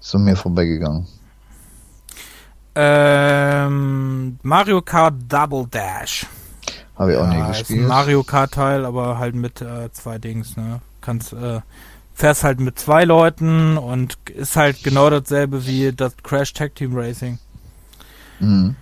[0.00, 1.06] ist an mir vorbeigegangen.
[2.74, 6.26] Ähm, Mario Kart Double Dash.
[6.96, 7.80] Habe ich auch ja, nie gespielt.
[7.80, 10.80] Ist ein Mario Kart Teil, aber halt mit äh, zwei Dings, ne?
[11.00, 11.60] Kannst, äh,
[12.14, 16.96] fährst halt mit zwei Leuten und ist halt genau dasselbe wie das Crash Tag Team
[16.96, 17.38] Racing.
[18.40, 18.76] Mhm.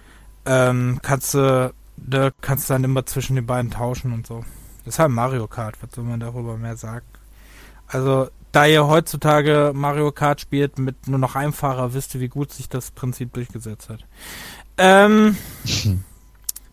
[0.44, 4.44] Ähm, kannst du, da kannst du dann immer zwischen den beiden tauschen und so.
[4.84, 7.06] Das ist halt Mario Kart, was soll man darüber mehr sagen?
[7.86, 12.28] Also, da ihr heutzutage Mario Kart spielt mit nur noch einem Fahrer, wisst ihr, wie
[12.28, 14.04] gut sich das Prinzip durchgesetzt hat.
[14.78, 15.36] Ähm,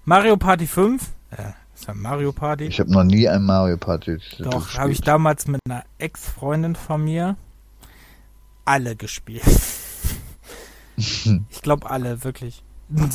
[0.06, 2.66] Mario Party 5, äh, ist ja Mario Party.
[2.66, 7.04] Ich habe noch nie ein Mario Party Doch, habe ich damals mit einer Ex-Freundin von
[7.04, 7.38] mir
[8.66, 9.44] alle gespielt.
[10.98, 12.64] ich glaube alle, wirklich.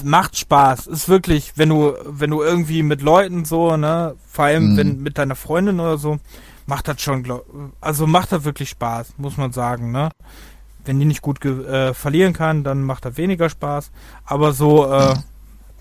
[0.05, 0.87] Macht Spaß.
[0.87, 4.77] Ist wirklich, wenn du, wenn du irgendwie mit Leuten so, ne, vor allem mhm.
[4.77, 6.19] wenn mit deiner Freundin oder so,
[6.67, 7.27] macht das schon,
[7.81, 10.11] also macht das wirklich Spaß, muss man sagen, ne?
[10.85, 13.91] Wenn die nicht gut äh, verlieren kann, dann macht das weniger Spaß.
[14.27, 15.15] Aber so äh,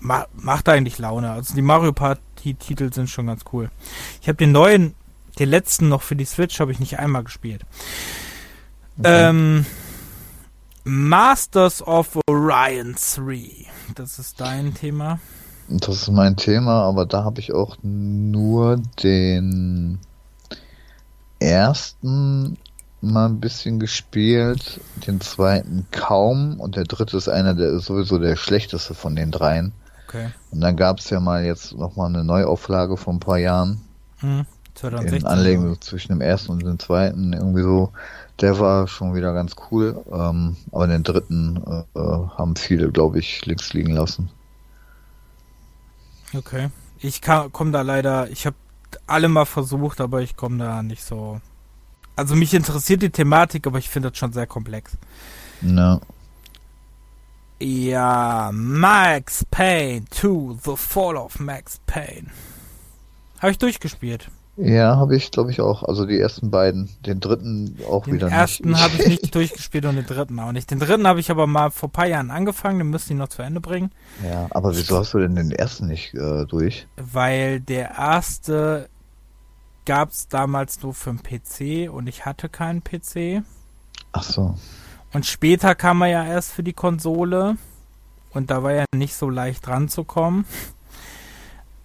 [0.00, 1.30] ma macht eigentlich Laune.
[1.30, 3.70] Also die Mario Party Titel sind schon ganz cool.
[4.22, 4.94] Ich habe den neuen,
[5.38, 7.62] den letzten noch für die Switch, habe ich nicht einmal gespielt.
[8.98, 9.28] Okay.
[9.28, 9.66] Ähm,
[10.84, 13.66] Masters of Orion 3.
[13.94, 15.18] Das ist dein Thema.
[15.68, 19.98] Das ist mein Thema, aber da habe ich auch nur den
[21.40, 22.58] ersten
[23.00, 28.18] mal ein bisschen gespielt, den zweiten kaum und der dritte ist einer, der ist sowieso
[28.18, 29.72] der schlechteste von den dreien.
[30.06, 30.28] Okay.
[30.50, 33.80] Und dann gab es ja mal jetzt nochmal eine Neuauflage vor ein paar Jahren.
[34.18, 34.44] Hm,
[34.74, 35.20] 2016.
[35.20, 37.90] In Anlegung zwischen dem ersten und dem zweiten, irgendwie so.
[38.40, 43.46] Der war schon wieder ganz cool, ähm, aber den dritten äh, haben viele, glaube ich,
[43.46, 44.28] links liegen lassen.
[46.34, 46.70] Okay.
[46.98, 48.56] Ich komme da leider, ich habe
[49.06, 51.40] alle mal versucht, aber ich komme da nicht so.
[52.16, 54.96] Also mich interessiert die Thematik, aber ich finde das schon sehr komplex.
[55.60, 56.00] No.
[57.60, 62.28] Ja, Max Payne 2, The Fall of Max Payne.
[63.38, 64.30] Habe ich durchgespielt.
[64.56, 65.82] Ja, habe ich, glaube ich, auch.
[65.82, 66.88] Also die ersten beiden.
[67.04, 68.60] Den dritten auch den wieder nicht.
[68.60, 70.70] Den ersten habe ich nicht durchgespielt und den dritten auch nicht.
[70.70, 73.28] Den dritten habe ich aber mal vor ein paar Jahren angefangen, den müsste ich noch
[73.28, 73.90] zu Ende bringen.
[74.24, 76.86] Ja, aber wieso hast du denn den ersten nicht äh, durch?
[76.96, 78.88] Weil der erste
[79.84, 83.42] gab es damals nur für den PC und ich hatte keinen PC.
[84.12, 84.54] Ach so.
[85.12, 87.56] Und später kam er ja erst für die Konsole
[88.30, 90.44] und da war ja nicht so leicht ranzukommen.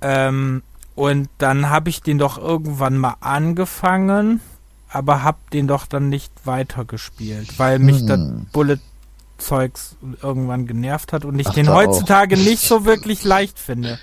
[0.02, 0.64] Ähm,
[1.00, 4.42] und dann habe ich den doch irgendwann mal angefangen,
[4.90, 8.08] aber hab den doch dann nicht weitergespielt, weil mich hm.
[8.08, 8.20] das
[8.52, 12.40] Bullet-Zeugs irgendwann genervt hat und ich Ach, den heutzutage auch.
[12.40, 13.98] nicht so wirklich leicht finde.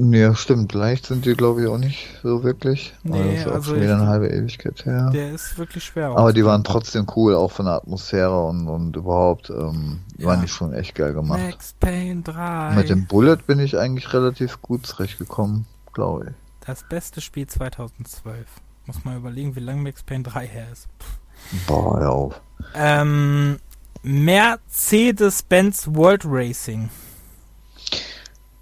[0.00, 0.74] Ja, stimmt.
[0.74, 2.94] Leicht sind die, glaube ich, auch nicht so wirklich.
[3.02, 5.10] Nee, das ist auch also schon wieder eine halbe Ewigkeit her.
[5.12, 6.10] Der ist wirklich schwer.
[6.10, 10.26] Aber die waren trotzdem cool, auch von der Atmosphäre und, und überhaupt ähm, ja.
[10.26, 11.40] waren die schon echt geil gemacht.
[11.40, 12.76] Max Payne 3.
[12.76, 16.66] Mit dem Bullet bin ich eigentlich relativ gut zurechtgekommen, glaube ich.
[16.66, 18.46] Das beste Spiel 2012.
[18.86, 20.86] Muss mal überlegen, wie lange Max Payne 3 her ist.
[21.00, 21.66] Pff.
[21.66, 22.40] Boah, hör auf.
[22.74, 23.58] Ähm,
[24.02, 26.88] Mercedes-Benz World Racing.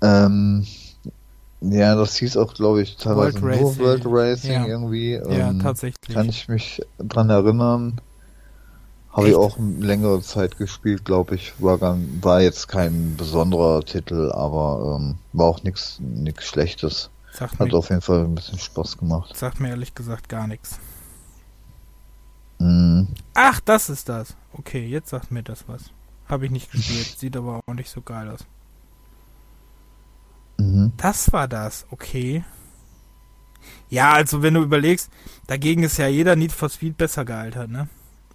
[0.03, 0.67] Ähm,
[1.71, 3.79] ja, das hieß auch, glaube ich, teilweise World nur.
[3.79, 4.67] World Racing ja.
[4.67, 5.13] irgendwie.
[5.13, 6.15] ja, ähm, tatsächlich.
[6.15, 8.01] Kann ich mich dran erinnern.
[9.11, 11.55] Habe ich auch längere Zeit gespielt, glaube ich.
[11.59, 16.01] War, ganz, war jetzt kein besonderer Titel, aber ähm, war auch nichts
[16.41, 17.11] Schlechtes.
[17.33, 19.35] Sagt Hat mir, auf jeden Fall ein bisschen Spaß gemacht.
[19.35, 20.79] Sagt mir ehrlich gesagt gar nichts.
[22.59, 23.09] Mhm.
[23.35, 24.37] Ach, das ist das.
[24.53, 25.85] Okay, jetzt sagt mir das was.
[26.29, 27.19] Habe ich nicht gespielt.
[27.19, 28.41] Sieht aber auch nicht so geil aus.
[30.59, 30.93] Mhm.
[30.97, 32.45] Das war das, okay.
[33.89, 35.11] Ja, also wenn du überlegst,
[35.47, 37.89] dagegen ist ja jeder Need for Speed besser gealtert, ne?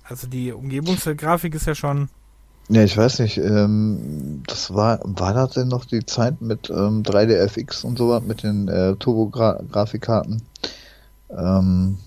[0.04, 2.10] Also die Umgebungsgrafik ist ja schon.
[2.70, 7.04] Ja, ich weiß nicht, ähm, das war, war das denn noch die Zeit mit ähm,
[7.04, 10.42] 3DFX und so was, mit den äh, Turbo-Grafikkarten?
[11.30, 11.98] Ähm,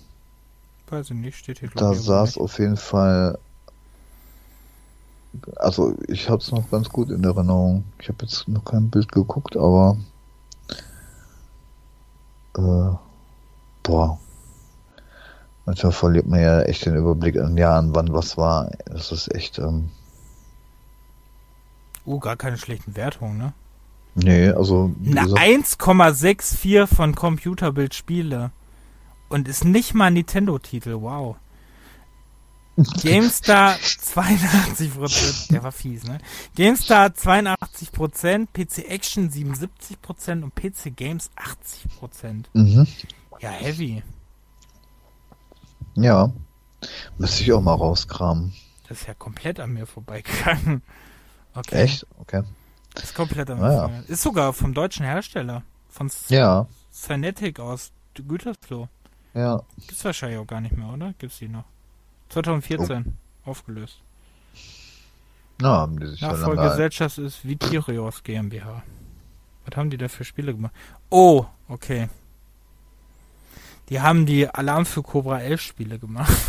[0.89, 3.37] weiß ich nicht, steht hier Da sah es auf jeden Fall
[5.57, 7.83] also ich habe es noch ganz gut in Erinnerung.
[7.99, 9.97] Ich habe jetzt noch kein Bild geguckt, aber
[12.57, 12.91] äh,
[13.83, 14.19] boah.
[15.65, 18.69] Manchmal verliert man ja echt den Überblick an Jahren, wann was war.
[18.85, 19.57] Das ist echt.
[19.57, 19.89] Ähm,
[22.05, 23.53] oh, gar keine schlechten Wertungen, ne?
[24.13, 24.91] Nee, also.
[25.03, 28.51] Eine 1,64 von Computerbild Spiele.
[29.27, 31.35] Und ist nicht mal Nintendo-Titel, wow.
[32.77, 36.17] GameStar 82%, der war fies, ne?
[36.55, 42.45] GameStar 82%, PC Action 77% und PC Games 80%.
[42.53, 42.85] Mhm.
[43.39, 44.03] Ja, heavy.
[45.95, 46.33] Ja.
[47.17, 48.53] Müsste ich auch mal rauskramen.
[48.87, 50.81] Das ist ja komplett an mir vorbeigegangen.
[51.53, 51.83] Okay.
[51.83, 52.05] Echt?
[52.17, 52.43] Okay.
[52.93, 54.07] Das ist komplett an mir ah, vorbeigegangen.
[54.09, 55.63] Ist sogar vom deutschen Hersteller.
[55.87, 56.67] Von ja.
[56.91, 58.89] Cynetic aus Gütersloh.
[59.33, 59.61] Ja.
[59.87, 61.13] Gibt's wahrscheinlich auch gar nicht mehr, oder?
[61.17, 61.63] Gibt's die noch?
[62.35, 63.49] 2014 oh.
[63.49, 64.01] aufgelöst.
[65.61, 68.83] Na, haben die sich Nachfolgegesellschaft ist Vitirios GmbH.
[69.65, 70.73] Was haben die da für Spiele gemacht?
[71.09, 72.09] Oh, okay.
[73.89, 76.33] Die haben die Alarm für Cobra 11 Spiele gemacht.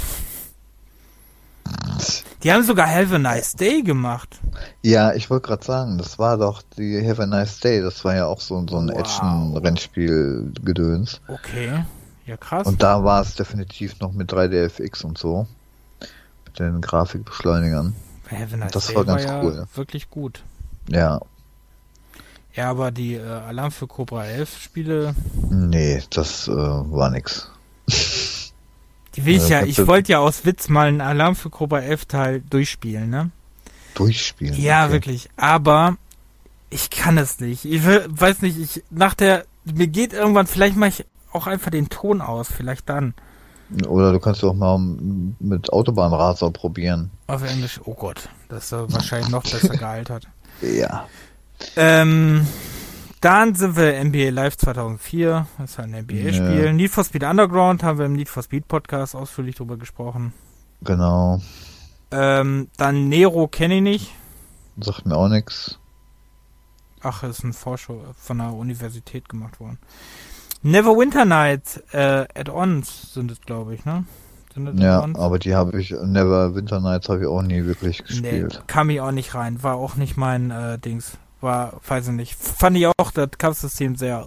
[2.42, 4.38] Die haben sogar Have a Nice Day gemacht.
[4.82, 7.80] Ja, ich wollte gerade sagen, das war doch die Have a Nice Day.
[7.80, 8.98] Das war ja auch so, so ein wow.
[8.98, 11.22] Action-Rennspiel-Gedöns.
[11.26, 11.84] Okay,
[12.24, 12.64] ja krass.
[12.66, 15.48] Und da war es definitiv noch mit 3DFX und so
[16.58, 17.94] den Grafikbeschleunigern.
[18.30, 19.54] Ja, das war ganz war cool.
[19.54, 20.42] Ja wirklich gut.
[20.88, 21.20] Ja.
[22.54, 25.14] Ja, aber die äh, Alarm für Cobra 11 Spiele.
[25.50, 27.50] Nee, das äh, war nix.
[29.14, 32.04] Die will ich ja, ich wollte ja aus Witz mal einen Alarm für Cobra 11
[32.06, 33.30] Teil durchspielen, ne?
[33.94, 34.60] Durchspielen?
[34.60, 34.92] Ja, okay.
[34.92, 35.30] wirklich.
[35.36, 35.96] Aber
[36.70, 37.64] ich kann es nicht.
[37.64, 41.70] Ich will, weiß nicht, ich, nach der, mir geht irgendwann, vielleicht mache ich auch einfach
[41.70, 43.14] den Ton aus, vielleicht dann.
[43.88, 47.10] Oder du kannst auch mal mit Autobahnraser probieren.
[47.26, 50.28] Auf Englisch, oh Gott, das ist wahrscheinlich noch besser gealtert.
[50.60, 51.06] Ja.
[51.74, 52.46] Ähm,
[53.20, 56.64] dann sind wir NBA Live 2004, das ist ein NBA-Spiel.
[56.66, 56.72] Ja.
[56.72, 60.32] Need for Speed Underground haben wir im Need for Speed Podcast ausführlich drüber gesprochen.
[60.82, 61.40] Genau.
[62.10, 64.14] Ähm, dann Nero kenne ich nicht.
[64.78, 65.78] Sagt mir auch nichts.
[67.00, 69.78] Ach, ist ein Vorschau von der Universität gemacht worden.
[70.66, 74.04] Neverwinter Nights äh, Add-ons sind es, glaube ich, ne?
[74.74, 78.54] ja, aber die habe ich, Neverwinter Nights habe ich auch nie wirklich gespielt.
[78.54, 81.18] Nee, kam ich auch nicht rein, war auch nicht mein äh, Dings.
[81.40, 82.34] War, weiß ich nicht.
[82.34, 84.26] Fand ich auch das Kampfsystem sehr.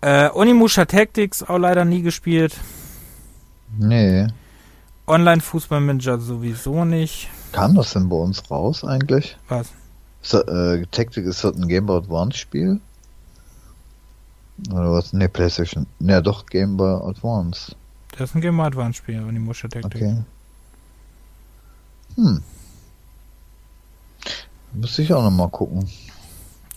[0.00, 2.56] Äh, Onimusha Tactics auch leider nie gespielt.
[3.76, 4.28] Nee.
[5.08, 7.30] Online-Fußballmanager sowieso nicht.
[7.50, 9.36] Kam das denn bei uns raus eigentlich?
[9.48, 9.72] Was?
[10.22, 12.80] Ist das, äh, Tactic ist das ein Game Boy Advance Spiel?
[14.70, 15.12] Oder was?
[15.12, 15.86] Ne, PlayStation.
[16.00, 17.74] Ja, doch, Game Boy Advance.
[18.12, 19.96] Das ist ein Game Boy Advance Spiel, Animusha Tactics.
[19.96, 20.16] Okay.
[22.16, 22.42] Hm.
[24.74, 25.88] Müsste ich auch nochmal gucken.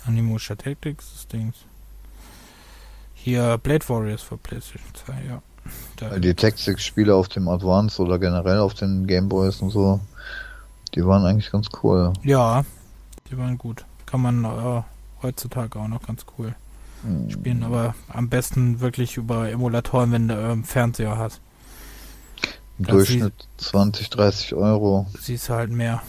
[0.05, 1.53] Animusha Tactics, das Ding.
[3.13, 5.41] Hier Blade Warriors für PlayStation 2, ja.
[5.97, 9.99] Da Die Tactics-Spiele auf dem Advance oder generell auf den Gameboys und so,
[10.93, 12.13] die waren eigentlich ganz cool.
[12.23, 12.63] Ja,
[13.29, 13.85] die waren gut.
[14.05, 14.83] Kann man äh,
[15.23, 16.55] heutzutage auch noch ganz cool.
[17.29, 21.41] Spielen, aber am besten wirklich über Emulatoren, wenn du ähm, Fernseher hast.
[22.77, 25.07] Im Das Durchschnitt 20, 30 Euro.
[25.19, 26.01] Siehst du halt mehr.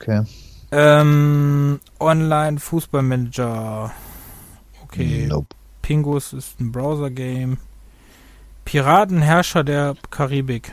[0.00, 0.22] Okay.
[0.70, 3.92] Ähm, Online Fußballmanager.
[4.84, 5.26] Okay.
[5.28, 5.48] Nope.
[5.82, 7.58] Pingus ist ein Browser-Game.
[8.64, 10.72] Piratenherrscher der Karibik.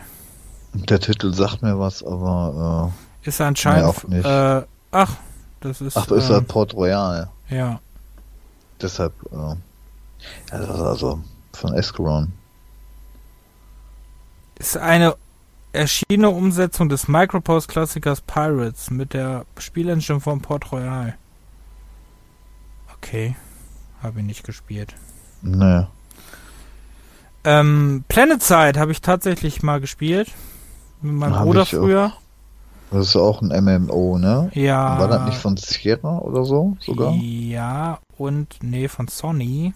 [0.73, 2.91] Der Titel sagt mir was, aber
[3.21, 3.83] Ist anscheinend.
[3.83, 4.25] Nee, auch nicht.
[4.25, 5.15] Äh, ach,
[5.61, 5.95] das ist.
[5.95, 7.29] äh, ach, ist äh, halt Port Royal.
[7.49, 7.79] ja.
[8.83, 9.55] Deshalb, äh,
[10.55, 11.21] ist also
[11.53, 12.33] von Escaron.
[14.59, 15.15] Ist eine
[15.71, 21.15] erschienene Umsetzung des Microprose-Klassikers Pirates mit der Spielengine von Port Royal.
[22.97, 23.35] Okay.
[24.01, 24.93] Habe ich nicht gespielt.
[25.41, 25.85] Nee.
[27.45, 30.31] Ähm, Planet Side habe ich tatsächlich mal gespielt.
[31.01, 31.79] Mit meinem Hab Bruder ich auch.
[31.79, 32.13] früher.
[32.91, 34.51] Das ist auch ein MMO, ne?
[34.53, 34.99] Ja.
[34.99, 37.11] War das nicht von Sierra oder so sogar?
[37.13, 39.73] Ja, und nee, von Sony.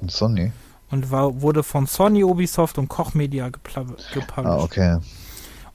[0.00, 0.52] Und Sony.
[0.90, 4.46] Und war, wurde von Sony, Ubisoft und Koch Media gepla- gepublished.
[4.46, 4.98] Ah, okay.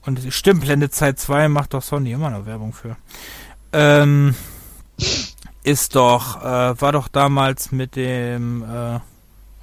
[0.06, 2.96] Und stimmt, Blende Zeit 2 macht doch Sony immer noch Werbung für.
[3.74, 4.36] Ähm,
[5.64, 9.02] ist doch, äh, war doch damals mit dem, äh, ah,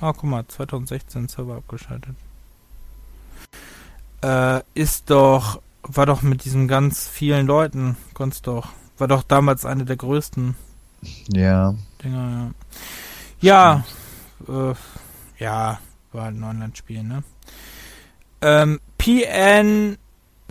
[0.00, 2.16] guck mal, 2016 Server abgeschaltet.
[4.22, 8.68] Äh, ist doch, war doch mit diesen ganz vielen Leuten, konntest doch,
[8.98, 10.54] war doch damals eine der größten
[11.32, 11.74] Ja.
[12.04, 12.52] Dinger,
[13.40, 13.84] ja.
[14.48, 14.74] Ja, äh,
[15.38, 15.80] ja,
[16.12, 17.22] war halt ein Online-Spiel, ne?
[18.40, 19.96] Ähm, PN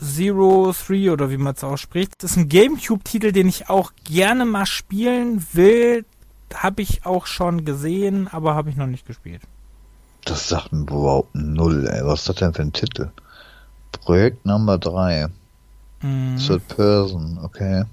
[0.01, 4.65] 03 oder wie man es ausspricht, das ist ein Gamecube-Titel, den ich auch gerne mal
[4.65, 6.05] spielen will.
[6.53, 9.41] Habe ich auch schon gesehen, aber habe ich noch nicht gespielt.
[10.25, 12.05] Das sagt mir überhaupt null, ey.
[12.05, 13.09] Was ist das denn für ein Titel?
[13.91, 15.27] Projekt Nummer 3.
[16.01, 16.37] Mhm.
[16.37, 17.85] Third Person, okay.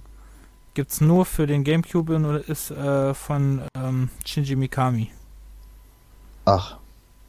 [0.79, 5.11] Gibt's nur für den Gamecube und ist äh, von ähm, Shinji Mikami.
[6.45, 6.77] Ach,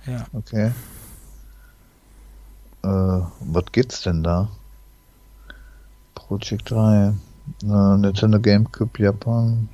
[0.05, 0.27] Ja.
[0.34, 0.71] okay.
[2.84, 2.88] Äh,
[3.39, 4.49] was geht's denn da?
[6.13, 7.07] Project 3.
[7.63, 7.65] Äh,
[7.97, 9.67] Nintendo GameCube Japan.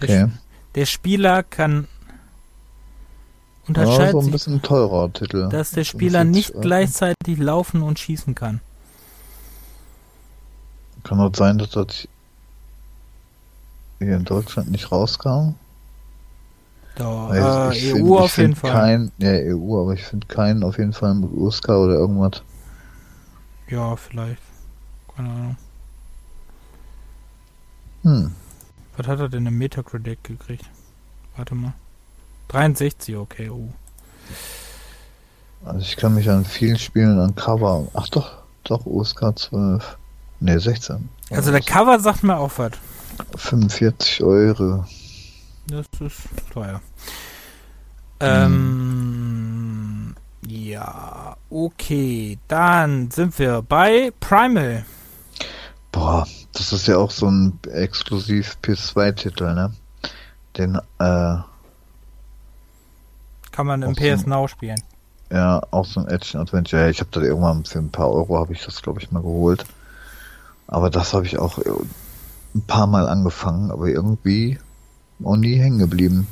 [0.00, 0.32] Der, Okay.
[0.76, 5.50] der Spieler kann Ja, unterscheidet so ein sich bisschen teurer Titel.
[5.50, 6.60] dass der Spieler 40 nicht Euro.
[6.62, 8.62] gleichzeitig laufen und schießen kann.
[11.02, 12.08] Kann auch sein, dass das
[13.98, 15.54] hier in Deutschland nicht rauskam.
[16.96, 18.72] Da, äh, ich EU find- ich auf jeden Fall.
[18.72, 22.42] Kein, ja, EU, aber ich finde keinen auf jeden Fall mit USK oder irgendwas.
[23.68, 24.40] Ja, vielleicht.
[25.16, 25.56] Keine Ahnung.
[28.02, 28.32] Hm.
[28.96, 30.66] Was hat er denn im Metacritic gekriegt?
[31.36, 31.72] Warte mal.
[32.48, 33.68] 63, okay, oh.
[35.64, 37.88] Also ich kann mich an vielen Spielen an Cover.
[37.94, 39.96] Ach doch, doch, USK 12.
[40.40, 41.08] Ne, 16.
[41.30, 42.72] Also der Cover sagt mir auch was.
[43.36, 44.84] 45 Euro.
[45.66, 46.22] Das ist
[46.52, 46.80] teuer.
[48.84, 50.14] Ähm,
[50.46, 52.38] ja, okay.
[52.48, 54.84] Dann sind wir bei Primal.
[55.92, 59.72] Boah, das ist ja auch so ein exklusiv PS2-Titel, ne?
[60.56, 61.36] Den, äh,
[63.52, 64.80] Kann man im so PS ein- Now spielen.
[65.30, 66.82] ja, auch so ein Action-Adventure.
[66.82, 69.22] Ja, ich habe da irgendwann für ein paar Euro habe ich das, glaube ich, mal
[69.22, 69.64] geholt.
[70.66, 71.58] Aber das habe ich auch
[72.54, 74.58] ein paar Mal angefangen, aber irgendwie
[75.22, 76.26] auch nie hängen geblieben.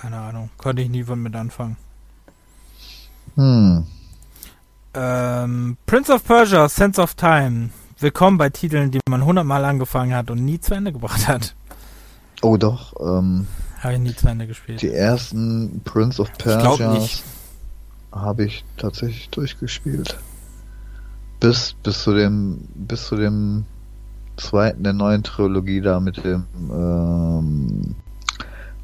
[0.00, 0.50] Keine Ahnung.
[0.56, 1.76] Konnte ich nie von mit anfangen.
[3.36, 3.86] Hm.
[4.94, 7.70] Ähm, Prince of Persia, Sense of Time.
[7.98, 11.54] Willkommen bei Titeln, die man hundertmal angefangen hat und nie zu Ende gebracht hat.
[12.42, 13.46] Oh doch, ähm,
[13.80, 14.80] Habe ich nie zu Ende gespielt.
[14.82, 17.22] die ersten Prince of Persia nicht.
[18.10, 20.18] habe ich tatsächlich durchgespielt.
[21.38, 23.64] Bis, bis zu dem, bis zu dem
[24.40, 27.94] zweiten der neuen Trilogie da mit dem, ähm,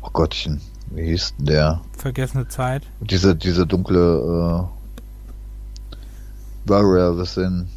[0.03, 0.61] oh Gottchen,
[0.91, 1.81] wie hieß denn der?
[1.97, 2.83] Vergessene Zeit.
[3.01, 4.77] Diese, diese dunkle, äh,
[6.69, 7.69] Warrior Within.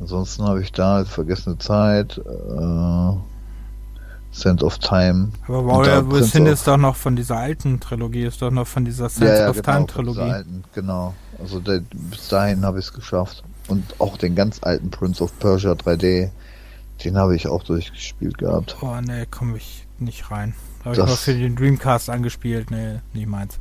[0.00, 3.12] Ansonsten habe ich da vergessene Zeit, äh,
[4.32, 5.28] Sand of Time.
[5.46, 9.08] Aber Warrior Within ist doch noch von dieser alten Trilogie, ist doch noch von dieser
[9.08, 10.20] Sense ja, of genau, Time Trilogie.
[10.20, 11.14] Alten, genau.
[11.38, 13.42] Also der, bis dahin habe ich es geschafft.
[13.70, 16.30] Und auch den ganz alten Prince of Persia 3D,
[17.04, 18.76] den habe ich auch durchgespielt gehabt.
[18.82, 20.54] Oh ne, komme ich nicht rein.
[20.84, 23.58] Habe ich mal für den Dreamcast angespielt, ne, nicht meins.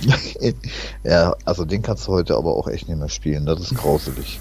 [1.04, 3.46] ja, also den kannst du heute aber auch echt nicht mehr spielen.
[3.46, 4.40] Das ist grauselig.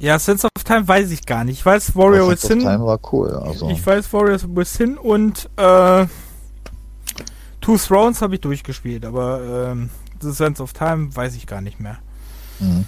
[0.00, 1.60] Ja, Sense of Time weiß ich gar nicht.
[1.60, 2.60] Ich weiß Warrior Aber Sands of Within.
[2.60, 3.30] Time war cool.
[3.30, 6.06] Also Ich weiß Warrior Within und äh,
[7.60, 9.88] Two Thrones habe ich durchgespielt, aber ähm,
[10.20, 11.98] The Sense of Time weiß ich gar nicht mehr.
[12.60, 12.84] Mhm.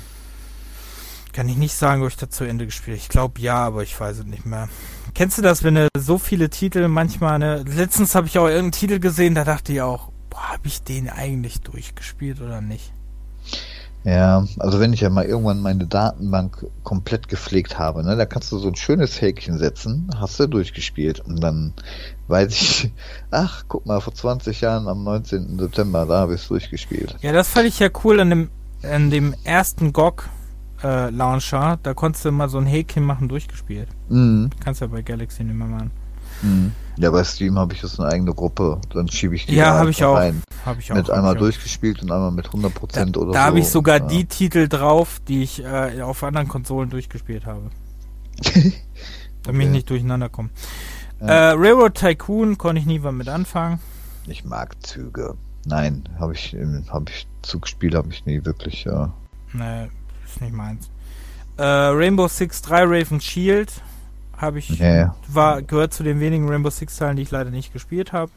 [1.37, 4.01] Kann ich nicht sagen, ob ich das zu Ende gespielt Ich glaube ja, aber ich
[4.01, 4.71] weiß es nicht mehr.
[5.13, 7.63] Kennst du das, wenn du so viele Titel manchmal, ne?
[7.69, 11.11] Letztens habe ich auch irgendeinen Titel gesehen, da dachte ich auch, boah, habe ich den
[11.11, 12.91] eigentlich durchgespielt oder nicht?
[14.03, 18.51] Ja, also wenn ich ja mal irgendwann meine Datenbank komplett gepflegt habe, ne, da kannst
[18.51, 21.75] du so ein schönes Häkchen setzen, hast du durchgespielt und dann
[22.29, 22.93] weiß ich,
[23.31, 25.59] ach, guck mal, vor 20 Jahren am 19.
[25.59, 27.15] September, da habe ich es durchgespielt.
[27.21, 28.51] Ja, das fand ich ja cool an dem,
[28.83, 30.31] an dem ersten GOG
[30.87, 33.89] äh, Launcher, da konntest du mal so ein Häkchen machen, durchgespielt.
[34.09, 34.51] Mhm.
[34.61, 35.91] Kannst ja bei Galaxy nicht mehr machen.
[36.43, 36.73] Mhm.
[36.99, 38.81] Ja, bei Steam habe ich jetzt eine eigene Gruppe.
[38.93, 40.17] Dann schiebe ich die ja, habe ich auch.
[40.17, 40.43] rein.
[40.65, 40.97] Hab ich auch.
[40.97, 43.33] Mit einmal durchgespielt und einmal mit 100% da, oder da so.
[43.33, 44.07] Da habe ich sogar ja.
[44.07, 47.71] die Titel drauf, die ich äh, auf anderen Konsolen durchgespielt habe.
[48.39, 48.73] okay.
[49.43, 50.51] Damit ich nicht durcheinander komme.
[51.21, 51.27] Ja.
[51.27, 53.79] Äh, Railroad Tycoon konnte ich nie was mit anfangen.
[54.27, 55.37] Ich mag Züge.
[55.65, 56.57] Nein, habe ich,
[56.89, 58.85] hab ich Zugspiele habe ich nie wirklich.
[58.85, 59.13] Ja.
[59.53, 59.89] Nee,
[60.37, 60.89] ist nicht meins.
[61.57, 63.73] Äh, Rainbow Six 3 Raven Shield
[64.37, 65.07] habe ich, nee.
[65.29, 68.31] war, gehört zu den wenigen Rainbow Six Teilen, die ich leider nicht gespielt habe.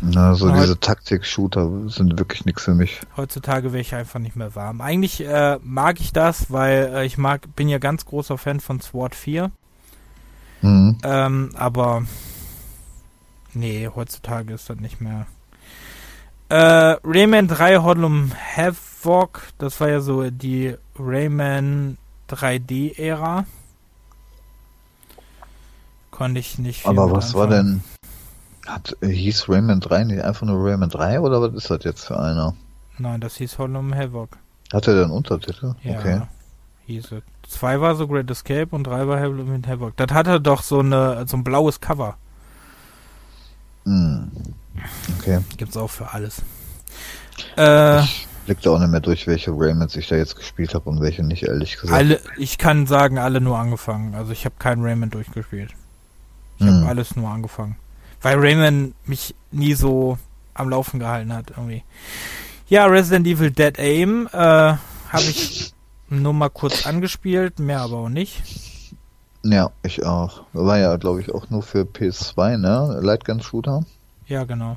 [0.00, 3.00] Na, so diese Taktik-Shooter sind wirklich nichts für mich.
[3.16, 4.82] Heutzutage wäre ich einfach nicht mehr warm.
[4.82, 8.80] Eigentlich äh, mag ich das, weil äh, ich mag, bin ja ganz großer Fan von
[8.80, 9.50] SWAT 4.
[10.60, 10.98] Mhm.
[11.02, 12.02] Ähm, aber
[13.54, 15.26] nee, heutzutage ist das nicht mehr.
[16.50, 18.32] Äh, Rayman 3 Hoodlum
[19.04, 21.98] Havoc, das war ja so die Rayman
[22.28, 23.44] 3D-Ära.
[26.10, 26.86] Konnte ich nicht.
[26.86, 27.50] Aber was anfangen.
[27.50, 27.84] war denn?
[28.66, 32.18] Hat, hieß Rayman 3 nicht einfach nur Rayman 3 oder was ist das jetzt für
[32.18, 32.54] einer?
[32.98, 34.38] Nein, das hieß Hollum Havoc.
[34.72, 35.74] Hat er denn Untertitel?
[35.84, 36.22] Ja, okay.
[36.86, 37.22] hieß es.
[37.48, 39.96] Zwei war so Great Escape und drei war Hollum Havoc.
[39.96, 42.16] Das hatte doch so, eine, so ein blaues Cover.
[43.84, 44.32] Hm.
[45.18, 45.40] Okay.
[45.56, 46.42] Gibt's auch für alles.
[47.56, 50.88] Äh, ich blick da auch nicht mehr durch, welche Raymans ich da jetzt gespielt habe
[50.88, 51.92] und welche nicht, ehrlich gesagt.
[51.92, 54.14] Alle, ich kann sagen, alle nur angefangen.
[54.14, 55.74] Also ich habe keinen Rayman durchgespielt.
[56.58, 56.74] Ich hm.
[56.74, 57.76] habe alles nur angefangen.
[58.22, 60.18] Weil Rayman mich nie so
[60.54, 61.84] am Laufen gehalten hat, irgendwie.
[62.68, 64.78] Ja, Resident Evil Dead Aim äh, habe
[65.28, 65.74] ich
[66.08, 68.42] nur mal kurz angespielt, mehr aber auch nicht.
[69.44, 70.42] Ja, ich auch.
[70.52, 73.00] War ja, glaube ich, auch nur für PS2, ne?
[73.02, 73.84] Lightgun-Shooter.
[74.26, 74.76] Ja, genau.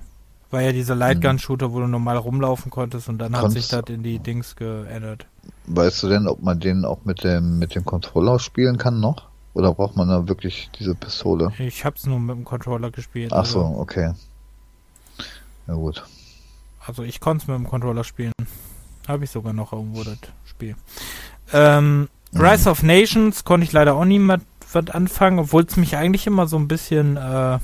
[0.51, 3.95] War ja dieser Lightgun-Shooter, wo du normal rumlaufen konntest und dann Konntest hat sich das
[3.95, 5.27] in die Dings geändert.
[5.67, 9.27] Weißt du denn, ob man den auch mit dem, mit dem Controller spielen kann noch?
[9.53, 11.51] Oder braucht man da wirklich diese Pistole?
[11.59, 13.34] Ich hab's nur mit dem Controller gespielt.
[13.34, 13.80] Ach so, also.
[13.80, 14.13] okay.
[15.67, 16.03] Ja gut.
[16.85, 18.34] Also ich konnte es mit dem Controller spielen.
[19.07, 20.76] Habe ich sogar noch irgendwo das Spiel.
[21.53, 22.41] Ähm, mhm.
[22.41, 26.27] Rise of Nations konnte ich leider auch nie mit was anfangen, obwohl es mich eigentlich
[26.27, 27.59] immer so ein bisschen äh,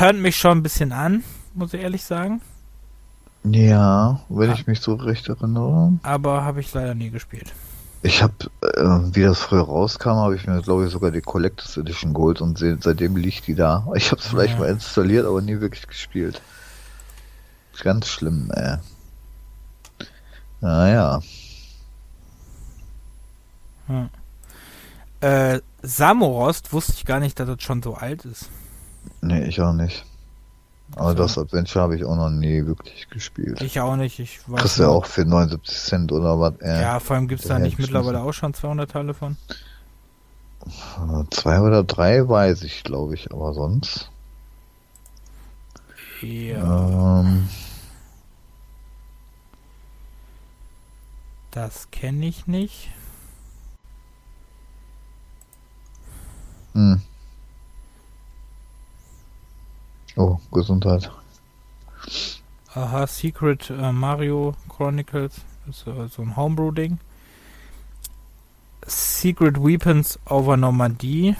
[0.00, 1.22] turnt mich schon ein bisschen an,
[1.52, 2.40] muss ich ehrlich sagen.
[3.44, 4.54] Ja, wenn ah.
[4.54, 5.92] ich mich so recht erinnere.
[6.02, 7.52] Aber habe ich leider nie gespielt.
[8.02, 8.32] Ich habe,
[8.62, 12.40] äh, wie das früher rauskam, habe ich mir, glaube ich, sogar die Collectors Edition geholt
[12.40, 13.86] und seitdem liegt die da.
[13.94, 14.60] Ich habe es vielleicht ja.
[14.60, 16.40] mal installiert, aber nie wirklich gespielt.
[17.82, 18.76] Ganz schlimm, ey.
[20.62, 21.20] Naja.
[23.86, 24.08] Hm.
[25.20, 28.48] Äh, Samorost wusste ich gar nicht, dass das schon so alt ist.
[29.20, 30.04] Nee, ich auch nicht.
[30.96, 31.18] Aber so.
[31.18, 33.60] das Adventure habe ich auch noch nie wirklich gespielt.
[33.60, 34.18] Ich auch nicht.
[34.18, 36.54] Ich weiß Kriegst du ja auch für 79 Cent oder was?
[36.60, 39.36] Äh, ja, vor allem gibt es da nicht mittlerweile auch schon 200 Teile von?
[41.30, 44.10] Zwei oder drei weiß ich, glaube ich, aber sonst.
[46.20, 47.20] Ja.
[47.20, 47.48] Ähm,
[51.50, 52.90] das kenne ich nicht.
[56.74, 57.00] Hm.
[60.20, 61.10] Oh, Gesundheit.
[62.74, 65.40] Aha, Secret äh, Mario Chronicles.
[65.66, 66.98] ist äh, so ein Homebrew-Ding.
[68.86, 71.36] Secret Weapons over Normandie.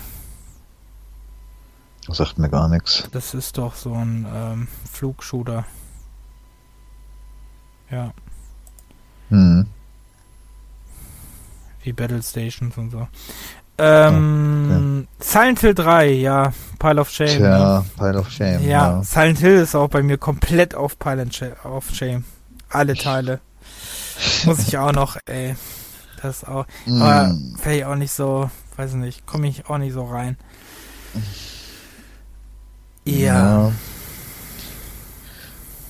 [2.06, 3.06] Das sagt mir gar nichts.
[3.12, 5.66] Das ist doch so ein ähm, Flugshooter.
[7.90, 8.14] Ja.
[9.28, 9.66] Hm.
[11.82, 13.08] Wie Battle Stations und so.
[13.80, 15.24] Ähm, okay.
[15.24, 17.40] Silent Hill 3, ja, Pile of Shame.
[17.42, 17.84] Ja, ne?
[17.96, 18.62] Pile of Shame.
[18.62, 21.26] Ja, ja, Silent Hill ist auch bei mir komplett auf Pile
[21.64, 22.24] of Shame.
[22.68, 23.40] Alle Teile.
[24.44, 25.56] Muss ich auch noch, ey.
[26.22, 26.66] Das auch.
[26.84, 27.02] Mm.
[27.02, 30.36] Aber wäre ich auch nicht so, weiß nicht, komme ich auch nicht so rein.
[33.04, 33.16] Ja.
[33.16, 33.72] ja.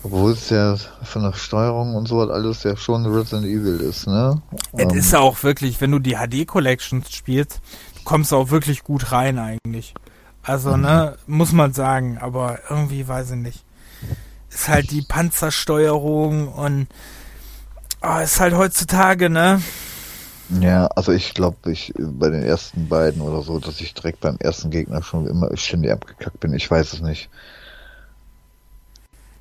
[0.02, 4.06] Obwohl es ja von der Steuerung und so was alles ja schon Resident Evil ist,
[4.06, 4.40] ne?
[4.72, 4.98] Es ähm.
[4.98, 7.60] ist ja auch wirklich, wenn du die HD Collections spielst,
[8.04, 9.94] kommst du auch wirklich gut rein eigentlich.
[10.42, 10.82] Also, mhm.
[10.82, 13.64] ne, muss man sagen, aber irgendwie weiß ich nicht.
[14.50, 16.88] ist halt die Panzersteuerung und
[18.02, 19.60] oh, ist halt heutzutage, ne?
[20.60, 24.36] Ja, also ich glaube, ich bei den ersten beiden oder so, dass ich direkt beim
[24.38, 26.52] ersten Gegner schon immer ständig abgekackt bin.
[26.54, 27.28] Ich weiß es nicht.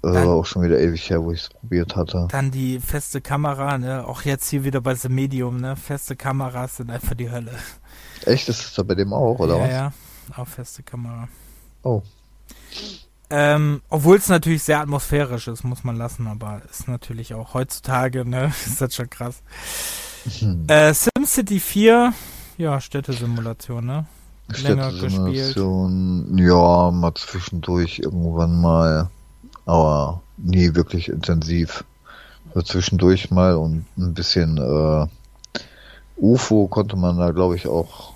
[0.01, 2.27] Das war auch schon wieder ewig her, wo ich es probiert hatte.
[2.31, 4.07] Dann die feste Kamera, ne?
[4.07, 5.75] Auch jetzt hier wieder bei The Medium, ne?
[5.75, 7.51] Feste Kameras sind einfach die Hölle.
[8.25, 8.47] Echt?
[8.47, 9.71] Ist das da bei dem auch, oder ja, was?
[9.71, 9.93] Ja,
[10.37, 11.27] auch feste Kamera.
[11.83, 12.01] Oh.
[13.29, 18.23] Ähm, Obwohl es natürlich sehr atmosphärisch ist, muss man lassen, aber ist natürlich auch heutzutage,
[18.23, 18.53] ne?
[18.65, 19.43] ist das schon krass.
[20.39, 20.65] Hm.
[20.67, 22.13] Äh, SimCity 4,
[22.57, 24.05] ja, Städtesimulation, ne?
[24.63, 25.55] Länger gespielt.
[25.55, 29.09] Ja, mal zwischendurch irgendwann mal,
[29.69, 31.83] aber nie wirklich intensiv.
[32.53, 35.07] So zwischendurch mal und ein bisschen äh,
[36.17, 38.13] UFO konnte man da, glaube ich, auch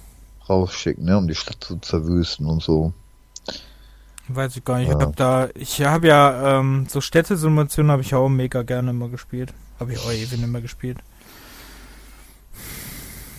[0.49, 2.93] rausschicken, ne, um die Stadt zu zerwüsten und so.
[4.27, 4.89] Weiß ich gar nicht.
[4.89, 4.97] Ja.
[4.97, 9.09] Ich habe da, ich habe ja ähm, so Städtesimulationen habe ich auch mega gerne immer
[9.09, 9.53] gespielt.
[9.79, 10.97] Habe ich auch ewig nicht mehr gespielt.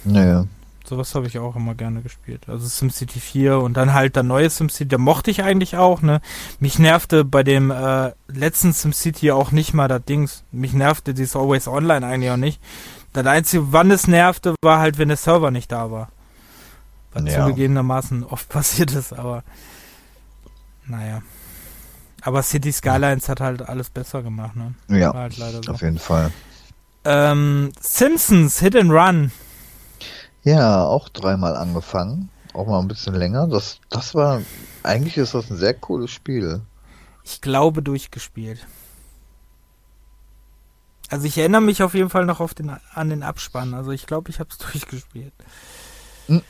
[0.04, 0.46] Naja.
[0.86, 2.46] Sowas habe ich auch immer gerne gespielt.
[2.46, 6.20] Also SimCity 4 und dann halt der neue SimCity, der mochte ich eigentlich auch, ne?
[6.60, 10.44] Mich nervte bei dem äh, letzten SimCity auch nicht mal das Dings.
[10.52, 12.60] Mich nervte dieses Always Online eigentlich auch nicht.
[13.14, 16.10] Das einzige, wann es nervte, war halt, wenn der Server nicht da war.
[17.14, 17.46] Was ja.
[17.46, 19.42] zugegebenermaßen oft passiert ist, aber
[20.86, 21.22] naja.
[22.20, 24.74] Aber City Skylines hat halt alles besser gemacht, ne?
[24.88, 25.72] Ja, halt so.
[25.72, 26.30] auf jeden Fall.
[27.04, 29.30] Ähm, Simpsons Hit and Run.
[30.44, 32.28] Ja, auch dreimal angefangen.
[32.52, 33.48] Auch mal ein bisschen länger.
[33.48, 34.42] Das, das war,
[34.82, 36.60] eigentlich ist das ein sehr cooles Spiel.
[37.24, 38.64] Ich glaube durchgespielt.
[41.08, 43.74] Also ich erinnere mich auf jeden Fall noch auf den, an den Abspann.
[43.74, 45.32] Also ich glaube, ich habe es durchgespielt.
[46.26, 46.42] Hm.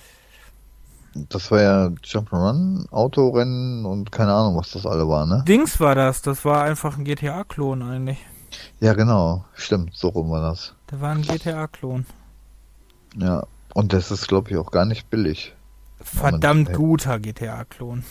[1.15, 5.45] Das war ja Jump'n'Run, Autorennen und keine Ahnung, was das alle war, ne?
[5.47, 6.23] Dings war das.
[6.23, 8.19] Das war einfach ein GTA-Klon eigentlich.
[8.81, 9.45] Ja, genau.
[9.55, 10.75] Stimmt, so rum war das.
[10.89, 12.05] Da war ein GTA-Klon.
[13.17, 13.45] Ja,
[13.75, 15.55] und das ist, glaube ich, auch gar nicht billig.
[16.01, 18.05] Verdammt guter GTA-Klon.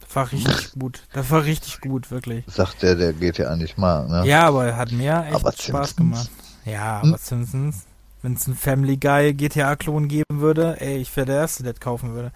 [0.00, 1.02] Das war richtig gut.
[1.12, 2.44] Das war richtig gut, wirklich.
[2.46, 4.26] Sagt der, der GTA nicht mag, ne?
[4.26, 5.96] Ja, aber er hat mir echt aber Spaß Simpsons?
[5.96, 6.30] gemacht.
[6.64, 7.16] Ja, aber hm?
[7.18, 7.86] Simpsons.
[8.22, 11.80] Wenn es einen Family Guy GTA-Klon geben würde, ey, ich wäre der Erste, der das
[11.80, 12.32] kaufen würde.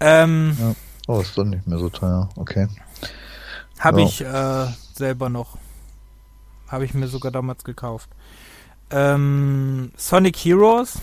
[0.00, 0.74] Ähm, ja.
[1.06, 2.28] Oh, ist doch nicht mehr so teuer.
[2.36, 2.68] Okay.
[3.78, 4.06] Habe ja.
[4.06, 5.58] ich äh, selber noch.
[6.68, 8.08] Habe ich mir sogar damals gekauft.
[8.94, 11.00] Ähm, Sonic Heroes.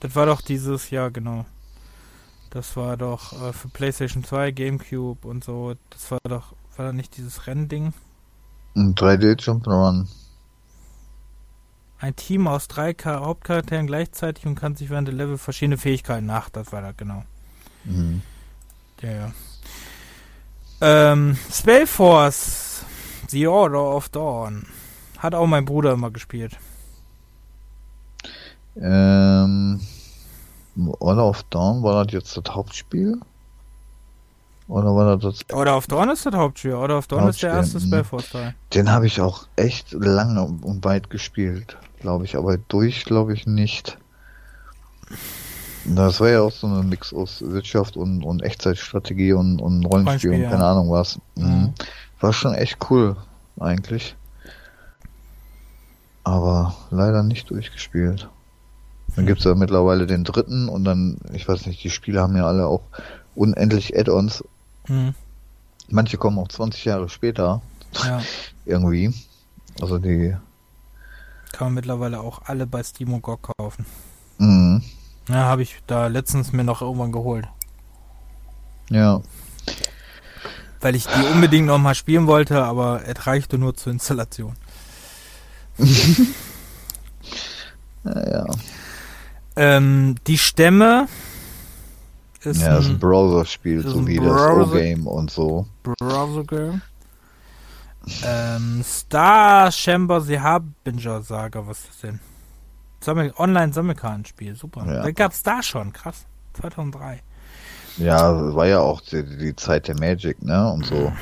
[0.00, 1.46] Das war doch dieses Jahr, genau.
[2.50, 5.74] Das war doch äh, für PlayStation 2, GameCube und so.
[5.88, 7.94] Das war doch, war da nicht dieses Rennding?
[8.76, 10.08] Ein 3D Jump'n'Run.
[12.00, 16.50] Ein Team aus drei Hauptcharakteren gleichzeitig und kann sich während der Level verschiedene Fähigkeiten nach.
[16.50, 17.24] Das war da genau.
[17.84, 18.20] Mhm.
[19.00, 19.32] Ja, ja.
[20.82, 22.84] Ähm, Spellforce,
[23.28, 24.66] The Order of Dawn.
[25.18, 26.56] Hat auch mein Bruder immer gespielt.
[28.80, 29.80] Ähm,
[31.00, 33.20] Order of Dawn, war das jetzt das Hauptspiel?
[34.68, 36.74] Oder war das das Order of Dawn ist das Hauptspiel.
[36.74, 37.48] Order of Dawn Hauptspiel.
[37.48, 38.54] ist der erste Spellforce-Teil.
[38.74, 42.36] Den habe ich auch echt lange und weit gespielt, glaube ich.
[42.36, 43.98] Aber durch, glaube ich, nicht.
[45.86, 50.32] Das war ja auch so ein Mix aus Wirtschaft und, und Echtzeitstrategie und, und Rollenspiel
[50.32, 50.70] und keine ja.
[50.72, 51.18] Ahnung was.
[51.34, 51.44] Mhm.
[51.44, 51.74] mhm.
[52.20, 53.16] War schon echt cool,
[53.58, 54.16] eigentlich
[56.28, 58.28] aber leider nicht durchgespielt.
[59.16, 62.36] Dann gibt es ja mittlerweile den dritten und dann, ich weiß nicht, die Spiele haben
[62.36, 62.82] ja alle auch
[63.34, 64.44] unendlich Add-ons.
[64.86, 65.14] Mhm.
[65.88, 67.62] Manche kommen auch 20 Jahre später.
[68.04, 68.22] Ja.
[68.64, 69.12] Irgendwie.
[69.80, 70.36] Also die.
[71.52, 73.86] Kann man mittlerweile auch alle bei Steam und GOG kaufen.
[74.38, 74.82] Mhm.
[75.28, 77.48] Ja, habe ich da letztens mir noch irgendwann geholt.
[78.90, 79.20] Ja.
[80.80, 84.54] Weil ich die unbedingt noch mal spielen wollte, aber es reichte nur zur Installation.
[88.04, 88.46] ja.
[89.56, 91.08] Ähm, die Stämme
[92.42, 95.66] ist ja, das ist ein Browser-Spiel, so wie Browser das O-Game und so.
[95.82, 96.82] Browser-Game.
[98.24, 102.20] Ähm, Star Chamber The Harbinger Saga, was ist das denn?
[103.00, 104.84] Sammel Online-Sammelkartenspiel, super.
[104.86, 105.02] Ja.
[105.02, 106.24] Da gab's da schon, krass.
[106.54, 107.22] 2003.
[107.98, 110.70] Ja, war ja auch die, die Zeit der Magic, ne?
[110.72, 111.12] Und so.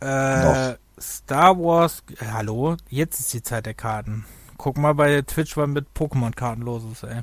[0.00, 0.76] Äh, Noch.
[0.98, 4.24] Star Wars, äh, hallo, jetzt ist die Zeit der Karten.
[4.56, 7.20] Guck mal bei Twitch, was mit Pokémon-Karten los ist, ey.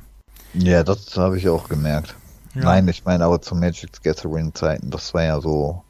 [0.53, 2.15] Ja, das habe ich auch gemerkt.
[2.53, 2.65] Ja.
[2.65, 5.83] Nein, ich meine aber zu Magic Gathering Zeiten, das war ja so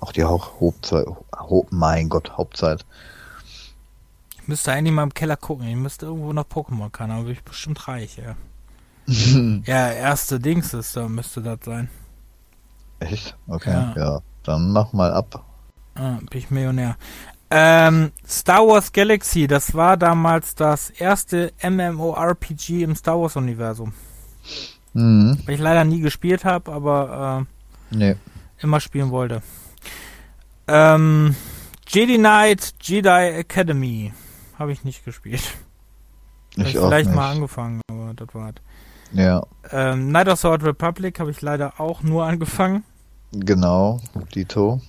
[0.00, 1.06] auch die Hauptzeit,
[1.70, 2.84] mein Gott, Hauptzeit.
[4.36, 7.88] Ich müsste eigentlich mal im Keller gucken, ich müsste irgendwo noch Pokémon-Karten, aber ich bestimmt
[7.88, 8.36] reich, ja.
[9.64, 11.88] ja, erste Dings ist, da müsste das sein.
[12.98, 13.34] Echt?
[13.48, 13.94] Okay, ja.
[13.96, 14.20] ja.
[14.42, 15.44] Dann mach mal ab.
[15.94, 16.96] Ah, bin ich Millionär.
[17.50, 23.92] Ähm, Star Wars Galaxy, das war damals das erste MMORPG im Star Wars Universum.
[24.92, 25.38] Mhm.
[25.44, 27.46] Weil ich leider nie gespielt habe, aber
[27.90, 28.10] Nee.
[28.10, 28.16] äh,
[28.60, 29.42] immer spielen wollte.
[30.68, 31.34] Ähm,
[31.88, 34.12] Jedi Knight Jedi Academy
[34.58, 35.42] habe ich nicht gespielt.
[36.56, 37.16] Hab Ich ich auch vielleicht nicht.
[37.16, 38.52] mal angefangen, aber das war
[39.12, 39.42] Ja,
[39.72, 42.84] ähm, Knight of the Old Republic habe ich leider auch nur angefangen.
[43.32, 44.00] genau.
[44.34, 44.80] Dito.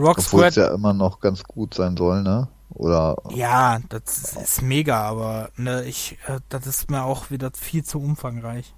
[0.00, 2.48] Rock Obwohl es Squad, ja immer noch ganz gut sein soll, ne?
[2.70, 7.84] Oder ja, das ist, mega, aber ne, ich, äh, das ist mir auch wieder viel
[7.84, 8.74] zu umfangreich.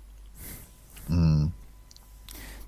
[1.09, 1.51] mh,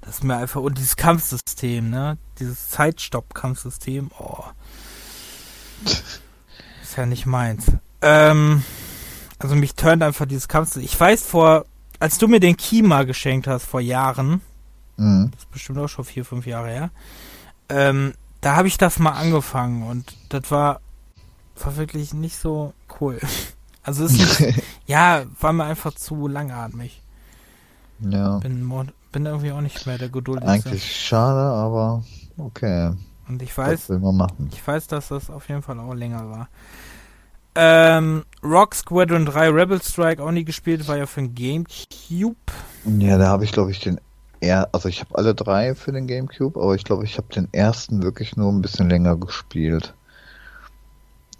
[0.02, 2.18] Das ist mir einfach, und dieses Kampfsystem, ne?
[2.38, 4.44] Dieses Zeitstopp-Kampfsystem, oh.
[6.82, 7.72] Ist ja nicht meins.
[8.02, 8.62] Ähm,
[9.38, 10.84] also mich turnt einfach dieses Kampfsystem.
[10.84, 11.64] Ich weiß vor,
[11.98, 14.42] als du mir den Key mal geschenkt hast vor Jahren,
[14.96, 15.30] mh.
[15.32, 16.90] das ist bestimmt auch schon vier, fünf Jahre her,
[17.70, 18.14] ähm,
[18.44, 20.80] da habe ich das mal angefangen und das war,
[21.62, 23.18] war wirklich nicht so cool.
[23.86, 27.02] Also es ist nicht, ja, war mir einfach zu langatmig.
[28.00, 28.38] ja.
[28.38, 28.66] Bin,
[29.12, 30.50] bin irgendwie auch nicht mehr der geduldigste.
[30.70, 32.02] Eigentlich schade, aber
[32.38, 32.92] okay.
[33.28, 34.48] Und ich weiß, will man machen?
[34.50, 36.48] ich weiß, dass das auf jeden Fall auch länger war.
[37.56, 42.36] Ähm, Rock Squadron 3 Rebel Strike auch nie gespielt, war ja für den Gamecube.
[42.86, 44.00] Ja, da habe ich glaube ich den
[44.44, 47.48] er also ich habe alle drei für den GameCube, aber ich glaube, ich habe den
[47.52, 49.94] ersten wirklich nur ein bisschen länger gespielt.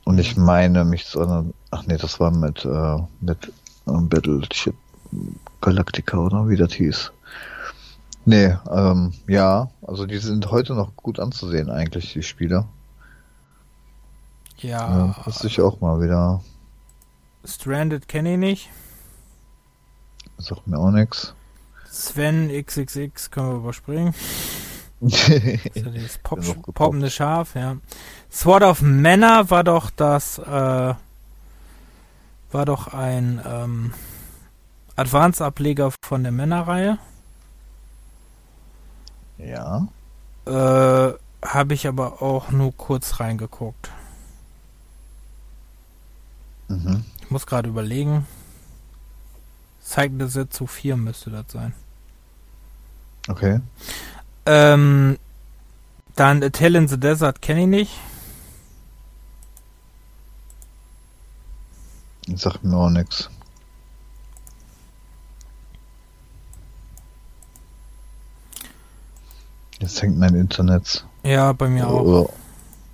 [0.05, 3.53] Und ich meine mich zu erinnern, ach nee, das war mit äh, mit
[3.87, 4.75] ähm, Battleship
[5.61, 7.13] Galactica oder wie das hieß.
[8.27, 12.67] Nee, ähm, ja, also die sind heute noch gut anzusehen eigentlich, die Spiele.
[14.59, 16.41] Ja, Ja, müsste ich auch mal wieder,
[17.45, 18.71] Stranded kenne ich nicht.
[20.39, 21.35] sagt mir auch nix.
[21.95, 24.15] Sven XXX können wir überspringen.
[25.01, 26.41] Das ist Pop
[26.75, 27.77] poppende Schaf, ja.
[28.31, 30.95] Sword of Manor war doch das, äh,
[32.53, 33.93] war doch ein ähm,
[34.97, 36.99] Advanced-Ableger von der Männerreihe.
[39.39, 39.87] ja.
[40.47, 41.13] Äh,
[41.45, 43.91] habe ich aber auch nur kurz reingeguckt.
[46.69, 47.05] Mhm.
[47.21, 48.27] Ich muss gerade überlegen.
[49.83, 51.75] Zeigende Setsu 4 müsste das sein.
[53.29, 53.61] Okay.
[54.47, 55.19] Ähm,
[56.17, 57.93] dann A Tale in the Desert kenne ich nicht.
[62.37, 63.29] Sagt mir auch nix.
[69.81, 71.05] Jetzt hängt mein Internet.
[71.25, 72.01] Ja, bei mir auch.
[72.01, 72.29] Oder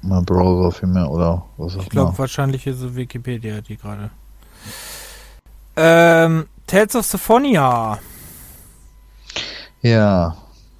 [0.02, 2.18] mein Browser vielmehr oder was auch Ich glaube, immer.
[2.18, 4.10] wahrscheinlich ist es Wikipedia, die gerade.
[5.76, 7.98] Ähm, Tales of Symphonia.
[9.82, 10.36] Ja,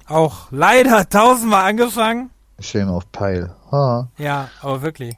[0.07, 2.29] Auch leider tausendmal angefangen.
[2.59, 3.55] Shame of Pile.
[3.71, 4.07] Ha.
[4.17, 5.15] Ja, aber wirklich.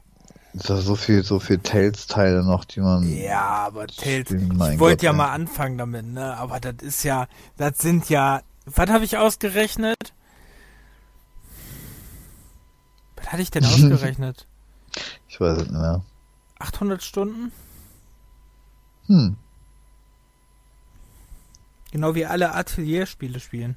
[0.54, 3.04] Da so viel, so viel Tales-Teile noch, die man.
[3.12, 4.28] Ja, aber Tales.
[4.28, 5.18] spielen- Ich wollte ja ey.
[5.18, 6.38] mal anfangen damit, ne?
[6.38, 7.28] Aber das ist ja,
[7.58, 10.14] das sind ja, was habe ich ausgerechnet?
[13.18, 14.48] Was hatte ich denn ausgerechnet?
[15.28, 16.02] Ich weiß es nicht mehr.
[16.60, 17.52] 800 Stunden?
[19.08, 19.38] Hm.
[21.94, 23.76] Genau wie alle Atelierspiele spielen.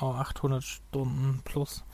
[0.00, 1.84] Oh, 800 Stunden plus.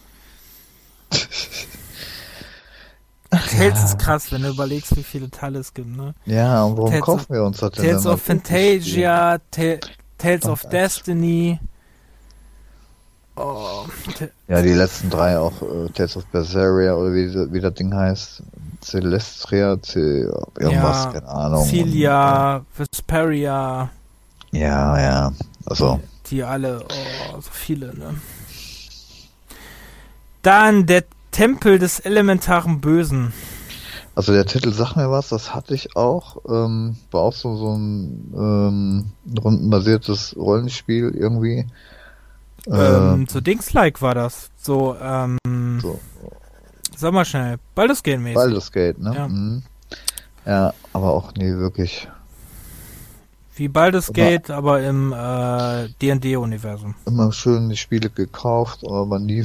[3.28, 6.14] Tales ist krass, wenn du überlegst, wie viele Teile es gibt, ne?
[6.26, 7.86] Ja, und warum Tales kaufen wir uns das denn?
[7.86, 8.22] Tales of?
[8.22, 9.78] Fantasia, Ta
[10.16, 11.58] Tales of Ach, Destiny.
[13.34, 13.84] Oh,
[14.46, 18.44] Ja, die letzten drei auch, äh, Tales of Berseria oder wie, wie das Ding heißt.
[18.80, 19.98] Celestria, Ce
[20.56, 21.64] irgendwas, Ja, keine Ahnung.
[21.66, 23.90] Celia, Vesperia,
[24.50, 25.32] Ja, ja.
[25.66, 28.14] Also, die alle, oh, so viele, ne?
[30.42, 33.32] Dann der Tempel des elementaren Bösen.
[34.14, 36.38] also der Titel sagt mir was, das hatte ich auch.
[36.48, 39.12] Ähm, war auch so, so ein ähm,
[39.42, 41.66] rundenbasiertes Rollenspiel irgendwie.
[42.66, 44.50] Ähm, so Dings-like war das.
[44.56, 46.00] So, ähm, Äh, so
[46.96, 48.34] sag mal schnell, Baldur's Gate mäßig.
[48.34, 49.14] Baldur's Gate, ne?
[49.14, 49.28] Ja.
[49.28, 49.62] Mhm.
[50.44, 52.08] Ja, aber auch nie wirklich.
[53.58, 56.94] Wie Baldur's Aber- Gate, aber im äh, D&D-Universum.
[57.06, 59.44] Immer schön die Spiele gekauft, aber nie.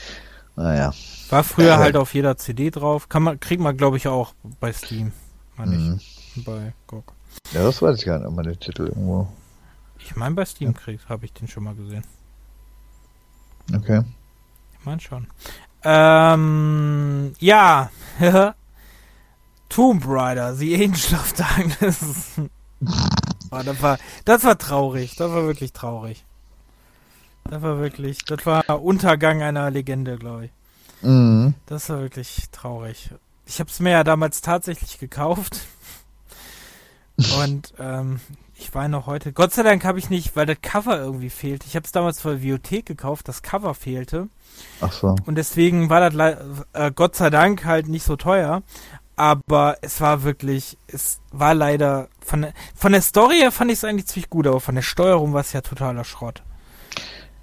[0.56, 0.92] naja.
[1.30, 1.78] War früher Ja.
[1.78, 3.08] halt auf jeder CD drauf.
[3.08, 5.12] Kann man, kriegt man, glaube ich, auch bei Steam.
[5.56, 5.96] Meine Mhm.
[6.36, 6.44] ich.
[6.44, 7.12] Bei GOG.
[7.52, 9.26] Ja, das weiß ich gar nicht, ob man den Titel irgendwo.
[9.98, 12.04] Ich meine, bei Steam kriegt, habe ich den schon mal gesehen.
[13.74, 14.02] Okay.
[14.78, 15.26] Ich meine schon.
[15.82, 17.90] Ähm, ja.
[19.68, 22.40] Tomb Raider, The Angel of Darkness.
[23.50, 25.16] oh, das, war, das war traurig.
[25.16, 26.24] Das war wirklich traurig.
[27.44, 30.50] Das war wirklich, das war Untergang einer Legende, glaube ich.
[31.02, 31.54] Mhm.
[31.66, 33.10] Das war wirklich traurig.
[33.46, 35.60] Ich habe es mir ja damals tatsächlich gekauft.
[37.40, 38.20] Und ähm,
[38.54, 39.32] ich weine noch heute.
[39.32, 41.64] Gott sei Dank habe ich nicht, weil das Cover irgendwie fehlt.
[41.64, 44.28] Ich habe es damals für Bibliothek gekauft, das Cover fehlte.
[44.80, 45.16] Ach so.
[45.26, 46.38] Und deswegen war das
[46.72, 48.62] äh, Gott sei Dank halt nicht so teuer.
[49.18, 52.46] Aber es war wirklich, es war leider, von,
[52.76, 55.40] von der Story her fand ich es eigentlich ziemlich gut, aber von der Steuerung war
[55.40, 56.44] es ja totaler Schrott.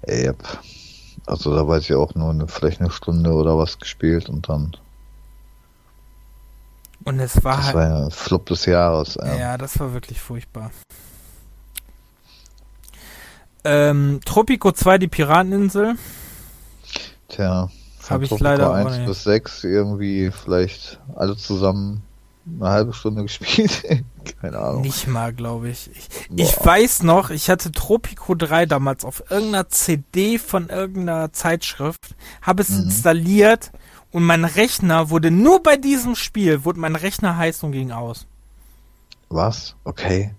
[0.08, 0.42] Yep.
[1.26, 4.74] Also da weiß ich auch nur eine, vielleicht eine Stunde oder was gespielt und dann.
[7.04, 7.74] Und es war das halt.
[7.74, 9.16] war ja Flop des Jahres.
[9.16, 9.36] Ja.
[9.36, 10.70] Ja, das war wirklich furchtbar.
[13.64, 15.96] Ähm, Tropico 2, die Pirateninsel.
[17.28, 17.68] Tja,
[18.10, 19.06] Hab ich leider auch 1 nicht.
[19.06, 22.02] bis 6 irgendwie vielleicht alle zusammen
[22.60, 23.82] eine halbe Stunde gespielt.
[24.40, 24.82] Keine Ahnung.
[24.82, 25.90] Nicht mal, glaube ich.
[25.94, 32.14] Ich, ich weiß noch, ich hatte Tropico 3 damals auf irgendeiner CD von irgendeiner Zeitschrift,
[32.42, 32.84] habe es Mhm.
[32.84, 33.72] installiert
[34.12, 38.26] und mein Rechner wurde nur bei diesem Spiel, wurde mein Rechner heiß und ging aus.
[39.28, 39.74] Was?
[39.84, 40.32] Okay.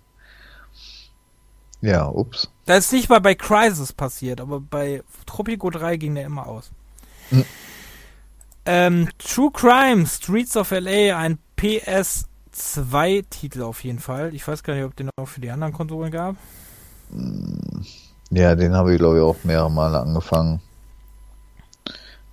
[1.81, 2.49] Ja, ups.
[2.65, 6.71] Das ist nicht mal bei Crisis passiert, aber bei Tropico 3 ging der immer aus.
[7.31, 7.45] Mhm.
[8.65, 14.35] Ähm, True Crime, Streets of LA, ein PS2-Titel auf jeden Fall.
[14.35, 16.35] Ich weiß gar nicht, ob den auch für die anderen Konsolen gab.
[18.29, 20.61] Ja, den habe ich glaube ich auch mehrere Male angefangen.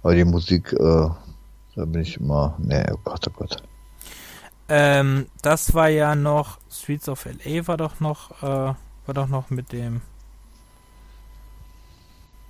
[0.02, 1.08] Aber die Musik, äh,
[1.76, 2.54] da bin ich immer.
[2.58, 3.62] Nee, oh Gott, oh Gott.
[4.68, 8.74] Ähm, das war ja noch, Streets of LA war doch noch, äh,
[9.06, 10.00] war doch noch mit dem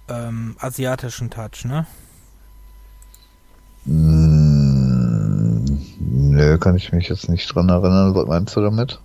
[0.09, 1.87] ähm, asiatischen Touch, ne?
[3.87, 5.65] Mm,
[6.01, 8.15] nö, kann ich mich jetzt nicht dran erinnern.
[8.15, 9.01] Was meinst du damit?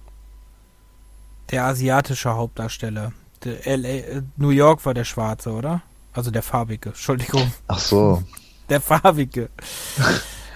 [1.52, 3.12] Der asiatische Hauptdarsteller.
[3.44, 5.82] Der LA, äh, New York war der Schwarze, oder?
[6.14, 7.52] Also der Farbige, Entschuldigung.
[7.68, 8.24] Ach so.
[8.70, 9.50] Der Farbige.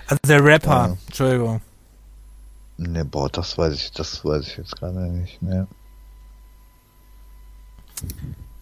[0.05, 0.97] Also der Rapper, Ja.
[1.07, 1.61] Entschuldigung.
[2.77, 5.41] Ne, boah, das weiß ich, das weiß ich jetzt gerade nicht.
[5.41, 5.65] Ne.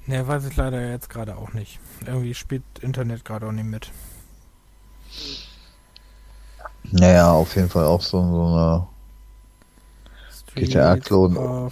[0.05, 1.79] Ne, weiß ich leider jetzt gerade auch nicht.
[2.05, 3.91] Irgendwie spielt Internet gerade auch nicht mit.
[6.91, 8.87] Naja, auf jeden Fall auch so, so eine.
[10.55, 11.71] GTA-Klon.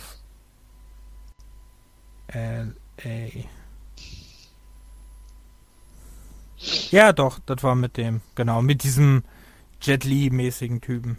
[2.31, 3.43] LA.
[6.91, 9.23] Ja, doch, das war mit dem, genau, mit diesem
[9.81, 11.17] Jet Li-mäßigen Typen.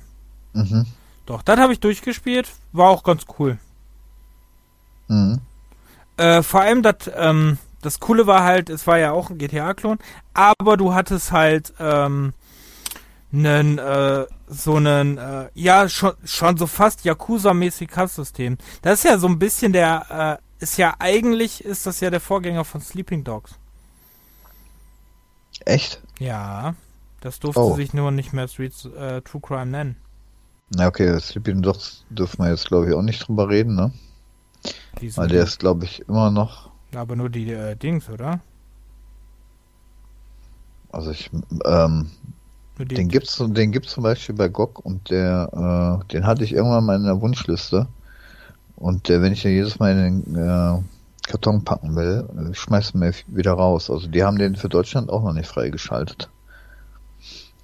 [0.52, 0.86] Mhm.
[1.26, 3.58] Doch, das habe ich durchgespielt, war auch ganz cool.
[5.08, 5.40] Mhm.
[6.16, 9.98] Äh, vor allem das, ähm, das Coole war halt, es war ja auch ein GTA-Klon,
[10.34, 12.34] aber du hattest halt ähm,
[13.32, 18.58] einen, äh, so einen, äh, ja, schon, schon so fast Yakuza-mäßig Kampfsystem.
[18.82, 22.20] Das ist ja so ein bisschen der, äh, ist ja eigentlich, ist das ja der
[22.20, 23.52] Vorgänger von Sleeping Dogs.
[25.64, 26.02] Echt?
[26.18, 26.74] Ja,
[27.20, 27.74] das durfte Oh.
[27.76, 29.96] sich nur nicht mehr Streets äh, True Crime nennen.
[30.70, 33.92] Na okay, Sleeping Dogs dürfen wir jetzt glaube ich auch nicht drüber reden, ne?
[35.16, 38.40] Weil der ist glaube ich immer noch, aber nur die äh, Dings, oder?
[40.92, 41.30] also ich,
[41.64, 42.10] ähm,
[42.80, 46.44] Nur die, den gibt's, den gibt's zum Beispiel bei GOG und der, äh, den hatte
[46.44, 47.88] ich irgendwann mal in der Wunschliste
[48.76, 50.80] und der, wenn ich den jedes Mal in den äh,
[51.28, 53.90] Karton packen will, äh, schmeißt mir wieder raus.
[53.90, 56.30] Also die haben den für Deutschland auch noch nicht freigeschaltet.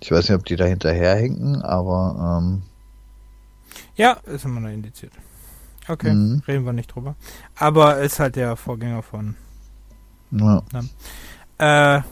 [0.01, 2.63] Ich weiß nicht, ob die da hinterherhinken, aber ähm,
[3.95, 5.15] Ja, ist immer noch indiziert.
[5.89, 6.43] Okay, Mhm.
[6.47, 7.17] reden wir nicht drüber.
[7.59, 9.35] Aber ist halt der Vorgänger von.
[10.31, 10.63] ja.
[11.57, 12.03] Äh,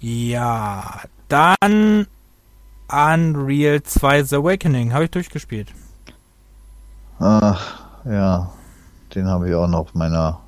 [0.00, 2.06] ja, dann
[2.88, 4.92] Unreal 2 The Awakening.
[4.92, 5.72] Habe ich durchgespielt.
[7.18, 8.52] Ach, ja,
[9.14, 10.40] den habe ich auch noch auf meiner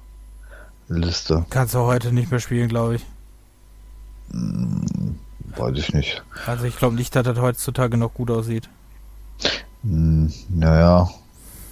[0.89, 1.45] Liste.
[1.51, 3.07] Kannst du heute nicht mehr spielen, glaube ich.
[4.31, 5.19] Hm,
[5.57, 6.23] weiß ich nicht.
[6.47, 8.69] Also ich glaube nicht, dass das heutzutage noch gut aussieht.
[9.83, 11.09] Hm, naja,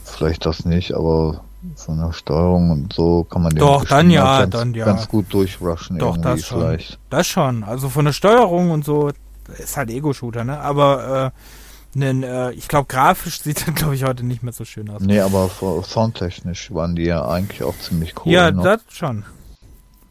[0.05, 1.43] vielleicht das nicht, aber
[1.75, 4.85] von der Steuerung und so kann man den Doch, dann noch ja, ganz, dann ja.
[4.85, 6.61] ganz gut durchrushen Doch, das schon.
[6.61, 6.99] vielleicht.
[7.11, 7.65] Das schon.
[7.65, 9.11] Also von der Steuerung und so
[9.59, 10.61] ist halt Ego-Shooter, ne?
[10.61, 14.65] Aber äh, nen, äh, ich glaube, grafisch sieht das, glaube ich, heute nicht mehr so
[14.65, 15.03] schön aus.
[15.03, 15.51] Nee, aber
[15.83, 18.33] soundtechnisch waren die ja eigentlich auch ziemlich cool.
[18.33, 18.63] ja, ne?
[18.63, 19.25] das schon.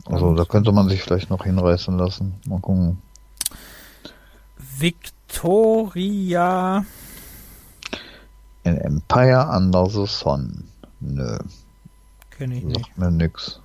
[0.06, 2.36] Also da könnte man sich vielleicht noch hinreißen lassen.
[2.48, 3.02] Mal gucken.
[4.78, 6.86] Victoria.
[8.64, 10.66] In Empire Under the Sun.
[11.07, 11.38] Nö,
[12.32, 12.80] Kenne ich nicht.
[12.86, 13.60] sagt mir nix.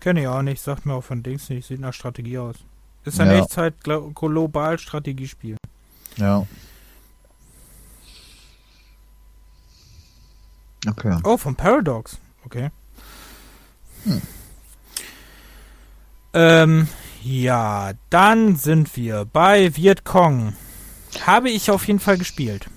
[0.00, 0.60] Kenne ich auch nicht.
[0.62, 1.66] Sagt mir auch von Dings nicht.
[1.66, 2.56] Sieht nach Strategie aus.
[3.04, 3.38] Ist ein Ja.
[3.42, 5.56] Echtzeit glo- global Strategiespiel.
[6.16, 6.46] Ja.
[10.86, 11.18] Okay.
[11.24, 12.18] Oh, von Paradox.
[12.44, 12.70] Okay.
[14.04, 14.22] Hm.
[16.34, 16.88] Ähm,
[17.22, 20.54] Ja, dann sind wir bei Vietcong.
[21.26, 22.68] Habe ich auf jeden Fall gespielt.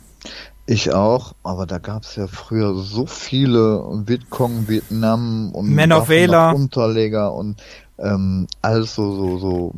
[0.72, 6.10] Ich auch, aber da gab es ja früher so viele Vietcong, Vietnam und Man of
[6.10, 6.54] Valor.
[6.54, 7.60] Unterleger und
[7.98, 9.74] ähm, alles so, so, so,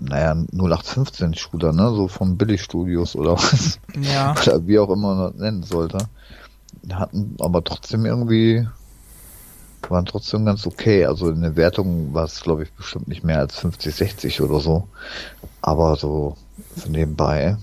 [0.00, 1.88] naja, 0815 Shooter, ne?
[1.94, 3.78] So von Billigstudios oder was.
[4.00, 4.32] Ja.
[4.32, 5.98] Oder wie auch immer man das nennen sollte.
[6.92, 8.66] Hatten aber trotzdem irgendwie,
[9.88, 11.06] waren trotzdem ganz okay.
[11.06, 14.58] Also in der Wertung war es, glaube ich, bestimmt nicht mehr als 50, 60 oder
[14.58, 14.88] so.
[15.62, 16.36] Aber so
[16.76, 17.56] von nebenbei.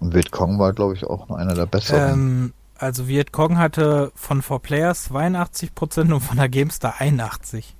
[0.00, 2.12] Und Vietcong war, glaube ich, auch noch einer der besseren.
[2.12, 7.74] Ähm, also Vietcong hatte von 4Players 82% und von der GameStar 81.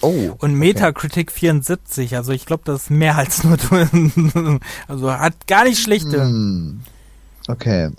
[0.00, 0.36] oh.
[0.38, 3.58] Und Metacritic 74, also ich glaube, das ist mehr als nur,
[4.88, 6.22] also hat gar nicht schlechte.
[6.22, 6.80] Hm.
[7.48, 7.90] Okay.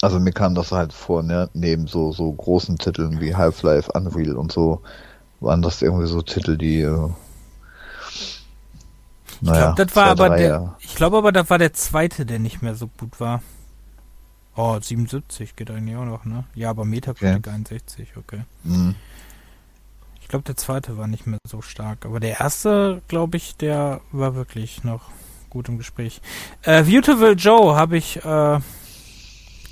[0.00, 1.50] Also mir kam das halt vor, ne?
[1.52, 4.80] Neben so, so großen Titeln wie Half-Life, Unreal und so,
[5.40, 6.88] waren das irgendwie so Titel, die
[9.42, 12.38] äh, Ich glaube, das war aber der, ich glaube aber, das war der zweite, der
[12.38, 13.42] nicht mehr so gut war.
[14.56, 16.44] Oh, 77 geht eigentlich auch noch, ne?
[16.54, 18.40] Ja, aber Metacritic 61, okay.
[18.64, 18.96] Hm.
[20.20, 22.04] Ich glaube, der zweite war nicht mehr so stark.
[22.04, 25.02] Aber der erste, glaube ich, der war wirklich noch
[25.48, 26.20] gut im Gespräch.
[26.62, 28.60] Äh, Beautiful Joe habe ich, äh,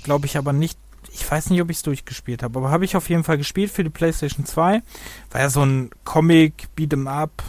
[0.03, 0.79] glaube ich, aber nicht.
[1.13, 3.71] Ich weiß nicht, ob ich es durchgespielt habe, aber habe ich auf jeden Fall gespielt
[3.71, 4.81] für die PlayStation 2.
[5.31, 7.43] War ja so ein Comic, Beat'em Up,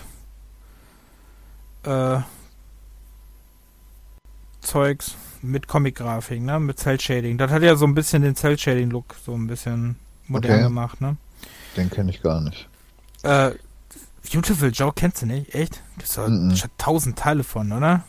[1.89, 2.20] äh,
[4.60, 6.59] Zeugs mit Comic-Grafik, ne?
[6.60, 7.39] Mit Cell-Shading.
[7.39, 9.97] Das hat ja so ein bisschen den Cell-Shading-Look so ein bisschen
[10.27, 10.62] modern Okay.
[10.65, 11.16] gemacht, ne?
[11.77, 12.69] Den kenne ich gar nicht.
[13.23, 13.52] Äh,
[14.31, 15.55] Beautiful Joe kennst du nicht?
[15.55, 15.81] Echt?
[15.97, 16.55] Gibt's da Mhm.
[16.56, 18.02] schon tausend Teile von, oder?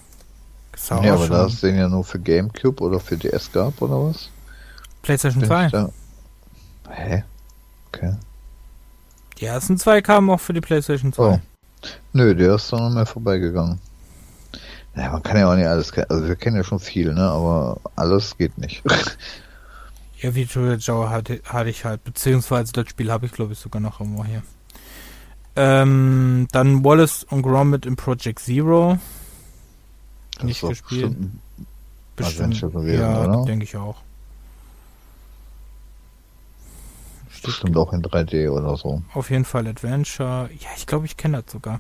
[0.90, 1.30] Ja, auch aber schon.
[1.30, 4.30] da es den ja nur für Gamecube oder für DS gab, oder was?
[5.02, 5.66] PlayStation Bin 2.
[5.68, 5.90] ich da...
[6.90, 7.24] Hä?
[7.88, 8.16] Okay.
[9.38, 11.24] Die ersten zwei kamen auch für die PlayStation 2.
[11.24, 11.40] Oh.
[12.14, 13.80] Nö, der ist dann noch mehr vorbeigegangen.
[14.96, 16.08] Naja, man kann ja auch nicht alles kennen.
[16.10, 17.22] Also wir kennen ja schon viel, ne?
[17.22, 18.84] Aber alles geht nicht.
[20.22, 23.82] Ja, Beautiful Joe hatte, hatte ich halt, beziehungsweise das Spiel habe ich glaube ich sogar
[23.82, 24.44] noch irgendwo hier.
[25.56, 28.98] Ähm, dann Wallace und Gromit in Project Zero.
[30.42, 31.16] Nicht gespielt.
[32.18, 32.62] bestimmt Bestimmt.
[32.86, 33.96] Ja, denke ich auch.
[37.16, 39.02] Steht Bestimmt auch in 3D oder so.
[39.14, 40.50] auf jeden Fall Adventure.
[40.60, 41.80] Ja, ich glaube, ich kenne das sogar.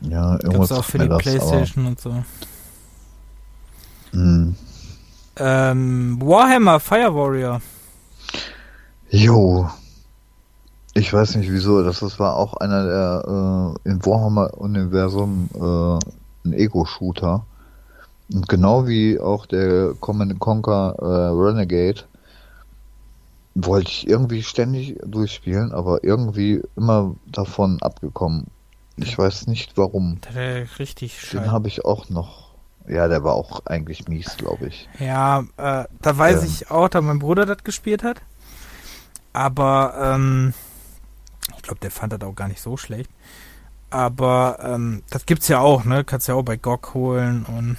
[0.00, 2.24] Ja, irgendwas auch sagt für die das, Playstation und so.
[4.12, 4.56] Hm.
[5.36, 7.60] Ähm, Warhammer Fire Warrior.
[9.10, 9.70] Jo.
[10.94, 16.52] Ich weiß nicht wieso, das, das war auch einer der äh, im Warhammer-Universum äh, ein
[16.52, 17.46] Ego-Shooter.
[18.32, 22.02] Und genau wie auch der Command Conquer äh, Renegade
[23.54, 28.46] wollte ich irgendwie ständig durchspielen, aber irgendwie immer davon abgekommen.
[28.96, 30.20] Ich weiß nicht warum.
[30.34, 31.52] Der, richtig Den scheiße.
[31.52, 32.52] habe ich auch noch.
[32.88, 34.88] Ja, der war auch eigentlich mies, glaube ich.
[34.98, 36.46] Ja, äh, da weiß Ähm.
[36.46, 38.22] ich auch, da mein Bruder das gespielt hat.
[39.32, 40.52] Aber ähm,
[41.56, 43.10] ich glaube, der fand das auch gar nicht so schlecht.
[43.90, 46.04] Aber ähm, das gibt's ja auch, ne?
[46.04, 47.76] Kannst ja auch bei GOG holen und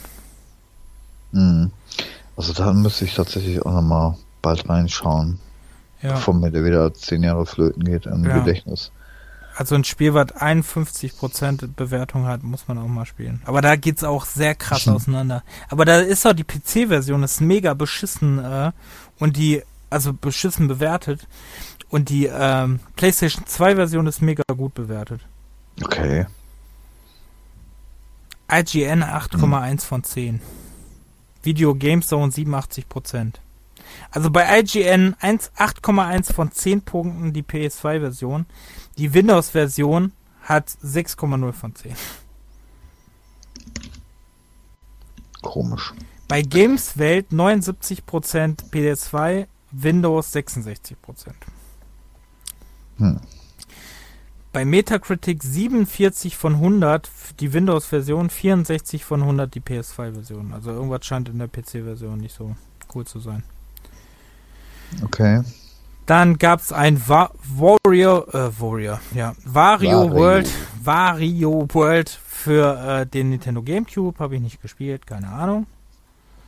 [1.32, 1.72] Mhm.
[2.38, 5.40] Also da müsste ich tatsächlich auch nochmal bald reinschauen,
[6.04, 6.14] ja.
[6.14, 8.38] bevor mir der wieder zehn Jahre flöten geht im Ja.
[8.40, 8.92] Gedächtnis.
[9.56, 13.42] Also ein Spiel, was 51% Bewertung hat, muss man auch mal spielen.
[13.46, 14.94] Aber da geht's auch sehr krass Mhm.
[14.94, 15.44] auseinander.
[15.70, 18.72] Aber da ist auch die PC-Version, ist mega beschissen äh,
[19.20, 19.62] und die,
[19.92, 21.28] also beschissen bewertet.
[21.90, 25.22] Und die ähm, PlayStation 2-Version ist mega gut bewertet.
[25.84, 26.26] Okay.
[28.52, 30.42] IGN 8,1 von 10.
[31.44, 33.34] Video Game Zone 87%.
[34.12, 38.46] Also bei IGN 1 8,1 von 10 Punkten die PS2-Version.
[38.98, 41.96] Die Windows-Version hat 6,0 von 10.
[45.42, 45.94] Komisch.
[46.28, 50.96] Bei Gameswelt 79% PS2, Windows 66%.
[52.98, 53.20] Hm.
[54.52, 57.10] Bei Metacritic 47 von 100
[57.40, 60.54] die Windows-Version, 64 von 100 die PS2-Version.
[60.54, 62.56] Also irgendwas scheint in der PC-Version nicht so
[62.94, 63.44] cool zu sein.
[65.04, 65.42] Okay.
[66.06, 70.14] Dann gab es ein Va Warrior, äh, Warrior, ja, Wario, Wario.
[70.14, 70.50] World,
[70.84, 74.20] Wario World für äh, den Nintendo GameCube.
[74.20, 75.66] Habe ich nicht gespielt, keine Ahnung.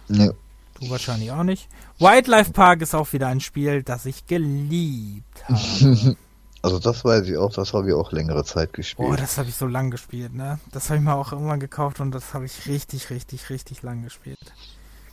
[0.09, 0.35] Ne,
[0.79, 1.69] Du wahrscheinlich auch nicht.
[1.99, 6.17] Wildlife Park ist auch wieder ein Spiel, das ich geliebt habe.
[6.61, 9.07] also das weiß ich auch, das habe ich auch längere Zeit gespielt.
[9.07, 10.59] Boah, das habe ich so lang gespielt, ne?
[10.73, 14.03] Das habe ich mir auch irgendwann gekauft und das habe ich richtig, richtig, richtig lang
[14.03, 14.53] gespielt.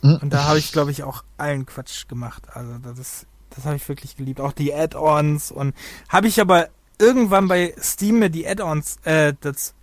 [0.03, 0.17] Mhm.
[0.17, 2.43] Und da habe ich, glaube ich, auch allen Quatsch gemacht.
[2.53, 4.39] Also das ist, das habe ich wirklich geliebt.
[4.39, 5.73] Auch die Add-ons und
[6.09, 6.67] habe ich aber
[6.99, 9.73] irgendwann bei Steam mir die Add-ons, äh, das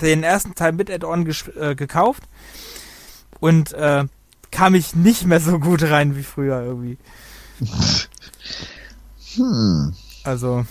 [0.00, 1.28] den ersten Teil mit Add-on
[1.58, 2.22] äh, gekauft
[3.40, 4.04] und äh,
[4.52, 6.96] kam ich nicht mehr so gut rein wie früher irgendwie.
[9.34, 9.94] hm.
[10.22, 10.64] Also,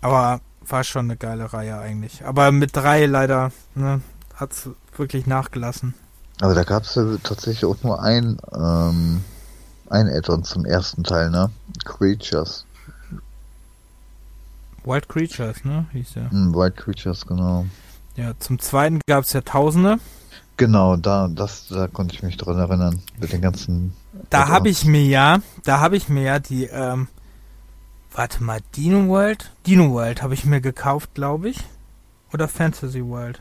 [0.00, 2.24] aber war schon eine geile Reihe eigentlich.
[2.24, 4.00] Aber mit drei leider ne,
[4.36, 5.94] hat es wirklich nachgelassen.
[6.42, 9.22] Aber da gab es ja tatsächlich auch nur ein, ähm,
[9.88, 11.50] ein Add-on zum ersten Teil, ne?
[11.84, 12.66] Creatures.
[14.82, 15.86] Wild Creatures, ne?
[15.92, 16.22] Hieß ja.
[16.32, 17.66] Mm, Wild Creatures, genau.
[18.16, 19.98] Ja, zum zweiten gab es ja Tausende.
[20.56, 23.00] Genau, da, das, da konnte ich mich dran erinnern.
[23.20, 23.94] Mit den ganzen.
[24.28, 27.06] Da habe ich mir ja, da habe ich mir ja die, ähm,
[28.10, 29.52] warte mal, Dino World?
[29.64, 31.58] Dino World habe ich mir gekauft, glaube ich.
[32.32, 33.40] Oder Fantasy World.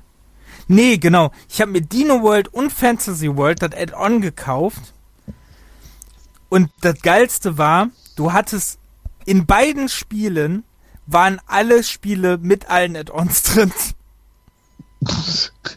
[0.67, 1.31] Nee, genau.
[1.49, 4.93] Ich habe mir Dino World und Fantasy World das Add-on gekauft.
[6.49, 8.79] Und das Geilste war, du hattest
[9.25, 10.63] in beiden Spielen
[11.05, 13.71] waren alle Spiele mit allen Add-ons drin.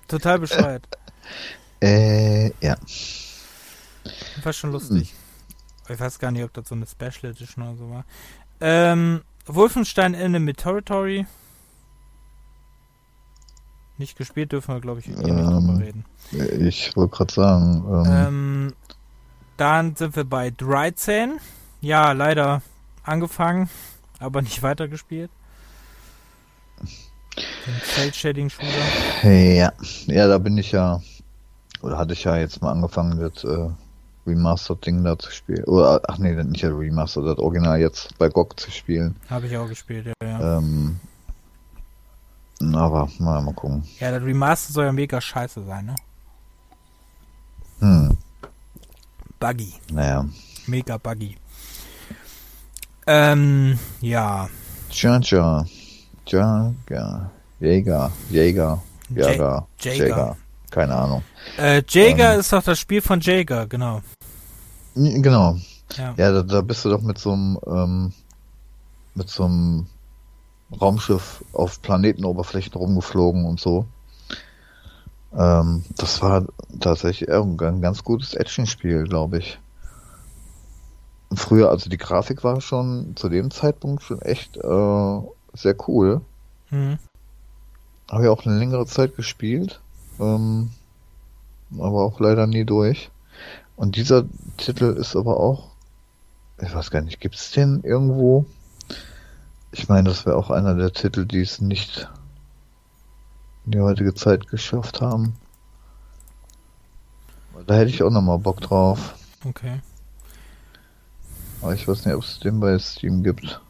[0.09, 0.87] Total bescheuert.
[1.81, 2.77] Äh, ja.
[4.43, 5.11] War schon lustig.
[5.11, 5.95] Hm.
[5.95, 8.05] Ich weiß gar nicht, ob das so eine Special Edition oder so war.
[8.63, 11.27] Ähm, Wolfenstein Enemy Territory.
[13.97, 16.05] Nicht gespielt dürfen wir, glaube ich, hier ähm, nicht drüber reden.
[16.67, 17.85] Ich wollte gerade sagen.
[17.89, 18.73] Ähm, ähm,
[19.57, 21.39] dann sind wir bei 13.
[21.81, 22.63] Ja, leider
[23.05, 23.69] angefangen
[24.25, 25.31] aber nicht weitergespielt.
[27.37, 29.29] Den Cell-Shading-Shooter.
[29.29, 29.73] Ja,
[30.07, 31.01] ja, da bin ich ja,
[31.83, 33.69] oder hatte ich ja jetzt mal angefangen, das äh,
[34.27, 35.65] Remastered-Ding da zu spielen.
[35.65, 39.17] Oder, ach nee, nicht das Remastered, das Original jetzt bei GOG zu spielen.
[39.29, 40.13] Habe ich auch gespielt, ja.
[40.23, 40.59] ja.
[40.59, 41.01] Ähm,
[42.61, 43.85] aber mal, mal gucken.
[44.01, 45.95] Ja, das Remaster soll ja mega scheiße sein, ne?
[47.81, 48.17] Hm.
[49.41, 49.75] Buggy.
[49.91, 50.25] Naja.
[50.67, 51.37] Mega buggy.
[53.07, 54.49] Ähm, ja.
[54.91, 55.67] Tja, tja.
[56.27, 57.31] Jäger.
[57.61, 58.11] Jäger.
[58.31, 58.83] Jäger.
[59.11, 59.67] Jäger.
[59.79, 60.37] Jäger.
[60.71, 61.23] Keine Ahnung.
[61.59, 64.01] Äh, Jäger ähm, ist doch das Spiel von Jäger, genau.
[64.95, 65.59] Genau.
[65.97, 68.13] Ja, ja da, da, bist du doch mit so einem, ähm,
[69.15, 69.87] mit so einem
[70.81, 73.87] Raumschiff auf Planetenoberflächen rumgeflogen und so.
[75.37, 76.47] Ähm, das war
[76.81, 79.59] tatsächlich ein ganz gutes Action-Spiel, glaube ich
[81.37, 85.21] früher, also die Grafik war schon zu dem Zeitpunkt schon echt äh,
[85.53, 86.21] sehr cool.
[86.71, 86.99] Mhm.
[88.11, 89.81] Habe ja auch eine längere Zeit gespielt,
[90.21, 90.71] ähm,
[91.79, 93.11] aber auch leider nie durch.
[93.77, 94.25] Und dieser
[94.57, 95.71] Titel ist aber auch,
[96.61, 98.47] ich weiß gar nicht, gibt es den irgendwo?
[99.77, 102.09] Ich meine, das wäre auch einer der Titel, die es nicht
[103.67, 105.35] in die heutige Zeit geschafft haben.
[107.67, 109.17] Da hätte ich auch nochmal Bock drauf.
[109.45, 109.81] Okay.
[111.61, 113.61] Aber ich weiß nicht, ob es den bei Steam gibt.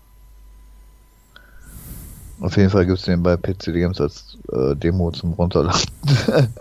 [2.40, 5.90] Auf jeden Fall gibt es den bei PC Games als äh, Demo zum Runterladen.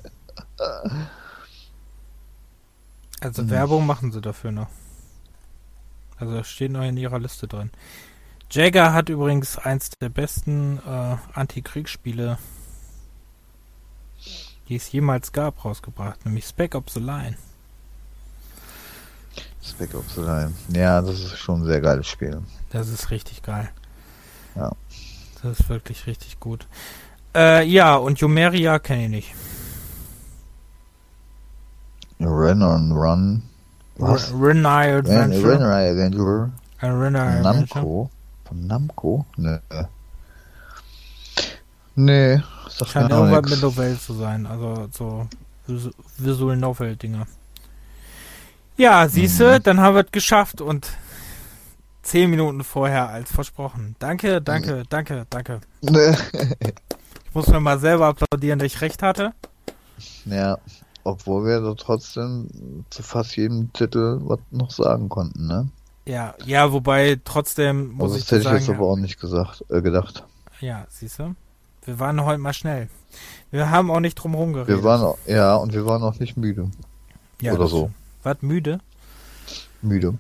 [3.20, 3.50] also hm.
[3.50, 4.70] Werbung machen sie dafür noch.
[6.18, 7.72] Also steht noch in ihrer Liste drin.
[8.54, 12.38] Jagger hat übrigens eins der besten äh, Antikriegsspiele,
[14.70, 17.36] die es jemals gab, rausgebracht, nämlich Spec Ops the Line.
[19.64, 20.54] Spec Ops the Line.
[20.70, 22.44] Ja, das ist schon ein sehr geiles Spiel.
[22.70, 23.72] Das ist richtig geil.
[24.56, 24.72] Ja.
[25.42, 26.68] Das ist wirklich richtig gut.
[27.34, 29.36] Äh, ja, und Jumeria kenne ich nicht.
[32.20, 33.44] Run on Run.
[33.98, 34.32] Was?
[34.32, 35.54] Renai Adventure.
[35.54, 36.52] Renai Adventure.
[36.82, 38.12] Renai Namco.
[38.54, 39.26] Von Namco?
[39.36, 39.62] Ne.
[41.96, 42.42] Nee,
[42.78, 44.46] das scheint irgendwas mit Novell zu sein.
[44.46, 45.28] Also so
[46.18, 47.26] Visual Novel Dinger.
[48.78, 49.64] Ja, siehste, mhm.
[49.64, 50.88] dann haben wir es geschafft und
[52.04, 53.96] zehn Minuten vorher als versprochen.
[53.98, 54.84] Danke, danke, mhm.
[54.90, 55.62] danke, danke.
[55.82, 59.34] ich muss mir mal selber applaudieren, dass ich recht hatte.
[60.26, 60.60] Ja,
[61.04, 65.70] obwohl wir da trotzdem zu fast jedem Titel was noch sagen konnten, ne?
[66.06, 69.20] Ja, ja, wobei trotzdem muss also ich das hätte sagen, ich jetzt aber auch nicht
[69.20, 70.26] gesagt, äh, gedacht.
[70.60, 71.36] Ja, siehst du?
[71.86, 72.90] Wir waren heute mal schnell.
[73.52, 74.68] Wir haben auch nicht drum geredet.
[74.68, 76.70] Wir waren, auch, ja, und wir waren auch nicht müde.
[77.42, 77.92] Ja, Oder so.
[78.24, 78.80] Was, müde?
[79.82, 80.18] Müde.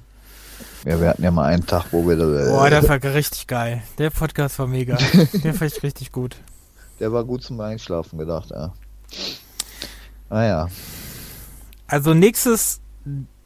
[0.86, 2.24] Ja, wir hatten ja mal einen Tag, wo wir da.
[2.24, 3.82] Äh, Boah, der war richtig geil.
[3.98, 4.98] Der Podcast war mega.
[5.44, 6.36] der fand ich richtig gut.
[7.00, 8.74] Der war gut zum Einschlafen gedacht, ja.
[10.30, 10.68] Ah ja.
[11.88, 12.82] Also nächstes,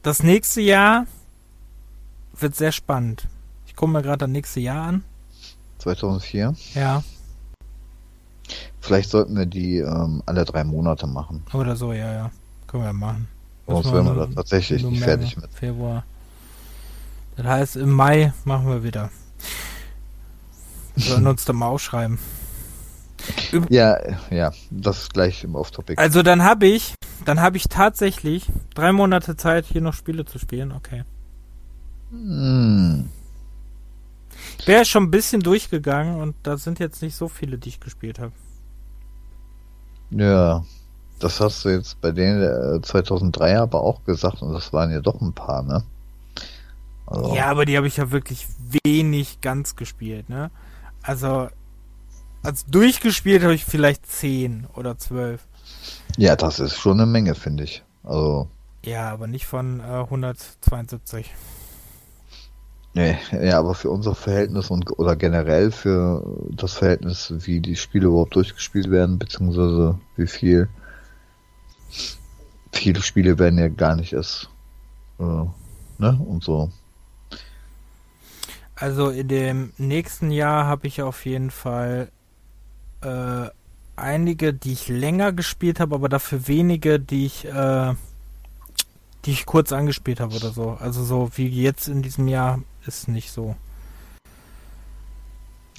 [0.02, 1.06] das nächste Jahr
[2.42, 3.26] wird sehr spannend.
[3.66, 5.04] Ich gucke mir gerade das nächste Jahr an.
[5.78, 6.54] 2004?
[6.74, 7.02] Ja.
[8.80, 11.42] Vielleicht sollten wir die ähm, alle drei Monate machen.
[11.52, 12.30] Oder so, ja, ja.
[12.66, 13.28] Können wir machen.
[13.66, 15.50] Sonst wären wir da tatsächlich nicht fertig mit.
[15.52, 16.04] Februar.
[17.36, 19.10] Das heißt, im Mai machen wir wieder.
[20.96, 22.18] Wir sollen uns da mal aufschreiben.
[23.68, 23.98] Ja,
[24.30, 26.00] ja, das ist gleich im Off-Topic.
[26.00, 26.94] Also dann habe ich,
[27.24, 30.72] dann habe ich tatsächlich drei Monate Zeit, hier noch Spiele zu spielen.
[30.72, 31.04] Okay.
[32.10, 33.08] Hm.
[34.66, 38.18] Wäre schon ein bisschen durchgegangen und da sind jetzt nicht so viele, die ich gespielt
[38.18, 38.32] habe.
[40.10, 40.64] Ja,
[41.18, 45.00] das hast du jetzt bei denen äh, 2003 aber auch gesagt und das waren ja
[45.00, 45.84] doch ein paar, ne?
[47.06, 47.34] Also.
[47.34, 48.46] Ja, aber die habe ich ja wirklich
[48.84, 50.50] wenig ganz gespielt, ne?
[51.02, 51.48] Also,
[52.42, 55.46] als durchgespielt habe ich vielleicht 10 oder 12.
[56.18, 57.82] Ja, das ist schon eine Menge, finde ich.
[58.04, 58.48] Also.
[58.84, 61.30] Ja, aber nicht von äh, 172.
[62.94, 68.06] Nee, ja, aber für unser Verhältnis und oder generell für das Verhältnis, wie die Spiele
[68.06, 70.68] überhaupt durchgespielt werden, beziehungsweise wie viel.
[72.72, 74.50] Viele Spiele werden ja gar nicht erst,
[75.18, 76.70] äh, ne, und so.
[78.74, 82.08] Also in dem nächsten Jahr habe ich auf jeden Fall
[83.00, 83.48] äh,
[83.96, 87.94] einige, die ich länger gespielt habe, aber dafür wenige, die ich, äh,
[89.24, 90.76] die ich kurz angespielt habe oder so.
[90.80, 93.56] Also so wie jetzt in diesem Jahr ist nicht so.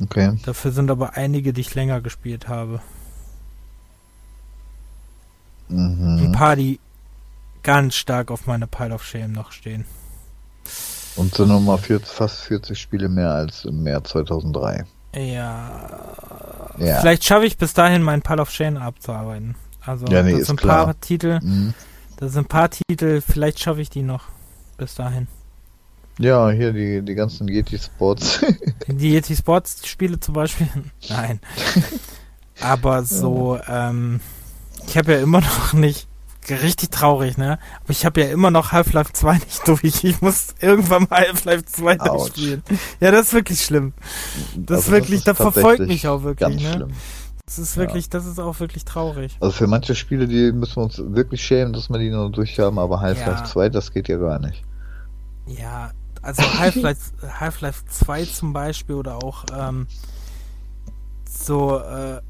[0.02, 0.38] Okay.
[0.46, 2.82] Dafür sind aber einige, die ich länger gespielt habe.
[5.68, 6.20] Mhm.
[6.24, 6.80] Ein paar, die
[7.64, 9.86] ganz stark auf meine Pile of Shame noch stehen.
[11.16, 14.86] Und sind nochmal fast 40 Spiele mehr als im März 2003.
[15.16, 15.72] Ja.
[16.78, 17.00] ja.
[17.02, 19.56] Vielleicht schaffe ich bis dahin meinen Pile of Shame abzuarbeiten.
[19.86, 21.40] Also ja, nee, das sind ein paar Titel.
[21.42, 21.74] Mhm.
[22.18, 24.26] Das sind ein paar Titel, vielleicht schaffe ich die noch
[24.78, 25.28] bis dahin.
[26.20, 28.42] Ja, hier die, die ganzen Yeti Sports.
[28.88, 30.68] die Yeti Sports Spiele zum Beispiel?
[31.10, 31.40] Nein.
[32.60, 33.90] Aber so, ja.
[33.90, 34.20] ähm,
[34.86, 36.10] ich habe ja immer noch nicht,
[36.50, 37.60] richtig traurig, ne?
[37.84, 40.04] Aber ich habe ja immer noch Half-Life 2 nicht durch.
[40.04, 42.64] Ich muss irgendwann mal Half-Life 2 durchspielen.
[43.00, 43.94] Ja, das ist wirklich schlimm.
[44.56, 46.74] Das also ist wirklich, das, ist das verfolgt mich auch wirklich, ne?
[46.74, 46.92] Schlimm.
[47.46, 48.10] Das ist wirklich, ja.
[48.12, 49.38] das ist auch wirklich traurig.
[49.40, 52.78] Also für manche Spiele, die müssen wir uns wirklich schämen, dass wir die nur durchhaben,
[52.78, 53.46] aber Half-Life ja.
[53.46, 54.64] 2, das geht ja gar nicht.
[55.48, 55.92] Ja,
[56.22, 59.88] also Half-Life Half 2 zum Beispiel oder auch ähm,
[61.26, 62.22] so äh,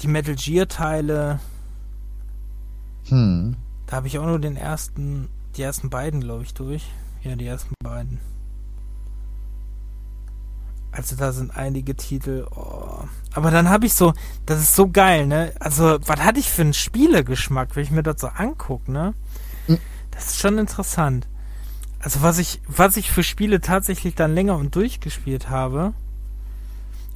[0.00, 1.40] die Metal Gear Teile.
[3.08, 3.56] Hm.
[3.86, 6.90] Da habe ich auch nur den ersten, die ersten beiden, glaube ich, durch.
[7.22, 8.18] Ja, die ersten beiden.
[10.90, 12.46] Also da sind einige Titel.
[12.54, 13.04] Oh.
[13.32, 14.12] Aber dann habe ich so,
[14.44, 15.52] das ist so geil, ne?
[15.58, 19.14] Also, was hatte ich für einen Spielegeschmack, wenn ich mir das so angucke, ne?
[19.66, 19.78] Hm.
[20.10, 21.26] Das ist schon interessant
[22.02, 25.94] also was ich, was ich für Spiele tatsächlich dann länger und durchgespielt habe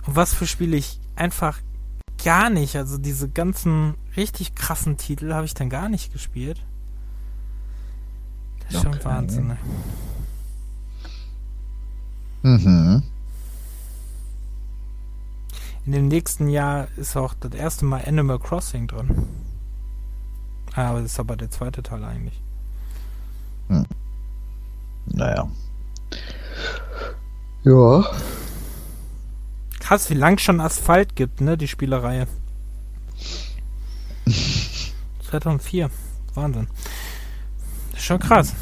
[0.06, 1.58] und was für Spiele ich einfach
[2.24, 6.64] gar nicht, also diese ganzen richtig krassen Titel habe ich dann gar nicht gespielt.
[8.60, 8.96] Das ist okay.
[8.96, 9.46] schon Wahnsinn.
[9.48, 9.58] Ne?
[12.42, 13.02] Mhm.
[15.84, 19.26] In dem nächsten Jahr ist auch das erste Mal Animal Crossing drin.
[20.74, 22.40] Ah, aber das ist aber der zweite Teil eigentlich.
[23.68, 23.86] Hm.
[25.06, 25.48] Naja.
[27.64, 28.04] Ja.
[29.80, 32.26] Krass, wie lang schon Asphalt gibt, ne, die Spielereihe.
[35.30, 35.90] 2004.
[36.34, 36.68] Wahnsinn.
[37.90, 38.52] Das ist schon krass.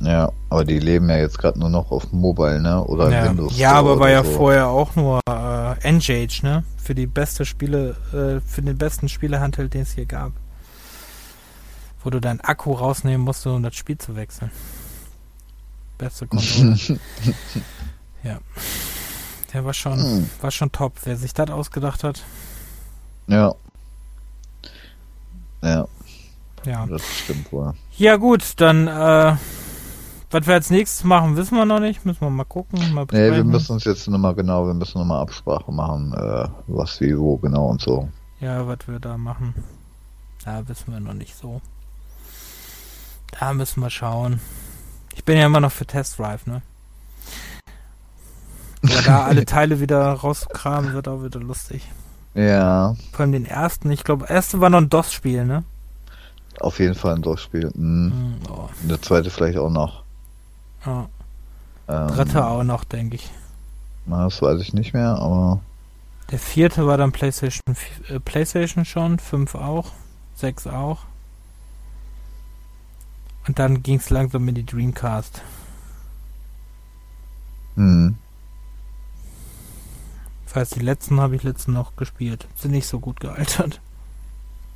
[0.00, 2.82] Ja, aber die leben ja jetzt gerade nur noch auf Mobile, ne?
[2.84, 3.28] Oder ja.
[3.28, 3.58] Windows.
[3.58, 4.30] Ja, aber war ja so.
[4.30, 6.64] vorher auch nur äh, Engage, ne?
[6.78, 10.32] Für die beste Spiele, äh, für den besten Spielehandel, den es hier gab
[12.02, 14.50] wo du deinen Akku rausnehmen musst, um das Spiel zu wechseln.
[15.98, 16.76] Beste Konsole.
[18.22, 18.38] ja.
[19.52, 20.30] Der war schon, hm.
[20.40, 20.94] war schon top.
[21.04, 22.22] Wer sich das ausgedacht hat.
[23.26, 23.54] Ja.
[25.62, 25.86] Ja.
[26.64, 26.86] Ja.
[26.86, 27.74] Das stimmt wohl.
[27.96, 29.36] Ja, gut, dann, äh,
[30.30, 32.04] was wir als nächstes machen, wissen wir noch nicht.
[32.04, 32.94] Müssen wir mal gucken.
[32.94, 37.00] Mal nee, wir müssen uns jetzt nochmal genau, wir müssen nochmal Absprache machen, äh, was,
[37.00, 38.08] wie, wo genau und so.
[38.40, 39.54] Ja, was wir da machen.
[40.44, 41.60] Da wissen wir noch nicht so.
[43.38, 44.40] Da müssen wir schauen.
[45.14, 46.62] Ich bin ja immer noch für Test Drive, ne?
[48.82, 51.86] Aber da alle Teile wieder rauskramen, wird auch wieder lustig.
[52.34, 52.94] Ja.
[53.12, 55.64] Vor allem den ersten, ich glaube, erste war noch ein DOS-Spiel, ne?
[56.60, 57.70] Auf jeden Fall ein DOS-Spiel.
[57.74, 58.06] Mhm.
[58.06, 58.68] Mhm, oh.
[58.82, 60.04] Der zweite vielleicht auch noch.
[60.86, 61.08] Ja.
[61.88, 63.30] Ähm, Dritte auch noch, denke ich.
[64.06, 65.60] Das weiß ich nicht mehr, aber.
[66.30, 67.76] Der vierte war dann PlayStation,
[68.08, 69.90] äh, PlayStation schon, fünf auch,
[70.34, 70.98] sechs auch.
[73.50, 75.42] Und dann ging es langsam in die Dreamcast.
[77.74, 78.16] Mhm.
[80.46, 82.46] Falls die letzten habe ich letzten noch gespielt.
[82.54, 83.80] Sind nicht so gut gealtert.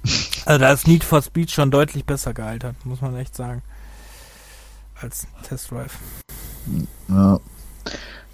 [0.44, 3.62] Also da ist Need for Speed schon deutlich besser gealtert, muss man echt sagen.
[5.00, 5.96] Als Test Drive.
[7.08, 7.38] Ja.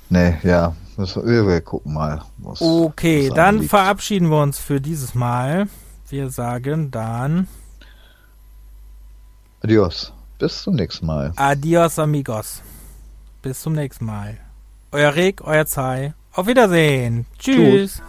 [0.09, 0.75] Nee, ja.
[0.97, 2.25] Wir, wir gucken mal.
[2.39, 3.71] Was, okay, was dann liegt.
[3.71, 5.69] verabschieden wir uns für dieses Mal.
[6.09, 7.47] Wir sagen dann.
[9.61, 10.13] Adios.
[10.41, 11.35] Bis zum nächsten Mal.
[11.37, 12.63] Adios, amigos.
[13.43, 14.39] Bis zum nächsten Mal.
[14.91, 16.15] Euer Reg, euer Zai.
[16.33, 17.27] Auf Wiedersehen.
[17.39, 18.01] Tschüss.
[18.01, 18.03] Tschüss.